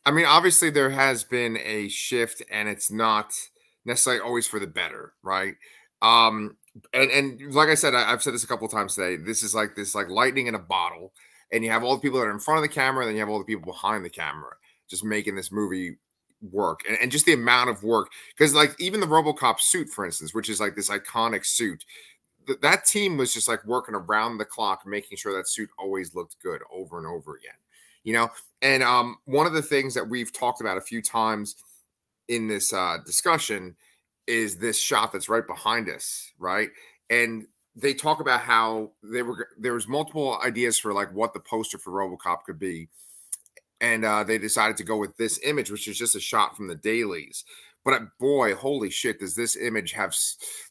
I 0.05 0.11
mean, 0.11 0.25
obviously 0.25 0.69
there 0.69 0.91
has 0.91 1.23
been 1.23 1.57
a 1.57 1.87
shift, 1.89 2.43
and 2.51 2.69
it's 2.69 2.91
not 2.91 3.33
necessarily 3.85 4.21
always 4.21 4.47
for 4.47 4.59
the 4.59 4.67
better, 4.67 5.13
right? 5.23 5.55
Um, 6.01 6.57
and 6.93 7.11
and 7.11 7.53
like 7.53 7.69
I 7.69 7.75
said, 7.75 7.95
I, 7.95 8.11
I've 8.11 8.21
said 8.21 8.33
this 8.33 8.43
a 8.43 8.47
couple 8.47 8.67
times 8.67 8.95
today. 8.95 9.15
This 9.17 9.43
is 9.43 9.55
like 9.55 9.75
this 9.75 9.95
like 9.95 10.09
lightning 10.09 10.47
in 10.47 10.55
a 10.55 10.59
bottle, 10.59 11.13
and 11.51 11.63
you 11.63 11.71
have 11.71 11.83
all 11.83 11.95
the 11.95 12.01
people 12.01 12.19
that 12.19 12.25
are 12.25 12.31
in 12.31 12.39
front 12.39 12.57
of 12.57 12.63
the 12.63 12.73
camera, 12.73 13.03
and 13.03 13.09
then 13.09 13.15
you 13.15 13.21
have 13.21 13.29
all 13.29 13.39
the 13.39 13.45
people 13.45 13.65
behind 13.65 14.03
the 14.03 14.09
camera, 14.09 14.51
just 14.89 15.03
making 15.03 15.35
this 15.35 15.51
movie 15.51 15.97
work, 16.51 16.81
and, 16.87 16.97
and 17.01 17.11
just 17.11 17.25
the 17.25 17.33
amount 17.33 17.69
of 17.69 17.83
work. 17.83 18.09
Because 18.37 18.53
like 18.53 18.75
even 18.79 18.99
the 18.99 19.07
RoboCop 19.07 19.59
suit, 19.59 19.89
for 19.89 20.05
instance, 20.05 20.33
which 20.33 20.49
is 20.49 20.59
like 20.59 20.75
this 20.75 20.89
iconic 20.89 21.45
suit, 21.45 21.85
th- 22.45 22.59
that 22.61 22.85
team 22.85 23.17
was 23.17 23.33
just 23.33 23.47
like 23.47 23.65
working 23.65 23.95
around 23.95 24.37
the 24.37 24.45
clock, 24.45 24.81
making 24.85 25.17
sure 25.17 25.35
that 25.35 25.47
suit 25.47 25.69
always 25.79 26.13
looked 26.13 26.35
good 26.43 26.61
over 26.71 26.97
and 26.97 27.07
over 27.07 27.35
again. 27.35 27.55
You 28.03 28.13
know, 28.13 28.29
and 28.61 28.83
um, 28.83 29.17
one 29.25 29.47
of 29.47 29.53
the 29.53 29.63
things 29.63 29.95
that 29.95 30.07
we've 30.07 30.31
talked 30.31 30.61
about 30.61 30.77
a 30.77 30.81
few 30.81 31.01
times 31.01 31.55
in 32.27 32.47
this 32.47 32.73
uh, 32.73 32.97
discussion 33.05 33.75
is 34.27 34.57
this 34.57 34.79
shot 34.79 35.11
that's 35.11 35.29
right 35.29 35.45
behind 35.45 35.89
us, 35.89 36.31
right? 36.39 36.69
And 37.09 37.45
they 37.75 37.93
talk 37.93 38.19
about 38.19 38.41
how 38.41 38.91
they 39.03 39.21
were 39.21 39.49
there 39.57 39.73
was 39.73 39.87
multiple 39.87 40.39
ideas 40.43 40.79
for 40.79 40.93
like 40.93 41.13
what 41.13 41.33
the 41.33 41.39
poster 41.39 41.77
for 41.77 41.91
RoboCop 41.91 42.43
could 42.45 42.59
be, 42.59 42.89
and 43.81 44.05
uh, 44.05 44.23
they 44.23 44.37
decided 44.37 44.77
to 44.77 44.83
go 44.83 44.97
with 44.97 45.15
this 45.17 45.39
image, 45.43 45.69
which 45.69 45.87
is 45.87 45.97
just 45.97 46.15
a 46.15 46.19
shot 46.19 46.55
from 46.55 46.67
the 46.67 46.75
dailies. 46.75 47.43
But 47.83 47.93
uh, 47.93 48.05
boy, 48.19 48.55
holy 48.55 48.89
shit, 48.89 49.19
does 49.19 49.35
this 49.35 49.55
image 49.55 49.91
have 49.91 50.15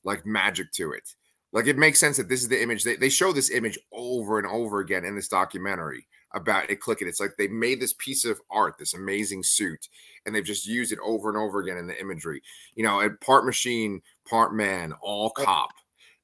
like 0.03 0.27
magic 0.27 0.73
to 0.73 0.93
it? 0.93 1.15
Like 1.53 1.67
it 1.67 1.79
makes 1.79 2.01
sense 2.01 2.17
that 2.17 2.29
this 2.29 2.43
is 2.43 2.49
the 2.49 2.61
image. 2.61 2.83
They, 2.83 2.97
they 2.97 3.11
show 3.11 3.33
this 3.33 3.51
image 3.51 3.79
over 3.93 4.39
and 4.39 4.47
over 4.49 4.81
again 4.81 5.05
in 5.05 5.15
this 5.15 5.29
documentary 5.29 6.07
about 6.35 6.71
it 6.71 6.81
clicking. 6.81 7.09
It's 7.09 7.21
like 7.21 7.37
they 7.39 7.49
made 7.49 7.81
this 7.81 7.95
piece 7.95 8.25
of 8.25 8.41
art, 8.51 8.77
this 8.79 8.95
amazing 8.95 9.43
suit, 9.43 9.89
and 10.27 10.35
they've 10.35 10.45
just 10.45 10.67
used 10.67 10.93
it 10.93 10.99
over 11.03 11.29
and 11.29 11.39
over 11.39 11.61
again 11.61 11.79
in 11.79 11.87
the 11.87 11.99
imagery. 12.01 12.43
You 12.75 12.85
know, 12.85 13.01
and 13.01 13.19
part 13.21 13.47
machine, 13.47 14.03
part 14.29 14.55
man, 14.55 14.93
all 15.01 15.31
cop. 15.31 15.71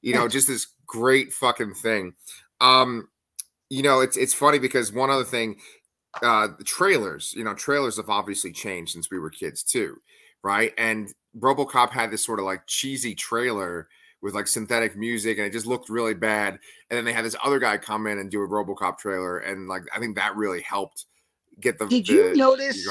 You 0.01 0.15
know, 0.15 0.27
just 0.27 0.47
this 0.47 0.67
great 0.85 1.31
fucking 1.31 1.75
thing. 1.75 2.13
Um, 2.59 3.07
you 3.69 3.83
know, 3.83 4.01
it's 4.01 4.17
it's 4.17 4.33
funny 4.33 4.59
because 4.59 4.91
one 4.91 5.09
other 5.09 5.23
thing, 5.23 5.57
uh, 6.21 6.49
the 6.57 6.63
trailers, 6.63 7.33
you 7.35 7.43
know, 7.43 7.53
trailers 7.53 7.97
have 7.97 8.09
obviously 8.09 8.51
changed 8.51 8.93
since 8.93 9.09
we 9.09 9.19
were 9.19 9.29
kids 9.29 9.63
too, 9.63 9.97
right? 10.43 10.73
And 10.77 11.13
RoboCop 11.39 11.91
had 11.91 12.11
this 12.11 12.25
sort 12.25 12.39
of 12.39 12.45
like 12.45 12.67
cheesy 12.67 13.15
trailer 13.15 13.87
with 14.21 14.33
like 14.33 14.47
synthetic 14.47 14.95
music 14.95 15.37
and 15.37 15.47
it 15.47 15.51
just 15.51 15.65
looked 15.65 15.89
really 15.89 16.13
bad. 16.13 16.59
And 16.89 16.97
then 16.97 17.05
they 17.05 17.13
had 17.13 17.25
this 17.25 17.35
other 17.43 17.59
guy 17.59 17.77
come 17.77 18.07
in 18.07 18.19
and 18.19 18.29
do 18.29 18.41
a 18.41 18.47
RoboCop 18.47 18.97
trailer, 18.97 19.39
and 19.39 19.67
like 19.67 19.83
I 19.95 19.99
think 19.99 20.15
that 20.15 20.35
really 20.35 20.61
helped 20.61 21.05
get 21.59 21.77
the. 21.79 21.87
Did 21.87 22.07
you 22.07 22.35
notice 22.35 22.87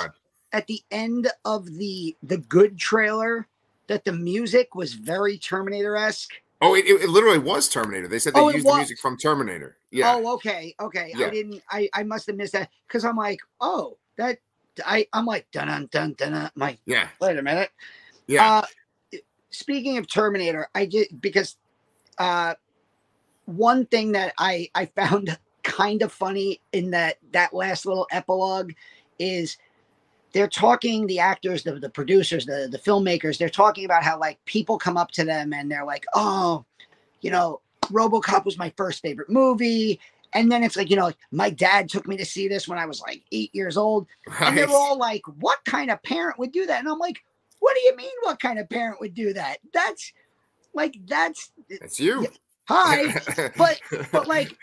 at 0.53 0.67
the 0.67 0.83
end 0.91 1.31
of 1.45 1.67
the 1.67 2.17
the 2.23 2.39
good 2.39 2.79
trailer 2.79 3.47
that 3.87 4.05
the 4.05 4.13
music 4.13 4.75
was 4.75 4.95
very 4.95 5.39
Terminator-esque? 5.39 6.33
Oh, 6.63 6.75
it, 6.75 6.85
it, 6.85 7.03
it 7.03 7.09
literally 7.09 7.39
was 7.39 7.69
Terminator. 7.69 8.07
They 8.07 8.19
said 8.19 8.35
they 8.35 8.41
Oh, 8.41 8.51
used 8.51 8.67
the 8.67 8.77
music 8.77 8.99
from 8.99 9.17
Terminator. 9.17 9.79
Yeah. 9.91 10.15
Oh, 10.15 10.35
okay, 10.35 10.75
okay. 10.79 11.13
Yeah. 11.17 11.27
I 11.27 11.31
didn't. 11.31 11.63
I 11.71 11.89
I 11.95 12.03
must 12.03 12.27
have 12.27 12.37
missed 12.37 12.53
that 12.53 12.71
because 12.87 13.05
I'm 13.05 13.17
like, 13.17 13.41
oh, 13.61 13.97
that. 14.17 14.39
I 14.87 15.07
I'm 15.13 15.27
like 15.27 15.47
dun 15.53 15.67
dun 15.67 15.89
dun 15.91 16.15
dun. 16.15 16.33
dun. 16.33 16.45
I'm 16.45 16.51
like, 16.57 16.79
yeah. 16.87 17.09
wait 17.21 17.37
a 17.37 17.43
minute. 17.43 17.71
Yeah. 18.27 18.59
Uh, 18.59 18.67
speaking 19.51 19.99
of 19.99 20.09
Terminator, 20.09 20.69
I 20.75 20.87
did 20.87 21.21
because 21.21 21.57
uh, 22.19 22.55
one 23.47 23.87
thing 23.87 24.13
that 24.13 24.35
I 24.39 24.71
I 24.75 24.87
found 24.87 25.39
kind 25.63 26.03
of 26.03 26.13
funny 26.13 26.61
in 26.73 26.91
that 26.91 27.19
that 27.33 27.53
last 27.53 27.87
little 27.87 28.07
epilogue 28.11 28.73
is 29.19 29.59
they're 30.33 30.49
talking 30.49 31.07
the 31.07 31.19
actors 31.19 31.63
the, 31.63 31.73
the 31.73 31.91
producers 31.91 32.47
the 32.47 32.67
the 32.71 32.79
filmmakers 32.79 33.37
they're 33.37 33.51
talking 33.51 33.85
about 33.85 34.03
how 34.03 34.19
like 34.19 34.43
people 34.47 34.79
come 34.79 34.97
up 34.97 35.11
to 35.11 35.23
them 35.23 35.53
and 35.53 35.71
they're 35.71 35.85
like 35.85 36.07
oh 36.15 36.65
you 37.21 37.31
know 37.31 37.61
robocop 37.91 38.45
was 38.45 38.59
my 38.59 38.73
first 38.77 39.03
favorite 39.03 39.29
movie. 39.29 40.01
And 40.33 40.51
then 40.51 40.63
it's 40.63 40.77
like 40.77 40.91
you 40.91 40.97
know 40.97 41.13
my 41.33 41.51
dad 41.51 41.89
took 41.89 42.07
me 42.07 42.17
to 42.17 42.25
see 42.25 42.49
this 42.49 42.69
when 42.69 42.79
i 42.79 42.87
was 42.87 43.01
like 43.01 43.23
eight 43.33 43.55
years 43.55 43.77
old. 43.77 44.07
And 44.41 44.57
they're 44.57 44.69
all 44.69 44.97
like, 44.97 45.23
what 45.41 45.59
kind 45.65 45.91
of 45.91 46.03
parent 46.03 46.39
would 46.39 46.53
do 46.53 46.67
that? 46.67 46.79
And 46.79 46.89
I'm 46.89 46.99
like, 46.99 47.23
what 47.61 47.75
do 47.75 47.81
you 47.83 47.97
mean, 47.97 48.11
what 48.23 48.41
kind 48.41 48.59
of 48.59 48.69
parent 48.69 49.01
would 49.01 49.15
do 49.15 49.33
that? 49.35 49.59
That's 49.73 50.13
like, 50.75 50.97
that's 51.07 51.53
It's 51.69 51.99
you. 52.01 52.27
hi. 52.65 53.15
But 53.57 53.81
but 54.13 54.27
like 54.29 54.57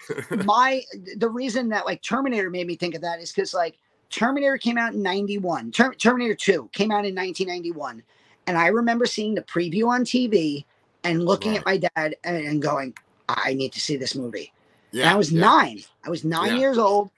my 0.45 0.81
the 1.17 1.29
reason 1.29 1.69
that 1.69 1.85
like 1.85 2.01
Terminator 2.01 2.49
made 2.49 2.67
me 2.67 2.75
think 2.75 2.95
of 2.95 3.01
that 3.01 3.19
is 3.19 3.31
because 3.31 3.53
like 3.53 3.77
Terminator 4.09 4.57
came 4.57 4.77
out 4.77 4.93
in 4.93 5.01
91. 5.03 5.71
Ter- 5.71 5.93
Terminator 5.93 6.35
2 6.35 6.69
came 6.73 6.91
out 6.91 7.05
in 7.05 7.13
1991. 7.15 8.01
And 8.47 8.57
I 8.57 8.67
remember 8.67 9.05
seeing 9.05 9.35
the 9.35 9.41
preview 9.41 9.87
on 9.87 10.03
TV 10.05 10.63
and 11.03 11.25
looking 11.25 11.51
Right. 11.51 11.59
at 11.59 11.65
my 11.65 11.77
dad 11.77 12.15
and, 12.23 12.37
and 12.37 12.61
going, 12.61 12.93
I 13.27 13.53
need 13.53 13.73
to 13.73 13.81
see 13.81 13.97
this 13.97 14.15
movie. 14.15 14.53
yeah, 14.91 15.03
and 15.03 15.09
I 15.11 15.15
was 15.15 15.31
yeah. 15.33 15.41
nine. 15.41 15.79
I 16.05 16.09
was 16.09 16.23
nine 16.23 16.53
Yeah. 16.53 16.59
years 16.59 16.77
old. 16.77 17.11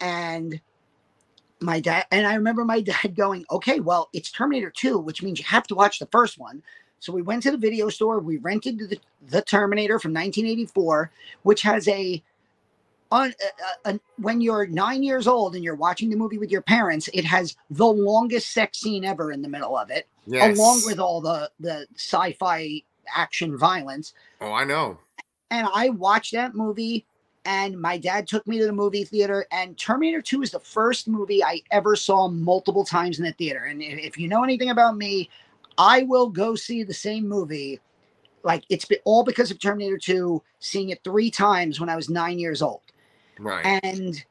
And 0.00 0.60
my 1.60 1.80
dad, 1.80 2.06
and 2.10 2.26
I 2.26 2.34
remember 2.34 2.64
my 2.64 2.80
dad 2.80 3.14
going, 3.16 3.44
okay, 3.50 3.80
well, 3.80 4.08
it's 4.12 4.30
Terminator 4.30 4.70
2, 4.70 4.98
which 4.98 5.22
means 5.22 5.38
you 5.38 5.44
have 5.46 5.66
to 5.68 5.74
watch 5.74 5.98
the 5.98 6.06
first 6.06 6.38
one. 6.38 6.62
So 7.00 7.12
we 7.12 7.22
went 7.22 7.44
to 7.44 7.50
the 7.52 7.56
video 7.56 7.88
store. 7.90 8.18
We 8.18 8.38
rented 8.38 8.78
the, 8.78 8.98
the 9.28 9.42
Terminator 9.42 9.98
from 9.98 10.12
1984, 10.12 11.10
which 11.42 11.62
has 11.62 11.86
a 11.88 12.22
on 13.10 13.32
uh, 13.84 13.90
uh, 13.90 13.98
when 14.18 14.40
you're 14.40 14.66
nine 14.66 15.02
years 15.02 15.26
old 15.26 15.54
and 15.54 15.64
you're 15.64 15.74
watching 15.74 16.10
the 16.10 16.16
movie 16.16 16.38
with 16.38 16.50
your 16.50 16.60
parents, 16.60 17.08
it 17.14 17.24
has 17.24 17.56
the 17.70 17.86
longest 17.86 18.52
sex 18.52 18.78
scene 18.78 19.04
ever 19.04 19.32
in 19.32 19.42
the 19.42 19.48
middle 19.48 19.76
of 19.76 19.90
it, 19.90 20.06
Yes. 20.26 20.58
along 20.58 20.82
with 20.84 20.98
all 20.98 21.20
the 21.20 21.50
the 21.58 21.86
sci-fi 21.94 22.82
action 23.14 23.56
violence. 23.56 24.12
Oh, 24.40 24.52
I 24.52 24.64
know. 24.64 24.98
And 25.50 25.66
I 25.72 25.88
watched 25.88 26.32
that 26.32 26.54
movie, 26.54 27.06
and 27.48 27.80
my 27.80 27.96
dad 27.96 28.28
took 28.28 28.46
me 28.46 28.58
to 28.58 28.66
the 28.66 28.72
movie 28.72 29.04
theater. 29.04 29.46
And 29.50 29.76
Terminator 29.78 30.20
2 30.20 30.42
is 30.42 30.50
the 30.50 30.60
first 30.60 31.08
movie 31.08 31.42
I 31.42 31.62
ever 31.70 31.96
saw 31.96 32.28
multiple 32.28 32.84
times 32.84 33.18
in 33.18 33.24
the 33.24 33.32
theater. 33.32 33.64
And 33.64 33.80
if, 33.82 34.18
you 34.18 34.28
know 34.28 34.44
anything 34.44 34.68
about 34.68 34.98
me, 34.98 35.30
I 35.78 36.02
will 36.02 36.28
go 36.28 36.54
see 36.54 36.82
the 36.82 36.92
same 36.92 37.26
movie. 37.26 37.80
Like 38.42 38.64
it's 38.68 38.84
all 39.06 39.24
because 39.24 39.50
of 39.50 39.58
Terminator 39.58 39.96
2, 39.96 40.42
seeing 40.60 40.90
it 40.90 41.02
three 41.02 41.30
times 41.30 41.80
when 41.80 41.88
I 41.88 41.96
was 41.96 42.10
nine 42.10 42.38
years 42.38 42.60
old 42.60 42.82
Right. 43.38 43.80
and 43.84 44.24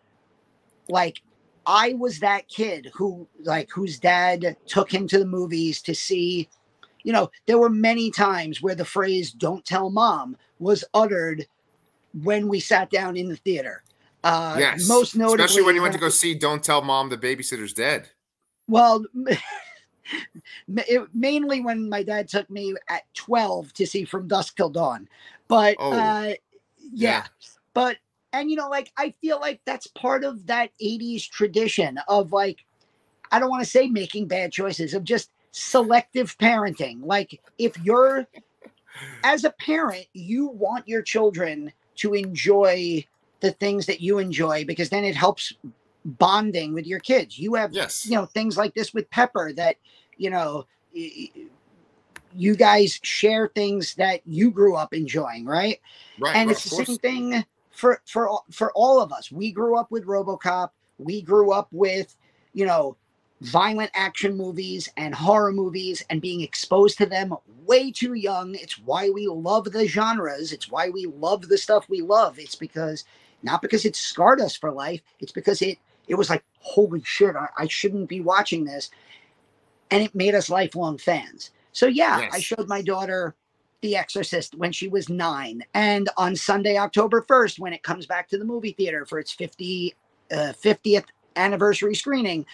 like 0.89 1.22
i 1.65 1.93
was 1.93 2.20
that 2.20 2.47
kid 2.47 2.89
who 2.93 3.28
like 3.43 3.70
whose 3.72 3.99
dad 3.99 4.55
took 4.65 4.93
him 4.93 5.07
to 5.07 5.20
the 5.20 5.26
movies 5.26 5.82
to 5.82 5.93
see 5.93 6.47
you 7.03 7.11
know 7.13 7.30
there 7.45 7.57
were 7.57 7.70
many 7.70 8.11
times 8.11 8.61
where 8.61 8.76
the 8.76 8.86
phrase 8.86 9.32
don't 9.32 9.65
tell 9.65 9.89
mom 9.89 10.38
was 10.59 10.84
uttered 10.93 11.45
when 12.23 12.47
we 12.47 12.59
sat 12.59 12.89
down 12.89 13.15
in 13.17 13.27
the 13.29 13.35
theater 13.35 13.83
uh 14.23 14.55
yes. 14.57 14.87
most 14.87 15.15
notably 15.15 15.43
especially 15.43 15.63
when 15.63 15.75
you 15.75 15.81
went 15.81 15.93
to 15.93 15.99
go 15.99 16.09
see 16.09 16.33
"Don't 16.33 16.63
Tell 16.63 16.81
Mom 16.81 17.09
the 17.09 17.17
Babysitter's 17.17 17.73
Dead." 17.73 18.09
well 18.67 19.03
it- 20.77 21.07
mainly 21.13 21.61
when 21.61 21.89
my 21.89 22.03
dad 22.03 22.27
took 22.27 22.49
me 22.49 22.73
at 22.89 23.03
12 23.13 23.73
to 23.73 23.85
see 23.85 24.03
from 24.05 24.27
dusk 24.27 24.55
till 24.57 24.69
dawn 24.69 25.07
but 25.47 25.75
Oh, 25.79 25.91
uh 25.91 26.23
yeah. 26.25 26.35
yeah. 26.91 27.23
but 27.73 27.97
and 28.33 28.49
you 28.49 28.55
know 28.57 28.69
like 28.69 28.91
i 28.97 29.13
feel 29.21 29.39
like 29.39 29.61
that's 29.65 29.87
part 29.87 30.23
of 30.23 30.45
that 30.47 30.71
80s 30.81 31.29
tradition 31.29 31.99
of 32.07 32.31
like 32.31 32.65
i 33.31 33.39
don't 33.39 33.49
want 33.49 33.63
to 33.63 33.69
say 33.69 33.87
making 33.87 34.27
bad 34.27 34.51
choices 34.51 34.93
of 34.93 35.03
just 35.03 35.29
selective 35.51 36.37
parenting 36.37 37.05
like 37.05 37.41
if 37.57 37.77
you're 37.83 38.25
as 39.23 39.43
a 39.43 39.51
parent 39.51 40.05
you 40.13 40.47
want 40.47 40.87
your 40.87 41.01
children 41.01 41.71
to 41.97 42.13
enjoy 42.13 43.05
the 43.39 43.51
things 43.51 43.85
that 43.85 44.01
you 44.01 44.17
enjoy 44.19 44.65
because 44.65 44.89
then 44.89 45.03
it 45.03 45.15
helps 45.15 45.53
bonding 46.05 46.73
with 46.73 46.87
your 46.87 46.99
kids 46.99 47.37
you 47.37 47.53
have 47.55 47.73
Yes. 47.73 48.05
you 48.05 48.15
know 48.15 48.25
things 48.25 48.57
like 48.57 48.73
this 48.73 48.93
with 48.93 49.09
pepper 49.09 49.51
that 49.53 49.75
you 50.17 50.29
know 50.29 50.65
you 52.35 52.55
guys 52.55 52.99
share 53.03 53.47
things 53.49 53.95
that 53.95 54.21
you 54.25 54.51
grew 54.51 54.75
up 54.75 54.93
enjoying 54.93 55.45
right 55.45 55.79
Right. 56.17 56.35
and 56.35 56.47
well, 56.47 56.55
it's 56.55 56.63
the 56.63 56.85
same 56.85 56.97
thing 56.97 57.45
for 57.71 58.01
for 58.05 58.39
for 58.51 58.71
all 58.73 59.01
of 59.01 59.11
us 59.11 59.31
we 59.31 59.51
grew 59.51 59.75
up 59.77 59.91
with 59.91 60.05
robocop 60.05 60.69
we 60.97 61.21
grew 61.21 61.51
up 61.51 61.67
with 61.71 62.15
you 62.53 62.65
know 62.65 62.95
violent 63.41 63.91
action 63.93 64.35
movies 64.35 64.89
and 64.97 65.13
horror 65.13 65.51
movies 65.51 66.03
and 66.09 66.21
being 66.21 66.41
exposed 66.41 66.97
to 66.97 67.05
them 67.05 67.35
way 67.65 67.91
too 67.91 68.13
young. 68.13 68.55
It's 68.55 68.79
why 68.79 69.09
we 69.09 69.27
love 69.27 69.71
the 69.71 69.88
genres. 69.88 70.51
It's 70.51 70.69
why 70.69 70.89
we 70.89 71.05
love 71.05 71.47
the 71.47 71.57
stuff 71.57 71.88
we 71.89 72.01
love. 72.01 72.39
It's 72.39 72.55
because 72.55 73.05
not 73.43 73.61
because 73.61 73.85
it 73.85 73.95
scarred 73.95 74.41
us 74.41 74.55
for 74.55 74.71
life. 74.71 75.01
It's 75.19 75.31
because 75.31 75.61
it 75.61 75.77
it 76.07 76.15
was 76.15 76.29
like 76.29 76.43
holy 76.59 77.01
shit 77.03 77.35
i, 77.35 77.47
I 77.57 77.67
shouldn't 77.67 78.09
be 78.09 78.21
watching 78.21 78.65
this. 78.65 78.89
And 79.91 80.03
it 80.03 80.15
made 80.15 80.35
us 80.35 80.49
lifelong 80.49 80.97
fans. 80.97 81.51
So 81.73 81.85
yeah 81.85 82.29
i 82.31 82.39
showed 82.39 82.67
my 82.67 82.81
daughter 82.81 83.35
the 83.81 83.95
Exorcist 83.95 84.55
when 84.55 84.71
she 84.71 84.88
was 84.88 85.07
nine. 85.07 85.63
And 85.73 86.09
on 86.17 86.35
Sunday, 86.35 86.77
October 86.77 87.21
1st, 87.21 87.59
when 87.59 87.73
it 87.73 87.83
comes 87.83 88.05
back 88.05 88.27
to 88.29 88.38
the 88.38 88.45
movie 88.45 88.71
theater 88.71 89.05
for 89.05 89.19
its 89.19 89.31
50, 89.31 89.93
uh, 90.31 90.35
50th 90.35 91.05
anniversary 91.35 91.93
screening, 91.93 92.45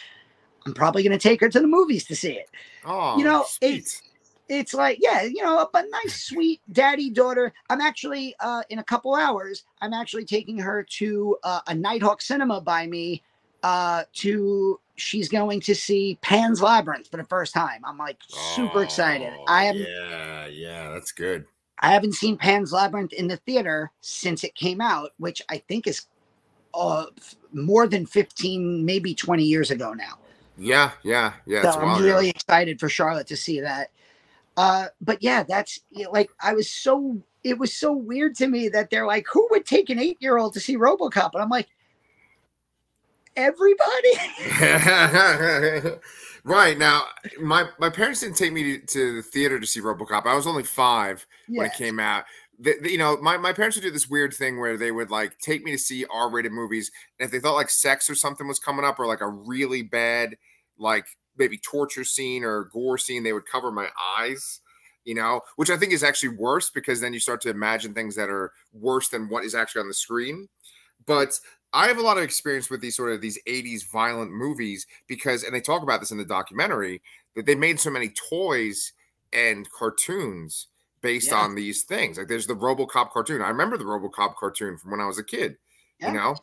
I'm 0.65 0.73
probably 0.73 1.03
going 1.03 1.17
to 1.17 1.21
take 1.29 1.41
her 1.41 1.49
to 1.49 1.59
the 1.59 1.67
movies 1.67 2.05
to 2.05 2.15
see 2.15 2.33
it. 2.33 2.49
Oh, 2.85 3.17
you 3.17 3.23
know, 3.23 3.43
sweet. 3.47 3.69
it's- 3.75 4.01
It's 4.49 4.73
like, 4.73 4.99
yeah, 5.01 5.23
you 5.23 5.41
know, 5.41 5.69
a, 5.73 5.83
nice, 6.03 6.25
sweet 6.25 6.61
daddy 6.73 7.09
daughter. 7.09 7.53
I'm 7.69 7.79
actually, 7.79 8.35
uh, 8.41 8.61
in 8.69 8.79
a 8.79 8.83
couple 8.83 9.15
hours, 9.15 9.63
I'm 9.81 9.93
actually 9.93 10.25
taking 10.25 10.59
her 10.59 10.83
to 10.97 11.37
uh, 11.43 11.61
a 11.67 11.73
Nighthawk 11.73 12.21
cinema 12.21 12.59
by 12.59 12.85
me 12.85 13.23
uh, 13.63 14.03
to, 14.15 14.79
she's 14.95 15.29
going 15.29 15.61
to 15.61 15.73
see 15.73 16.19
Pan's 16.21 16.61
Labyrinth 16.61 17.09
for 17.09 17.17
the 17.17 17.23
first 17.23 17.53
time. 17.53 17.81
I'm 17.85 17.97
like 17.97 18.17
super 18.27 18.83
excited. 18.83 19.31
Oh, 19.39 19.45
I 19.47 19.63
am 19.65 19.77
Yeah, 19.77 20.47
yeah, 20.47 20.89
that's 20.89 21.13
good. 21.13 21.45
I 21.79 21.91
haven't 21.93 22.13
seen 22.13 22.37
Pan's 22.37 22.73
Labyrinth 22.73 23.13
in 23.13 23.27
the 23.29 23.37
theater 23.37 23.91
since 24.01 24.43
it 24.43 24.55
came 24.55 24.81
out, 24.81 25.11
which 25.17 25.41
I 25.49 25.57
think 25.57 25.87
is 25.87 26.05
uh, 26.73 27.05
more 27.53 27.87
than 27.87 28.05
15, 28.05 28.83
maybe 28.85 29.15
20 29.15 29.43
years 29.43 29.71
ago 29.71 29.93
now. 29.93 30.17
Yeah, 30.57 30.91
yeah, 31.03 31.33
yeah. 31.45 31.63
so 31.63 31.67
It's 31.69 31.77
a 31.77 31.79
while 31.79 31.95
I'm 31.95 32.03
really 32.03 32.29
excited 32.29 32.79
for 32.79 32.89
Charlotte 32.89 33.27
to 33.27 33.37
see 33.37 33.59
that. 33.61 33.89
Uh, 34.55 34.87
but 35.01 35.23
yeah, 35.23 35.43
that's 35.43 35.79
you 35.89 36.05
know, 36.05 36.11
like 36.11 36.29
I 36.41 36.53
was 36.53 36.69
so 36.69 37.21
it 37.43 37.57
was 37.57 37.73
so 37.73 37.91
weird 37.91 38.35
to 38.35 38.47
me 38.47 38.69
that 38.69 38.89
they're 38.89 39.07
like, 39.07 39.25
who 39.31 39.47
would 39.51 39.65
take 39.65 39.89
an 39.89 39.99
eight 39.99 40.17
year 40.19 40.37
old 40.37 40.53
to 40.53 40.59
see 40.59 40.77
Robocop? 40.77 41.31
And 41.33 41.41
I'm 41.41 41.49
like, 41.49 41.67
everybody. 43.35 44.13
right 46.43 46.77
now, 46.77 47.03
my 47.41 47.67
my 47.79 47.89
parents 47.89 48.19
didn't 48.21 48.37
take 48.37 48.53
me 48.53 48.77
to, 48.77 48.85
to 48.85 49.15
the 49.17 49.23
theater 49.23 49.59
to 49.59 49.67
see 49.67 49.81
RoboCop. 49.81 50.25
I 50.25 50.35
was 50.35 50.47
only 50.47 50.63
five 50.63 51.25
when 51.47 51.65
it 51.65 51.73
came 51.73 51.99
out. 51.99 52.25
The, 52.59 52.75
the- 52.81 52.91
you 52.91 52.97
know, 52.97 53.17
my, 53.17 53.37
my 53.37 53.53
parents 53.53 53.75
would 53.77 53.83
do 53.83 53.91
this 53.91 54.09
weird 54.09 54.33
thing 54.33 54.59
where 54.59 54.77
they 54.77 54.91
would 54.91 55.09
like 55.09 55.37
take 55.39 55.63
me 55.63 55.71
to 55.71 55.77
see 55.77 56.05
R 56.11 56.29
rated 56.29 56.51
movies. 56.51 56.91
And 57.19 57.25
if 57.25 57.31
they 57.31 57.39
thought 57.39 57.55
like 57.55 57.69
sex 57.69 58.09
or 58.09 58.15
something 58.15 58.47
was 58.47 58.59
coming 58.59 58.85
up 58.85 58.99
or 58.99 59.07
like 59.07 59.21
a 59.21 59.27
really 59.27 59.81
bad, 59.81 60.37
like 60.77 61.05
maybe 61.37 61.57
torture 61.57 62.03
scene 62.03 62.43
or 62.43 62.65
gore 62.65 62.97
scene, 62.97 63.23
they 63.23 63.33
would 63.33 63.47
cover 63.47 63.71
my 63.71 63.87
eyes, 64.17 64.61
you 65.03 65.15
know, 65.15 65.41
which 65.55 65.69
I 65.71 65.77
think 65.77 65.93
is 65.93 66.03
actually 66.03 66.29
worse 66.37 66.69
because 66.69 67.01
then 67.01 67.13
you 67.13 67.19
start 67.19 67.41
to 67.41 67.49
imagine 67.49 67.93
things 67.93 68.15
that 68.15 68.29
are 68.29 68.51
worse 68.71 69.09
than 69.09 69.29
what 69.29 69.43
is 69.43 69.55
actually 69.55 69.81
on 69.81 69.87
the 69.87 69.93
screen. 69.93 70.47
But 71.05 71.39
I 71.73 71.87
have 71.87 71.97
a 71.97 72.01
lot 72.03 72.17
of 72.17 72.23
experience 72.23 72.69
with 72.69 72.81
these 72.81 72.95
sort 72.95 73.11
of 73.11 73.21
these 73.21 73.39
80s 73.47 73.83
violent 73.91 74.31
movies 74.31 74.85
because, 75.07 75.43
and 75.43 75.55
they 75.55 75.61
talk 75.61 75.81
about 75.81 75.99
this 75.99 76.11
in 76.11 76.17
the 76.19 76.25
documentary, 76.25 77.01
that 77.35 77.45
they 77.47 77.55
made 77.55 77.79
so 77.79 77.89
many 77.89 78.09
toys 78.29 78.93
and 79.33 79.67
cartoons 79.71 80.67
based 81.03 81.27
Yeah. 81.29 81.37
on 81.37 81.53
these 81.53 81.83
things. 81.83 82.17
Like 82.17 82.27
there's 82.27 82.47
the 82.47 82.55
RoboCop 82.55 83.11
cartoon. 83.11 83.41
I 83.43 83.49
remember 83.49 83.77
the 83.77 83.83
RoboCop 83.83 84.35
cartoon 84.35 84.77
from 84.79 84.89
when 84.89 84.99
I 84.99 85.05
was 85.05 85.19
a 85.19 85.23
kid. 85.23 85.57
Yeah. 85.99 86.07
You 86.07 86.13
know, 86.17 86.35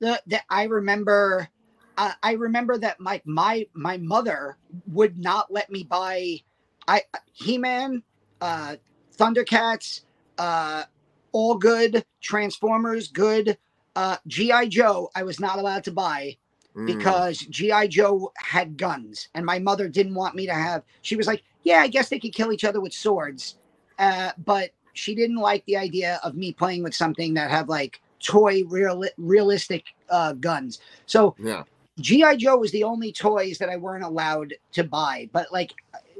the, 0.00 0.20
the 0.26 0.40
I 0.50 0.64
remember 0.64 1.48
uh, 1.96 2.12
I 2.22 2.32
remember 2.32 2.76
that 2.78 2.98
my 2.98 3.22
my 3.24 3.68
my 3.74 3.98
mother 3.98 4.56
would 4.88 5.18
not 5.18 5.52
let 5.52 5.70
me 5.70 5.84
buy 5.84 6.40
I 6.88 7.02
He-Man, 7.32 8.02
uh 8.40 8.76
Thundercats, 9.16 10.00
uh 10.38 10.84
all 11.32 11.54
good, 11.56 12.04
Transformers 12.20 13.08
good, 13.08 13.56
uh 13.94 14.16
GI 14.26 14.68
Joe 14.68 15.10
I 15.14 15.22
was 15.22 15.38
not 15.38 15.58
allowed 15.58 15.84
to 15.84 15.92
buy 15.92 16.36
Mm, 16.74 16.86
because 16.86 17.36
GI 17.38 17.88
Joe 17.88 18.32
had 18.38 18.78
guns 18.78 19.28
and 19.34 19.44
my 19.44 19.58
mother 19.58 19.90
didn't 19.90 20.14
want 20.14 20.34
me 20.34 20.46
to 20.46 20.54
have 20.54 20.82
she 21.02 21.16
was 21.16 21.26
like, 21.26 21.42
"Yeah, 21.64 21.80
I 21.82 21.88
guess 21.88 22.08
they 22.08 22.18
could 22.18 22.32
kill 22.32 22.50
each 22.50 22.64
other 22.64 22.80
with 22.80 22.94
swords." 22.94 23.56
Uh 24.02 24.32
but 24.44 24.70
she 24.94 25.14
didn't 25.14 25.36
like 25.36 25.64
the 25.66 25.76
idea 25.76 26.20
of 26.22 26.34
me 26.34 26.52
playing 26.52 26.82
with 26.82 26.94
something 26.94 27.34
that 27.34 27.50
had 27.50 27.68
like 27.68 28.00
toy 28.20 28.62
real 28.64 29.02
realistic 29.16 29.84
uh 30.10 30.32
guns. 30.34 30.80
So 31.06 31.34
yeah, 31.38 31.62
GI 32.00 32.36
Joe 32.36 32.56
was 32.58 32.72
the 32.72 32.84
only 32.84 33.12
toys 33.12 33.58
that 33.58 33.68
I 33.68 33.76
weren't 33.76 34.04
allowed 34.04 34.54
to 34.72 34.84
buy. 34.84 35.28
But 35.32 35.52
like 35.52 35.72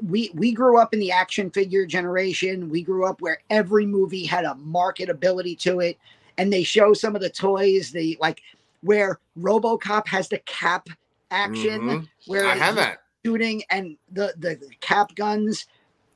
we 0.07 0.31
we 0.33 0.51
grew 0.53 0.79
up 0.79 0.93
in 0.93 0.99
the 0.99 1.11
action 1.11 1.49
figure 1.51 1.85
generation. 1.85 2.69
We 2.69 2.81
grew 2.83 3.05
up 3.05 3.21
where 3.21 3.39
every 3.49 3.85
movie 3.85 4.25
had 4.25 4.45
a 4.45 4.55
marketability 4.55 5.57
to 5.59 5.79
it, 5.81 5.97
and 6.37 6.51
they 6.51 6.63
show 6.63 6.93
some 6.93 7.15
of 7.15 7.21
the 7.21 7.29
toys. 7.29 7.91
The 7.91 8.17
like 8.19 8.41
where 8.81 9.19
RoboCop 9.39 10.07
has 10.07 10.27
the 10.29 10.39
cap 10.39 10.89
action, 11.31 11.81
Mhm. 11.81 12.07
where 12.27 12.45
I 12.45 12.55
have 12.55 12.75
that. 12.75 13.03
shooting 13.25 13.63
and 13.69 13.97
the 14.11 14.33
the 14.37 14.59
cap 14.81 15.15
guns. 15.15 15.67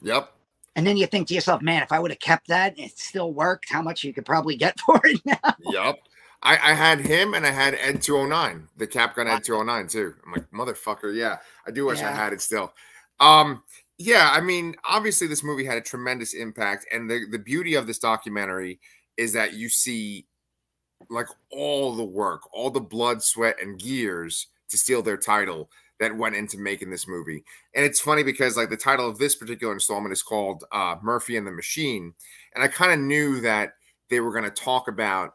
Yep. 0.01 0.33
And 0.77 0.85
then 0.85 0.95
you 0.95 1.07
think 1.07 1.27
to 1.27 1.33
yourself, 1.33 1.63
man, 1.63 1.81
if 1.81 1.91
I 1.91 1.99
would 1.99 2.11
have 2.11 2.19
kept 2.19 2.47
that, 2.49 2.77
it 2.77 2.97
still 2.99 3.33
worked. 3.33 3.69
How 3.69 3.81
much 3.81 4.03
you 4.03 4.13
could 4.13 4.25
probably 4.25 4.55
get 4.55 4.79
for 4.85 5.01
it 5.03 5.19
now? 5.25 5.55
Yep. 5.59 5.99
I, 6.43 6.53
I 6.53 6.73
had 6.73 6.99
him 6.99 7.33
and 7.33 7.45
I 7.47 7.49
had 7.49 7.73
Ed 7.73 8.01
209, 8.03 8.67
the 8.77 8.85
Cap 8.85 9.15
Gun 9.15 9.27
Ed 9.27 9.43
209 9.43 9.87
too. 9.87 10.13
I'm 10.23 10.33
like, 10.33 10.51
motherfucker, 10.51 11.13
yeah. 11.13 11.37
I 11.65 11.71
do 11.71 11.87
wish 11.87 11.99
yeah. 11.99 12.09
I 12.09 12.13
had 12.13 12.31
it 12.31 12.41
still. 12.41 12.71
Um, 13.19 13.63
yeah, 13.97 14.29
I 14.31 14.39
mean, 14.39 14.75
obviously 14.87 15.25
this 15.25 15.43
movie 15.43 15.65
had 15.65 15.79
a 15.79 15.81
tremendous 15.81 16.35
impact, 16.35 16.85
and 16.91 17.09
the, 17.09 17.25
the 17.31 17.39
beauty 17.39 17.73
of 17.73 17.87
this 17.87 17.97
documentary 17.97 18.79
is 19.17 19.33
that 19.33 19.53
you 19.53 19.69
see 19.69 20.27
like 21.09 21.27
all 21.51 21.95
the 21.95 22.03
work, 22.03 22.41
all 22.53 22.69
the 22.69 22.79
blood, 22.79 23.23
sweat, 23.23 23.55
and 23.59 23.79
gears 23.79 24.47
to 24.69 24.77
steal 24.77 25.01
their 25.01 25.17
title 25.17 25.71
that 25.99 26.15
went 26.15 26.35
into 26.35 26.57
making 26.57 26.89
this 26.89 27.07
movie. 27.07 27.43
And 27.73 27.85
it's 27.85 27.99
funny 27.99 28.23
because 28.23 28.57
like 28.57 28.69
the 28.69 28.77
title 28.77 29.09
of 29.09 29.17
this 29.17 29.35
particular 29.35 29.73
installment 29.73 30.13
is 30.13 30.23
called 30.23 30.63
uh, 30.71 30.95
Murphy 31.01 31.37
and 31.37 31.47
the 31.47 31.51
Machine, 31.51 32.13
and 32.55 32.63
I 32.63 32.67
kind 32.67 32.91
of 32.91 32.99
knew 32.99 33.41
that 33.41 33.73
they 34.09 34.19
were 34.19 34.31
going 34.31 34.43
to 34.43 34.51
talk 34.51 34.87
about 34.87 35.33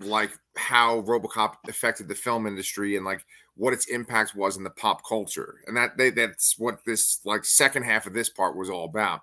like 0.00 0.30
how 0.56 1.02
RoboCop 1.02 1.54
affected 1.68 2.08
the 2.08 2.14
film 2.14 2.46
industry 2.46 2.96
and 2.96 3.04
like 3.04 3.24
what 3.56 3.72
its 3.72 3.86
impact 3.86 4.36
was 4.36 4.56
in 4.56 4.62
the 4.62 4.70
pop 4.70 5.02
culture, 5.06 5.56
and 5.66 5.76
that 5.76 5.96
they, 5.96 6.10
that's 6.10 6.56
what 6.58 6.84
this 6.86 7.20
like 7.24 7.44
second 7.44 7.82
half 7.82 8.06
of 8.06 8.14
this 8.14 8.28
part 8.28 8.56
was 8.56 8.70
all 8.70 8.84
about. 8.84 9.20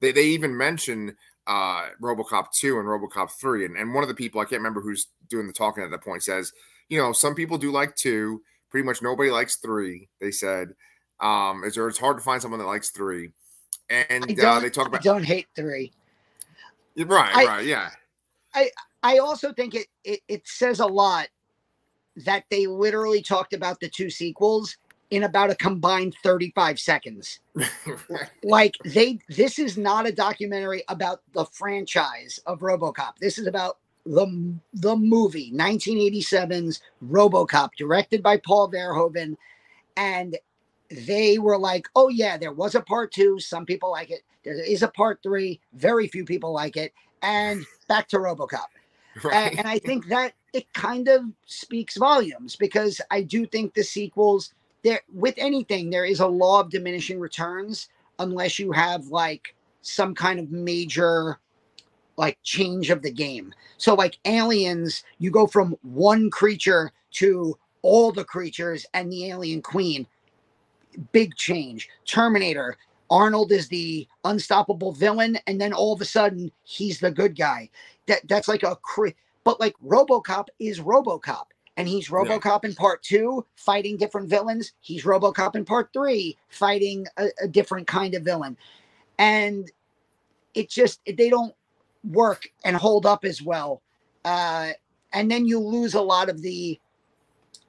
They 0.00 0.12
they 0.12 0.26
even 0.26 0.56
mention 0.56 1.16
uh, 1.46 1.88
RoboCop 2.02 2.50
two 2.52 2.78
and 2.78 2.88
RoboCop 2.88 3.30
three, 3.30 3.64
and 3.64 3.76
and 3.76 3.94
one 3.94 4.02
of 4.02 4.08
the 4.08 4.14
people 4.14 4.40
I 4.40 4.44
can't 4.44 4.60
remember 4.60 4.80
who's 4.80 5.06
doing 5.28 5.46
the 5.46 5.52
talking 5.52 5.84
at 5.84 5.90
that 5.90 6.02
point 6.02 6.24
says, 6.24 6.52
you 6.88 6.98
know, 6.98 7.12
some 7.12 7.34
people 7.34 7.58
do 7.58 7.70
like 7.70 7.94
two, 7.94 8.42
pretty 8.70 8.84
much 8.84 9.02
nobody 9.02 9.30
likes 9.30 9.56
three. 9.56 10.08
They 10.20 10.30
said, 10.30 10.74
um, 11.20 11.62
it's, 11.64 11.76
it's 11.76 11.98
hard 11.98 12.18
to 12.18 12.22
find 12.22 12.40
someone 12.40 12.60
that 12.60 12.66
likes 12.66 12.90
three, 12.90 13.30
and 13.88 14.40
uh, 14.40 14.60
they 14.60 14.70
talk 14.70 14.86
about 14.86 15.00
I 15.00 15.02
don't 15.02 15.24
hate 15.24 15.46
three. 15.54 15.92
Right, 16.96 17.36
I, 17.36 17.44
right, 17.44 17.66
yeah. 17.66 17.90
I 18.54 18.70
I 19.02 19.18
also 19.18 19.52
think 19.52 19.74
it, 19.74 19.86
it 20.04 20.20
it 20.28 20.48
says 20.48 20.80
a 20.80 20.86
lot 20.86 21.28
that 22.24 22.44
they 22.50 22.66
literally 22.66 23.22
talked 23.22 23.52
about 23.52 23.80
the 23.80 23.88
two 23.88 24.10
sequels 24.10 24.76
in 25.10 25.24
about 25.24 25.50
a 25.50 25.54
combined 25.54 26.16
35 26.22 26.80
seconds. 26.80 27.40
like 28.42 28.74
they 28.84 29.18
this 29.28 29.58
is 29.58 29.76
not 29.78 30.06
a 30.06 30.12
documentary 30.12 30.82
about 30.88 31.20
the 31.32 31.44
franchise 31.46 32.40
of 32.46 32.60
RoboCop. 32.60 33.16
This 33.20 33.38
is 33.38 33.46
about 33.46 33.78
the 34.06 34.54
the 34.72 34.96
movie 34.96 35.52
1987's 35.52 36.80
RoboCop 37.04 37.70
directed 37.76 38.22
by 38.22 38.38
Paul 38.38 38.70
Verhoeven 38.70 39.36
and 39.96 40.36
they 40.90 41.38
were 41.38 41.58
like, 41.58 41.88
"Oh 41.96 42.08
yeah, 42.08 42.36
there 42.36 42.52
was 42.52 42.74
a 42.74 42.80
part 42.80 43.12
2, 43.12 43.40
some 43.40 43.66
people 43.66 43.90
like 43.90 44.10
it. 44.10 44.22
There 44.44 44.54
is 44.54 44.82
a 44.82 44.88
part 44.88 45.20
3, 45.22 45.60
very 45.74 46.06
few 46.06 46.24
people 46.24 46.52
like 46.52 46.76
it." 46.76 46.92
And 47.22 47.64
back 47.88 48.08
to 48.08 48.18
RoboCop. 48.18 48.66
Right. 49.24 49.34
And, 49.34 49.60
and 49.60 49.66
I 49.66 49.78
think 49.78 50.08
that 50.08 50.34
it 50.52 50.70
kind 50.74 51.08
of 51.08 51.22
speaks 51.46 51.96
volumes 51.96 52.54
because 52.54 53.00
I 53.10 53.22
do 53.22 53.46
think 53.46 53.72
the 53.72 53.82
sequels 53.82 54.52
there 54.84 55.00
with 55.10 55.34
anything 55.38 55.88
there 55.88 56.04
is 56.04 56.20
a 56.20 56.26
law 56.26 56.60
of 56.60 56.68
diminishing 56.68 57.18
returns 57.18 57.88
unless 58.18 58.58
you 58.58 58.72
have 58.72 59.06
like 59.06 59.54
some 59.80 60.14
kind 60.14 60.38
of 60.38 60.50
major 60.50 61.38
like 62.16 62.38
change 62.42 62.90
of 62.90 63.02
the 63.02 63.10
game. 63.10 63.54
So 63.76 63.94
like 63.94 64.18
aliens, 64.24 65.04
you 65.18 65.30
go 65.30 65.46
from 65.46 65.76
one 65.82 66.30
creature 66.30 66.92
to 67.12 67.58
all 67.82 68.12
the 68.12 68.24
creatures 68.24 68.86
and 68.94 69.10
the 69.10 69.30
alien 69.30 69.62
queen. 69.62 70.06
Big 71.12 71.34
change. 71.36 71.88
Terminator, 72.06 72.76
Arnold 73.10 73.52
is 73.52 73.68
the 73.68 74.08
unstoppable 74.24 74.92
villain 74.92 75.38
and 75.46 75.60
then 75.60 75.72
all 75.72 75.92
of 75.92 76.00
a 76.00 76.06
sudden 76.06 76.50
he's 76.64 76.98
the 76.98 77.10
good 77.10 77.36
guy. 77.36 77.68
That 78.06 78.26
that's 78.28 78.48
like 78.48 78.62
a 78.62 78.76
cre- 78.76 79.08
but 79.46 79.60
like 79.60 79.76
RoboCop 79.86 80.48
is 80.58 80.80
RoboCop, 80.80 81.44
and 81.76 81.86
he's 81.86 82.08
RoboCop 82.08 82.64
yeah. 82.64 82.70
in 82.70 82.74
part 82.74 83.00
two, 83.04 83.46
fighting 83.54 83.96
different 83.96 84.28
villains. 84.28 84.72
He's 84.80 85.04
RoboCop 85.04 85.54
in 85.54 85.64
part 85.64 85.92
three, 85.92 86.36
fighting 86.48 87.06
a, 87.16 87.28
a 87.40 87.46
different 87.46 87.86
kind 87.86 88.14
of 88.14 88.24
villain, 88.24 88.56
and 89.20 89.70
it 90.54 90.68
just 90.68 91.00
they 91.06 91.30
don't 91.30 91.54
work 92.10 92.48
and 92.64 92.76
hold 92.76 93.06
up 93.06 93.24
as 93.24 93.42
well. 93.42 93.82
Uh, 94.24 94.70
and 95.12 95.30
then 95.30 95.46
you 95.46 95.58
lose 95.58 95.94
a 95.94 96.00
lot 96.00 96.28
of 96.28 96.42
the 96.42 96.78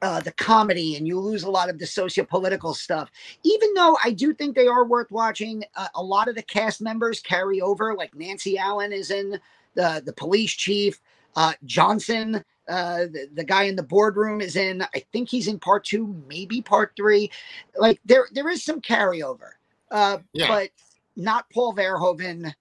uh, 0.02 0.20
the 0.20 0.32
comedy 0.34 0.96
and 0.96 1.08
you 1.08 1.20
lose 1.20 1.44
a 1.44 1.50
lot 1.50 1.70
of 1.70 1.80
the 1.80 1.88
socio-political 1.88 2.74
stuff. 2.74 3.10
Even 3.44 3.74
though 3.74 3.98
I 4.04 4.12
do 4.12 4.32
think 4.34 4.56
they 4.56 4.68
are 4.68 4.86
worth 4.86 5.12
watching, 5.12 5.64
uh, 5.76 5.88
a 5.96 6.04
lot 6.04 6.28
of 6.28 6.36
the 6.36 6.44
cast 6.44 6.82
members 6.82 7.20
carry 7.20 7.62
over. 7.62 7.96
Like 7.96 8.16
Nancy 8.16 8.58
Allen 8.58 8.94
is 8.94 9.10
in 9.12 9.40
the 9.74 10.02
the 10.06 10.14
police 10.14 10.52
chief. 10.52 11.02
Uh, 11.36 11.54
Johnson, 11.66 12.44
uh, 12.68 13.06
the, 13.06 13.30
the 13.34 13.44
guy 13.44 13.64
in 13.64 13.76
the 13.76 13.84
boardroom 13.84 14.42
is 14.42 14.56
in. 14.56 14.82
I 14.82 15.04
think 15.12 15.30
he's 15.30 15.48
in 15.48 15.60
part 15.60 15.86
two, 15.86 16.16
maybe 16.28 16.62
part 16.62 16.94
three. 16.96 17.32
Like 17.76 18.00
there, 18.06 18.28
there 18.32 18.50
is 18.50 18.64
some 18.64 18.82
carryover, 18.82 19.52
uh, 19.92 20.18
yeah. 20.34 20.48
but 20.48 20.70
not 21.16 21.50
Paul 21.52 21.76
Verhoeven. 21.76 22.54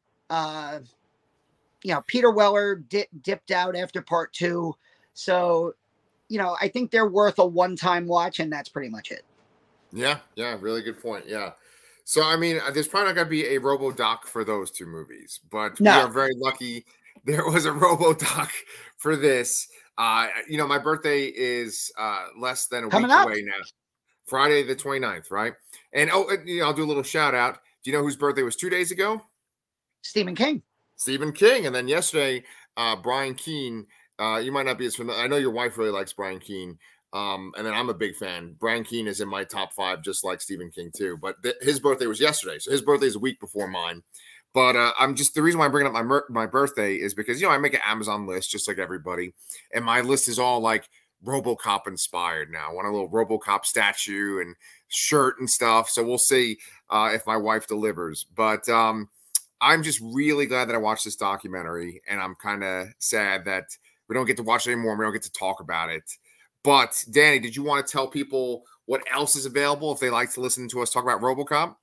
Uh, 1.87 1.91
you 1.91 1.95
know, 1.95 2.03
Peter 2.07 2.31
Weller 2.31 2.77
di- 2.77 3.09
dipped 3.23 3.51
out 3.51 3.77
after 3.77 4.03
part 4.03 4.33
two, 4.33 4.75
so 5.15 5.75
you 6.29 6.39
know, 6.39 6.57
I 6.61 6.69
think 6.69 6.91
they're 6.91 7.09
worth 7.09 7.39
a 7.39 7.47
one-time 7.47 8.07
watch, 8.07 8.41
and 8.41 8.53
that's 8.53 8.69
pretty 8.69 8.89
much 8.89 9.13
it. 9.13 9.23
Yeah, 9.93 10.19
yeah, 10.35 10.57
really 10.61 10.83
good 10.83 11.01
point. 11.01 11.25
Yeah. 11.29 11.53
So 12.05 12.23
I 12.23 12.37
mean, 12.37 12.61
uh, 12.65 12.71
there's 12.71 12.89
probably 12.89 13.09
not 13.09 13.15
going 13.15 13.27
to 13.27 13.31
be 13.31 13.47
a 13.55 13.59
Robo 13.59 13.93
Doc 13.93 14.27
for 14.27 14.45
those 14.45 14.71
two 14.71 14.87
movies, 14.87 15.41
but 15.51 15.81
no. 15.81 15.97
we 15.97 16.03
are 16.03 16.09
very 16.09 16.35
lucky 16.37 16.85
there 17.27 17.45
was 17.45 17.65
a 17.65 17.73
robo 17.73 18.15
doc 18.15 18.51
for 18.99 19.17
this. 19.17 19.69
Uh, 19.99 20.29
you 20.49 20.59
know, 20.59 20.67
my 20.67 20.79
birthday 20.79 21.25
is 21.25 21.91
uh, 21.99 22.27
less 22.39 22.67
than 22.67 22.85
a 22.85 22.89
Coming 22.89 23.09
week 23.09 23.17
up. 23.17 23.27
away 23.27 23.43
now. 23.43 23.65
Friday 24.27 24.63
the 24.63 24.77
29th, 24.77 25.31
right? 25.31 25.55
And 25.93 26.11
oh, 26.13 26.31
you 26.45 26.61
know, 26.61 26.67
I'll 26.67 26.73
do 26.73 26.85
a 26.85 26.87
little 26.87 27.03
shout 27.03 27.35
out. 27.35 27.59
Do 27.83 27.91
you 27.91 27.97
know 27.97 28.03
whose 28.03 28.17
birthday 28.17 28.43
was 28.43 28.57
two 28.57 28.71
days 28.71 28.91
ago? 28.91 29.23
Stephen 30.03 30.35
King. 30.35 30.63
Stephen 30.97 31.33
King. 31.33 31.67
And 31.67 31.75
then 31.75 31.89
yesterday, 31.89 32.45
uh, 32.77 32.97
Brian 32.97 33.35
Keene. 33.35 33.87
Uh, 34.19 34.39
you 34.39 34.51
might 34.51 34.65
not 34.65 34.79
be 34.79 34.87
as 34.87 34.97
familiar. 34.97 35.23
I 35.23 35.27
know 35.27 35.37
your 35.37 35.51
wife 35.51 35.77
really 35.77 35.91
likes 35.91 36.15
Brian 36.15 36.41
Keene. 36.41 36.79
Um, 37.13 37.53
and 37.57 37.67
then 37.67 37.75
I'm 37.75 37.89
a 37.89 37.95
big 37.95 38.17
fan. 38.17 38.57
Brian 38.59 38.85
Keene 38.85 39.07
is 39.07 39.21
in 39.21 39.29
my 39.29 39.45
top 39.45 39.73
five, 39.73 40.03
just 40.03 40.25
like 40.25 40.41
Stephen 40.41 40.71
King 40.71 40.91
too. 40.95 41.17
But 41.21 41.43
th- 41.43 41.55
his 41.61 41.81
birthday 41.81 42.07
was 42.07 42.21
yesterday, 42.21 42.59
so 42.59 42.71
his 42.71 42.83
birthday 42.83 43.07
is 43.07 43.17
a 43.17 43.21
week 43.21 43.41
before 43.41 43.69
mine. 43.69 44.03
But 44.53 44.77
uh, 44.77 44.93
I'm 44.99 45.15
just 45.15 45.35
the 45.35 45.43
reason 45.43 45.59
why 45.59 45.67
I'm 45.67 45.71
bringing 45.71 45.87
up 45.87 45.93
my 45.93 46.03
mer- 46.03 46.27
my 46.29 46.47
birthday 46.47 46.97
is 46.97 47.15
because 47.15 47.41
you 47.41 47.47
know 47.47 47.53
I 47.53 47.59
make 47.59 47.75
an 47.75 47.81
Amazon 47.87 48.27
list 48.27 48.51
just 48.51 48.69
like 48.69 48.79
everybody, 48.79 49.35
and 49.73 49.85
my 49.85 50.01
list 50.01 50.29
is 50.29 50.39
all 50.39 50.61
like 50.61 50.89
RoboCop 51.25 51.87
inspired 51.87 52.51
now. 52.51 52.69
I 52.69 52.73
want 52.73 52.89
a 52.89 52.91
little 52.91 53.09
RoboCop 53.09 53.65
statue 53.65 54.41
and 54.41 54.55
shirt 54.89 55.39
and 55.39 55.49
stuff. 55.49 55.89
So 55.89 56.05
we'll 56.05 56.19
see 56.19 56.59
uh, 56.91 57.13
if 57.15 57.27
my 57.27 57.37
wife 57.37 57.67
delivers. 57.67 58.25
But 58.25 58.69
um, 58.69 59.09
I'm 59.61 59.83
just 59.83 60.01
really 60.03 60.47
glad 60.47 60.69
that 60.69 60.75
I 60.75 60.79
watched 60.79 61.05
this 61.05 61.17
documentary, 61.17 62.03
and 62.09 62.21
I'm 62.21 62.35
kind 62.35 62.63
of 62.63 62.89
sad 62.99 63.45
that 63.47 63.65
we 64.09 64.15
don't 64.15 64.27
get 64.27 64.37
to 64.37 64.43
watch 64.43 64.67
it 64.67 64.73
anymore. 64.73 64.97
we 64.97 65.05
don't 65.05 65.13
get 65.13 65.23
to 65.23 65.33
talk 65.33 65.61
about 65.61 65.91
it. 65.91 66.05
But 66.63 67.03
Danny, 67.11 67.39
did 67.39 67.55
you 67.55 67.63
want 67.63 67.87
to 67.87 67.91
tell 67.91 68.09
people 68.09 68.65
what 68.87 69.03
else 69.13 69.37
is 69.37 69.47
available 69.47 69.93
if 69.93 70.01
they 70.01 70.11
like 70.11 70.33
to 70.35 70.41
listen 70.41 70.69
to 70.69 70.83
us 70.83 70.91
talk 70.91 71.05
about 71.05 71.21
RoboCop? 71.21 71.77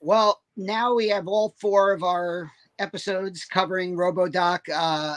Well, 0.00 0.42
now 0.56 0.94
we 0.94 1.08
have 1.08 1.28
all 1.28 1.54
four 1.58 1.92
of 1.92 2.02
our 2.02 2.50
episodes 2.78 3.44
covering 3.44 3.96
RoboDoc, 3.96 4.60
uh, 4.74 5.16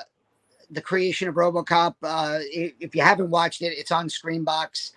the 0.70 0.82
creation 0.82 1.28
of 1.28 1.36
RoboCop. 1.36 1.96
Uh, 2.04 2.40
if 2.42 2.96
you 2.96 3.02
haven't 3.02 3.30
watched 3.30 3.62
it, 3.62 3.74
it's 3.78 3.92
on 3.92 4.08
Screambox. 4.08 4.92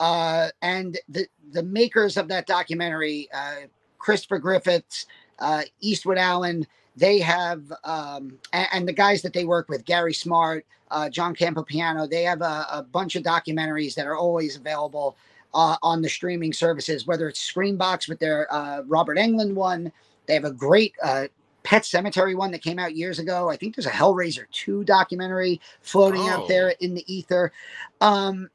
Uh, 0.00 0.48
and 0.62 0.98
the 1.08 1.26
the 1.52 1.62
makers 1.62 2.16
of 2.16 2.26
that 2.28 2.46
documentary, 2.46 3.28
uh, 3.32 3.66
Christopher 3.98 4.38
Griffiths, 4.38 5.06
uh, 5.38 5.62
Eastwood 5.80 6.18
Allen, 6.18 6.66
they 6.96 7.18
have, 7.18 7.72
um, 7.84 8.38
and, 8.52 8.68
and, 8.72 8.88
the 8.88 8.92
guys 8.92 9.22
that 9.22 9.32
they 9.32 9.44
work 9.44 9.68
with, 9.68 9.84
Gary 9.84 10.14
Smart, 10.14 10.64
uh, 10.90 11.08
John 11.08 11.34
Campopiano, 11.34 12.08
they 12.08 12.22
have 12.22 12.40
a, 12.40 12.66
a 12.70 12.82
bunch 12.82 13.16
of 13.16 13.22
documentaries 13.22 13.94
that 13.94 14.06
are 14.06 14.16
always 14.16 14.56
available 14.56 15.16
uh, 15.54 15.76
on 15.82 16.02
the 16.02 16.08
streaming 16.08 16.52
services, 16.52 17.06
whether 17.06 17.28
it's 17.28 17.52
Screambox 17.52 18.08
with 18.08 18.18
their 18.18 18.52
uh, 18.52 18.82
Robert 18.86 19.18
Englund 19.18 19.54
one. 19.54 19.90
They 20.26 20.34
have 20.34 20.44
a 20.44 20.52
great 20.52 20.94
uh, 21.02 21.26
Pet 21.64 21.82
Sematary 21.82 22.36
one 22.36 22.50
that 22.52 22.62
came 22.62 22.78
out 22.78 22.94
years 22.94 23.18
ago. 23.18 23.48
I 23.48 23.56
think 23.56 23.74
there's 23.74 23.86
a 23.86 23.90
Hellraiser 23.90 24.44
2 24.52 24.84
documentary 24.84 25.60
floating 25.80 26.22
oh. 26.22 26.28
out 26.28 26.48
there 26.48 26.74
in 26.80 26.94
the 26.94 27.12
ether. 27.12 27.52
Um, 28.00 28.50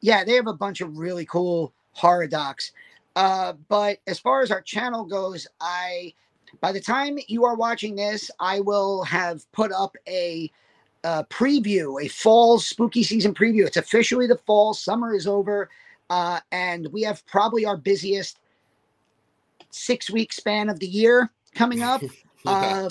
yeah, 0.00 0.24
they 0.24 0.34
have 0.34 0.46
a 0.46 0.52
bunch 0.54 0.80
of 0.80 0.98
really 0.98 1.24
cool 1.24 1.72
horror 1.92 2.26
docs. 2.26 2.72
Uh, 3.16 3.54
but 3.68 3.98
as 4.06 4.18
far 4.18 4.42
as 4.42 4.50
our 4.50 4.62
channel 4.62 5.04
goes, 5.04 5.46
I 5.60 6.14
by 6.60 6.72
the 6.72 6.80
time 6.80 7.18
you 7.28 7.44
are 7.44 7.54
watching 7.54 7.94
this, 7.94 8.30
I 8.40 8.60
will 8.60 9.04
have 9.04 9.50
put 9.52 9.72
up 9.72 9.96
a, 10.08 10.50
a 11.04 11.24
preview, 11.24 12.02
a 12.02 12.08
fall 12.08 12.58
spooky 12.58 13.02
season 13.02 13.34
preview. 13.34 13.66
It's 13.66 13.76
officially 13.76 14.26
the 14.26 14.38
fall. 14.46 14.74
Summer 14.74 15.14
is 15.14 15.26
over. 15.26 15.68
Uh, 16.08 16.40
and 16.50 16.88
we 16.92 17.02
have 17.02 17.24
probably 17.26 17.64
our 17.64 17.76
busiest 17.76 18.38
six 19.70 20.10
week 20.10 20.32
span 20.32 20.68
of 20.68 20.80
the 20.80 20.88
year. 20.88 21.30
coming 21.54 21.82
up. 21.84 22.02
yeah. 22.02 22.10
uh, 22.50 22.90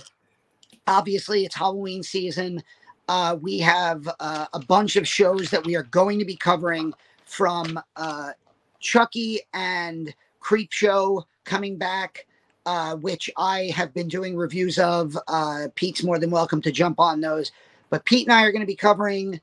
obviously, 0.88 1.46
it's 1.46 1.56
Halloween 1.56 2.02
season. 2.02 2.64
Uh, 3.10 3.36
we 3.42 3.58
have 3.60 4.08
uh, 4.20 4.46
a 4.54 4.60
bunch 4.60 4.96
of 4.96 5.08
shows 5.08 5.50
that 5.50 5.66
we 5.66 5.76
are 5.76 5.84
going 5.84 6.20
to 6.20 6.26
be 6.26 6.36
covering 6.36 6.94
from 7.26 7.80
uh, 7.96 8.32
Chucky 8.80 9.42
and 9.54 10.14
Creep 10.40 10.72
Show 10.72 11.26
coming 11.44 11.78
back, 11.78 12.26
uh, 12.66 12.96
which 12.96 13.30
I 13.38 13.72
have 13.76 13.94
been 13.94 14.08
doing 14.08 14.36
reviews 14.36 14.80
of. 14.80 15.18
Uh, 15.28 15.68
Pete's 15.76 16.04
more 16.04 16.20
than 16.20 16.32
welcome 16.32 16.62
to 16.62 16.72
jump 16.72 17.00
on 17.00 17.22
those. 17.22 17.52
But 17.90 18.06
Pete 18.06 18.28
and 18.28 18.34
I 18.34 18.44
are 18.44 18.52
going 18.52 18.62
to 18.62 18.68
be 18.68 18.76
covering 18.76 19.42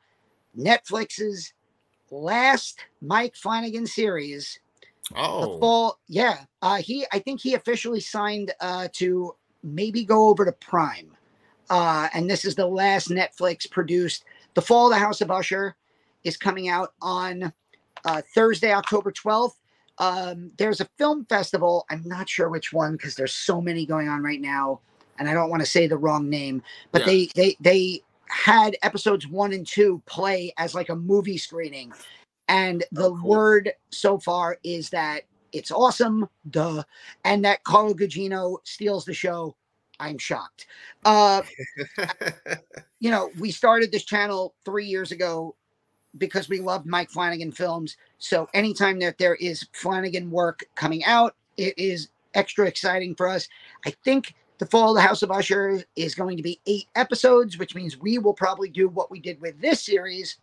Netflix's 0.56 1.52
last 2.10 2.84
Mike 3.02 3.34
Flanagan 3.34 3.86
series. 3.86 4.60
Oh, 5.14 5.40
the 5.40 5.60
full, 5.60 5.98
yeah. 6.08 6.38
Uh, 6.62 6.76
he, 6.76 7.06
I 7.12 7.18
think 7.18 7.40
he 7.40 7.54
officially 7.54 8.00
signed 8.00 8.52
uh, 8.60 8.88
to 8.94 9.34
maybe 9.62 10.04
go 10.04 10.28
over 10.28 10.44
to 10.44 10.52
Prime. 10.52 11.10
Uh, 11.68 12.08
and 12.14 12.30
this 12.30 12.44
is 12.44 12.54
the 12.54 12.66
last 12.66 13.08
Netflix 13.08 13.70
produced. 13.70 14.24
The 14.54 14.62
Fall 14.62 14.86
of 14.86 14.92
the 14.92 14.98
House 14.98 15.20
of 15.20 15.30
Usher 15.30 15.74
is 16.24 16.36
coming 16.36 16.68
out 16.68 16.94
on 17.02 17.52
uh, 18.06 18.22
Thursday, 18.34 18.72
October 18.72 19.12
12th. 19.12 19.54
Um, 19.98 20.52
there's 20.56 20.80
a 20.80 20.88
film 20.96 21.26
festival. 21.26 21.84
I'm 21.90 22.02
not 22.06 22.28
sure 22.28 22.48
which 22.48 22.72
one 22.72 22.92
because 22.92 23.14
there's 23.14 23.32
so 23.32 23.60
many 23.60 23.84
going 23.84 24.08
on 24.08 24.22
right 24.22 24.40
now, 24.40 24.80
and 25.18 25.28
I 25.28 25.34
don't 25.34 25.50
want 25.50 25.60
to 25.60 25.66
say 25.66 25.86
the 25.86 25.96
wrong 25.96 26.28
name. 26.28 26.62
But 26.92 27.00
yeah. 27.00 27.06
they 27.06 27.28
they 27.34 27.56
they 27.60 28.02
had 28.28 28.76
episodes 28.82 29.26
one 29.26 29.52
and 29.52 29.66
two 29.66 30.02
play 30.06 30.52
as 30.58 30.74
like 30.74 30.90
a 30.90 30.96
movie 30.96 31.38
screening, 31.38 31.92
and 32.48 32.84
the 32.92 33.06
oh, 33.06 33.16
cool. 33.16 33.28
word 33.28 33.72
so 33.90 34.18
far 34.18 34.58
is 34.62 34.90
that 34.90 35.22
it's 35.52 35.70
awesome, 35.70 36.28
duh, 36.50 36.82
and 37.24 37.42
that 37.46 37.64
Carla 37.64 37.94
Gugino 37.94 38.58
steals 38.64 39.06
the 39.06 39.14
show 39.14 39.56
I'm 39.98 40.18
shocked. 40.18 40.66
Uh, 41.04 41.42
you 43.00 43.10
know, 43.10 43.30
we 43.38 43.50
started 43.50 43.90
this 43.90 44.04
channel 44.04 44.54
three 44.64 44.84
years 44.84 45.12
ago 45.12 45.56
because 46.18 46.48
we 46.48 46.60
love 46.60 46.86
Mike 46.86 47.10
Flanagan 47.10 47.52
films. 47.52 47.96
So 48.18 48.48
anytime 48.54 48.98
that 49.00 49.18
there 49.18 49.36
is 49.36 49.66
Flanagan 49.72 50.30
work 50.30 50.64
coming 50.74 51.04
out, 51.04 51.34
it 51.56 51.74
is 51.78 52.08
extra 52.34 52.66
exciting 52.66 53.14
for 53.14 53.28
us. 53.28 53.48
I 53.84 53.90
think 54.04 54.34
the 54.58 54.66
Fall 54.66 54.90
of 54.90 54.96
the 54.96 55.02
House 55.02 55.22
of 55.22 55.30
Usher 55.30 55.82
is 55.96 56.14
going 56.14 56.36
to 56.36 56.42
be 56.42 56.60
eight 56.66 56.88
episodes, 56.94 57.58
which 57.58 57.74
means 57.74 57.98
we 57.98 58.18
will 58.18 58.34
probably 58.34 58.68
do 58.68 58.88
what 58.88 59.10
we 59.10 59.20
did 59.20 59.40
with 59.40 59.60
this 59.60 59.84
series, 59.84 60.38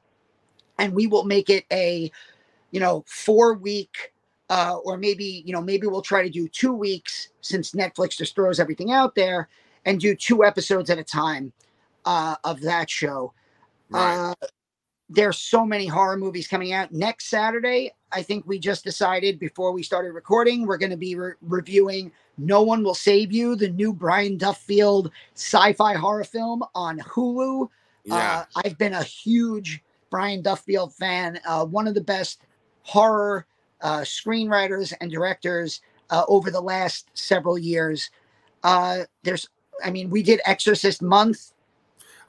and 0.77 0.93
we 0.93 1.07
will 1.07 1.23
make 1.23 1.49
it 1.49 1.65
a, 1.71 2.11
you 2.71 2.79
know, 2.79 3.03
four 3.07 3.53
week 3.53 4.13
uh, 4.49 4.77
or 4.83 4.97
maybe 4.97 5.41
you 5.45 5.53
know 5.53 5.61
maybe 5.61 5.87
we'll 5.87 6.01
try 6.01 6.21
to 6.21 6.29
do 6.29 6.47
two 6.47 6.73
weeks 6.73 7.29
since 7.41 7.71
Netflix 7.71 8.17
just 8.17 8.35
throws 8.35 8.59
everything 8.59 8.91
out 8.91 9.15
there 9.15 9.49
and 9.85 9.99
do 9.99 10.15
two 10.15 10.43
episodes 10.43 10.89
at 10.89 10.97
a 10.99 11.03
time 11.03 11.51
uh, 12.05 12.35
of 12.43 12.61
that 12.61 12.89
show. 12.89 13.33
Right. 13.89 14.31
Uh, 14.41 14.47
there's 15.13 15.37
so 15.37 15.63
many 15.63 15.85
horror 15.85 16.17
movies 16.17 16.47
coming 16.47 16.73
out 16.73 16.91
next 16.91 17.27
Saturday. 17.27 17.91
I 18.11 18.23
think 18.23 18.47
we 18.47 18.57
just 18.57 18.83
decided 18.83 19.39
before 19.39 19.71
we 19.71 19.83
started 19.83 20.13
recording, 20.13 20.65
we're 20.65 20.77
going 20.77 20.89
to 20.89 20.97
be 20.97 21.15
re- 21.15 21.33
reviewing 21.41 22.11
No 22.37 22.63
One 22.63 22.83
Will 22.83 22.95
Save 22.95 23.31
You, 23.31 23.55
the 23.55 23.69
new 23.69 23.93
Brian 23.93 24.37
Duffield 24.37 25.11
sci 25.35 25.73
fi 25.73 25.93
horror 25.93 26.23
film 26.23 26.63
on 26.73 26.97
Hulu. 26.99 27.69
Yeah. 28.05 28.45
Uh, 28.55 28.61
I've 28.65 28.77
been 28.79 28.93
a 28.93 29.03
huge 29.03 29.83
Brian 30.09 30.41
Duffield 30.41 30.93
fan, 30.93 31.39
uh, 31.47 31.65
one 31.65 31.87
of 31.87 31.93
the 31.93 32.01
best 32.01 32.41
horror 32.81 33.45
uh, 33.81 33.99
screenwriters 34.01 34.93
and 34.99 35.11
directors 35.11 35.81
uh, 36.09 36.23
over 36.27 36.49
the 36.49 36.61
last 36.61 37.09
several 37.13 37.57
years. 37.57 38.09
Uh, 38.63 39.03
there's, 39.21 39.47
I 39.83 39.91
mean, 39.91 40.09
we 40.09 40.23
did 40.23 40.41
Exorcist 40.45 41.01
Month 41.03 41.52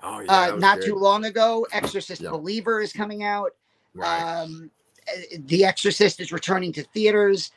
oh, 0.05 0.21
yeah, 0.21 0.53
uh, 0.53 0.57
not 0.57 0.79
good. 0.79 0.87
too 0.87 0.95
long 0.97 1.25
ago. 1.25 1.67
Exorcist 1.73 2.21
yep. 2.23 2.33
Believer 2.33 2.81
is 2.81 2.93
coming 2.93 3.23
out. 3.23 3.53
Right. 3.95 4.21
Um, 4.23 4.71
uh, 5.09 5.37
the 5.47 5.65
Exorcist 5.65 6.21
is 6.21 6.33
returning 6.33 6.73
to 6.73 6.83
theaters. 6.83 7.51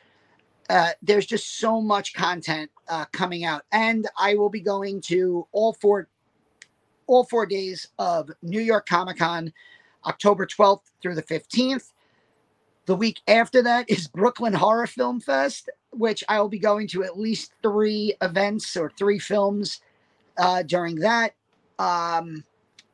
Uh, 0.68 0.90
there's 1.02 1.26
just 1.26 1.58
so 1.58 1.80
much 1.80 2.12
content 2.14 2.70
uh, 2.88 3.06
coming 3.12 3.44
out, 3.44 3.62
and 3.72 4.06
I 4.18 4.34
will 4.34 4.50
be 4.50 4.60
going 4.60 5.00
to 5.02 5.46
all 5.52 5.72
four, 5.72 6.08
all 7.06 7.24
four 7.24 7.46
days 7.46 7.88
of 7.98 8.30
New 8.42 8.60
York 8.60 8.86
Comic 8.86 9.18
Con, 9.18 9.52
October 10.04 10.46
12th 10.46 10.82
through 11.00 11.14
the 11.14 11.22
15th. 11.22 11.92
The 12.84 12.96
week 12.96 13.20
after 13.28 13.62
that 13.62 13.88
is 13.90 14.08
Brooklyn 14.08 14.52
Horror 14.52 14.86
Film 14.86 15.20
Fest, 15.20 15.70
which 15.90 16.22
I 16.28 16.40
will 16.40 16.48
be 16.48 16.58
going 16.58 16.86
to 16.88 17.04
at 17.04 17.18
least 17.18 17.52
three 17.62 18.14
events 18.20 18.76
or 18.76 18.90
three 18.90 19.18
films 19.18 19.80
uh, 20.38 20.62
during 20.62 20.96
that. 20.96 21.34
Um, 21.78 22.44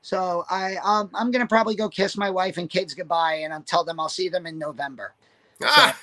so 0.03 0.45
I 0.51 0.77
um, 0.85 1.11
I'm 1.15 1.31
gonna 1.31 1.47
probably 1.47 1.75
go 1.75 1.89
kiss 1.89 2.17
my 2.17 2.31
wife 2.31 2.59
and 2.59 2.69
kids 2.69 2.95
goodbye, 2.95 3.41
and 3.45 3.53
I'll 3.53 3.63
tell 3.63 3.85
them 3.85 3.99
I'll 3.99 4.09
see 4.09 4.29
them 4.29 4.47
in 4.47 4.59
November. 4.59 5.15
Ah, 5.63 5.99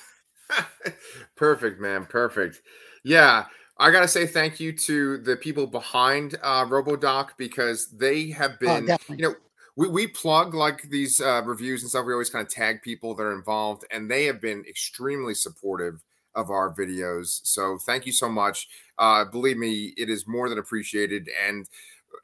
perfect, 1.36 1.80
man. 1.80 2.06
Perfect. 2.06 2.62
Yeah. 3.04 3.46
I 3.78 3.90
gotta 3.90 4.06
say 4.06 4.26
thank 4.26 4.60
you 4.60 4.72
to 4.72 5.18
the 5.18 5.34
people 5.36 5.66
behind 5.66 6.36
uh, 6.42 6.64
RoboDoc 6.66 7.30
because 7.36 7.88
they 7.88 8.30
have 8.30 8.52
oh, 8.52 8.80
been, 8.80 8.90
oh, 8.90 8.96
you 9.08 9.22
know, 9.22 9.34
we, 9.76 9.88
we 9.88 10.06
plug 10.06 10.54
like 10.54 10.82
these 10.90 11.20
uh, 11.20 11.42
reviews 11.44 11.82
and 11.82 11.90
stuff. 11.90 12.06
We 12.06 12.12
always 12.12 12.30
kind 12.30 12.46
of 12.46 12.52
tag 12.52 12.82
people 12.82 13.14
that 13.14 13.22
are 13.22 13.34
involved, 13.34 13.84
and 13.90 14.10
they 14.10 14.26
have 14.26 14.40
been 14.40 14.64
extremely 14.68 15.34
supportive 15.34 16.02
of 16.34 16.50
our 16.50 16.74
videos. 16.74 17.40
So 17.44 17.78
thank 17.78 18.06
you 18.06 18.12
so 18.12 18.28
much. 18.28 18.68
Uh, 18.98 19.24
believe 19.24 19.56
me, 19.56 19.94
it 19.96 20.08
is 20.08 20.26
more 20.26 20.48
than 20.48 20.58
appreciated. 20.58 21.28
And 21.46 21.68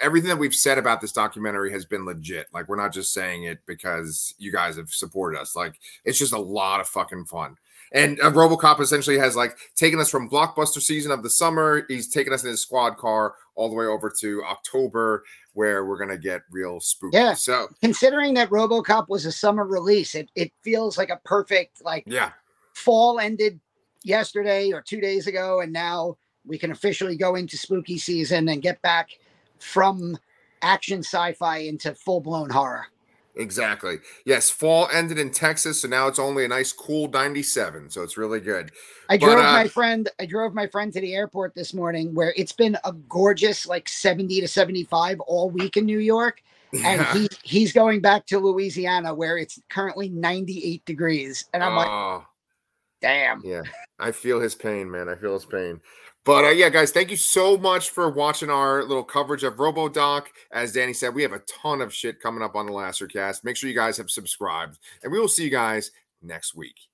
everything 0.00 0.28
that 0.28 0.38
we've 0.38 0.54
said 0.54 0.78
about 0.78 1.00
this 1.00 1.12
documentary 1.12 1.72
has 1.72 1.84
been 1.84 2.04
legit. 2.04 2.46
Like 2.52 2.68
we're 2.68 2.76
not 2.76 2.92
just 2.92 3.12
saying 3.12 3.44
it 3.44 3.58
because 3.66 4.34
you 4.38 4.52
guys 4.52 4.76
have 4.76 4.90
supported 4.90 5.40
us. 5.40 5.56
Like 5.56 5.74
it's 6.04 6.18
just 6.18 6.32
a 6.32 6.38
lot 6.38 6.80
of 6.80 6.88
fucking 6.88 7.26
fun. 7.26 7.56
And 7.92 8.20
uh, 8.20 8.30
RoboCop 8.30 8.80
essentially 8.80 9.18
has 9.18 9.34
like 9.34 9.56
taken 9.74 9.98
us 9.98 10.10
from 10.10 10.28
blockbuster 10.28 10.80
season 10.80 11.10
of 11.10 11.22
the 11.22 11.30
summer. 11.30 11.84
He's 11.88 12.08
taken 12.08 12.32
us 12.32 12.44
in 12.44 12.50
his 12.50 12.60
squad 12.60 12.96
car 12.96 13.34
all 13.54 13.68
the 13.68 13.74
way 13.74 13.86
over 13.86 14.12
to 14.20 14.44
October, 14.44 15.24
where 15.54 15.86
we're 15.86 15.98
gonna 15.98 16.18
get 16.18 16.42
real 16.50 16.80
spooky. 16.80 17.16
Yeah. 17.16 17.34
So 17.34 17.68
considering 17.80 18.34
that 18.34 18.50
RoboCop 18.50 19.08
was 19.08 19.24
a 19.24 19.32
summer 19.32 19.64
release, 19.64 20.14
it 20.14 20.30
it 20.34 20.52
feels 20.62 20.98
like 20.98 21.10
a 21.10 21.20
perfect 21.24 21.82
like 21.84 22.04
yeah 22.06 22.32
fall 22.74 23.18
ended 23.18 23.58
yesterday 24.04 24.70
or 24.72 24.82
two 24.82 25.00
days 25.00 25.26
ago, 25.26 25.60
and 25.60 25.72
now 25.72 26.16
we 26.44 26.58
can 26.58 26.70
officially 26.70 27.16
go 27.16 27.34
into 27.34 27.56
spooky 27.56 27.98
season 27.98 28.48
and 28.48 28.62
get 28.62 28.80
back 28.82 29.10
from 29.60 30.18
action 30.62 31.00
sci-fi 31.00 31.58
into 31.58 31.94
full-blown 31.94 32.50
horror. 32.50 32.86
Exactly. 33.38 33.98
Yes, 34.24 34.50
fall 34.50 34.88
ended 34.92 35.18
in 35.18 35.30
Texas, 35.30 35.82
so 35.82 35.88
now 35.88 36.08
it's 36.08 36.18
only 36.18 36.44
a 36.44 36.48
nice 36.48 36.72
cool 36.72 37.08
97. 37.08 37.88
So 37.88 38.02
it's 38.02 38.18
really 38.18 38.40
good. 38.40 38.72
I 39.08 39.16
but, 39.16 39.26
drove 39.26 39.38
uh, 39.38 39.52
my 39.52 39.68
friend. 39.68 40.08
I 40.18 40.26
drove 40.26 40.54
my 40.54 40.66
friend 40.66 40.92
to 40.92 41.00
the 41.00 41.14
airport 41.14 41.54
this 41.54 41.72
morning, 41.72 42.14
where 42.14 42.34
it's 42.36 42.52
been 42.52 42.76
a 42.84 42.92
gorgeous 42.92 43.64
like 43.64 43.88
70 43.88 44.40
to 44.40 44.48
75 44.48 45.20
all 45.20 45.50
week 45.50 45.76
in 45.76 45.86
New 45.86 46.00
York, 46.00 46.42
and 46.72 47.00
yeah. 47.00 47.14
he 47.14 47.28
he's 47.44 47.72
going 47.72 48.00
back 48.00 48.26
to 48.26 48.40
Louisiana, 48.40 49.14
where 49.14 49.38
it's 49.38 49.60
currently 49.68 50.08
98 50.08 50.84
degrees, 50.84 51.44
and 51.54 51.62
I'm 51.62 51.76
like, 51.76 51.88
oh. 51.88 52.26
damn. 53.00 53.40
Yeah, 53.44 53.62
I 54.00 54.10
feel 54.10 54.40
his 54.40 54.56
pain, 54.56 54.90
man. 54.90 55.08
I 55.08 55.14
feel 55.14 55.34
his 55.34 55.46
pain. 55.46 55.80
But 56.24 56.44
uh, 56.44 56.50
yeah, 56.50 56.68
guys, 56.68 56.90
thank 56.90 57.10
you 57.10 57.16
so 57.16 57.56
much 57.56 57.90
for 57.90 58.10
watching 58.10 58.50
our 58.50 58.82
little 58.84 59.04
coverage 59.04 59.44
of 59.44 59.56
RoboDoc. 59.56 60.26
As 60.52 60.72
Danny 60.72 60.92
said, 60.92 61.14
we 61.14 61.22
have 61.22 61.32
a 61.32 61.38
ton 61.40 61.80
of 61.80 61.94
shit 61.94 62.20
coming 62.20 62.42
up 62.42 62.54
on 62.54 62.66
the 62.66 62.72
Lasercast. 62.72 63.44
Make 63.44 63.56
sure 63.56 63.70
you 63.70 63.76
guys 63.76 63.96
have 63.96 64.10
subscribed, 64.10 64.78
and 65.02 65.10
we 65.10 65.18
will 65.18 65.28
see 65.28 65.44
you 65.44 65.50
guys 65.50 65.90
next 66.22 66.54
week. 66.54 66.88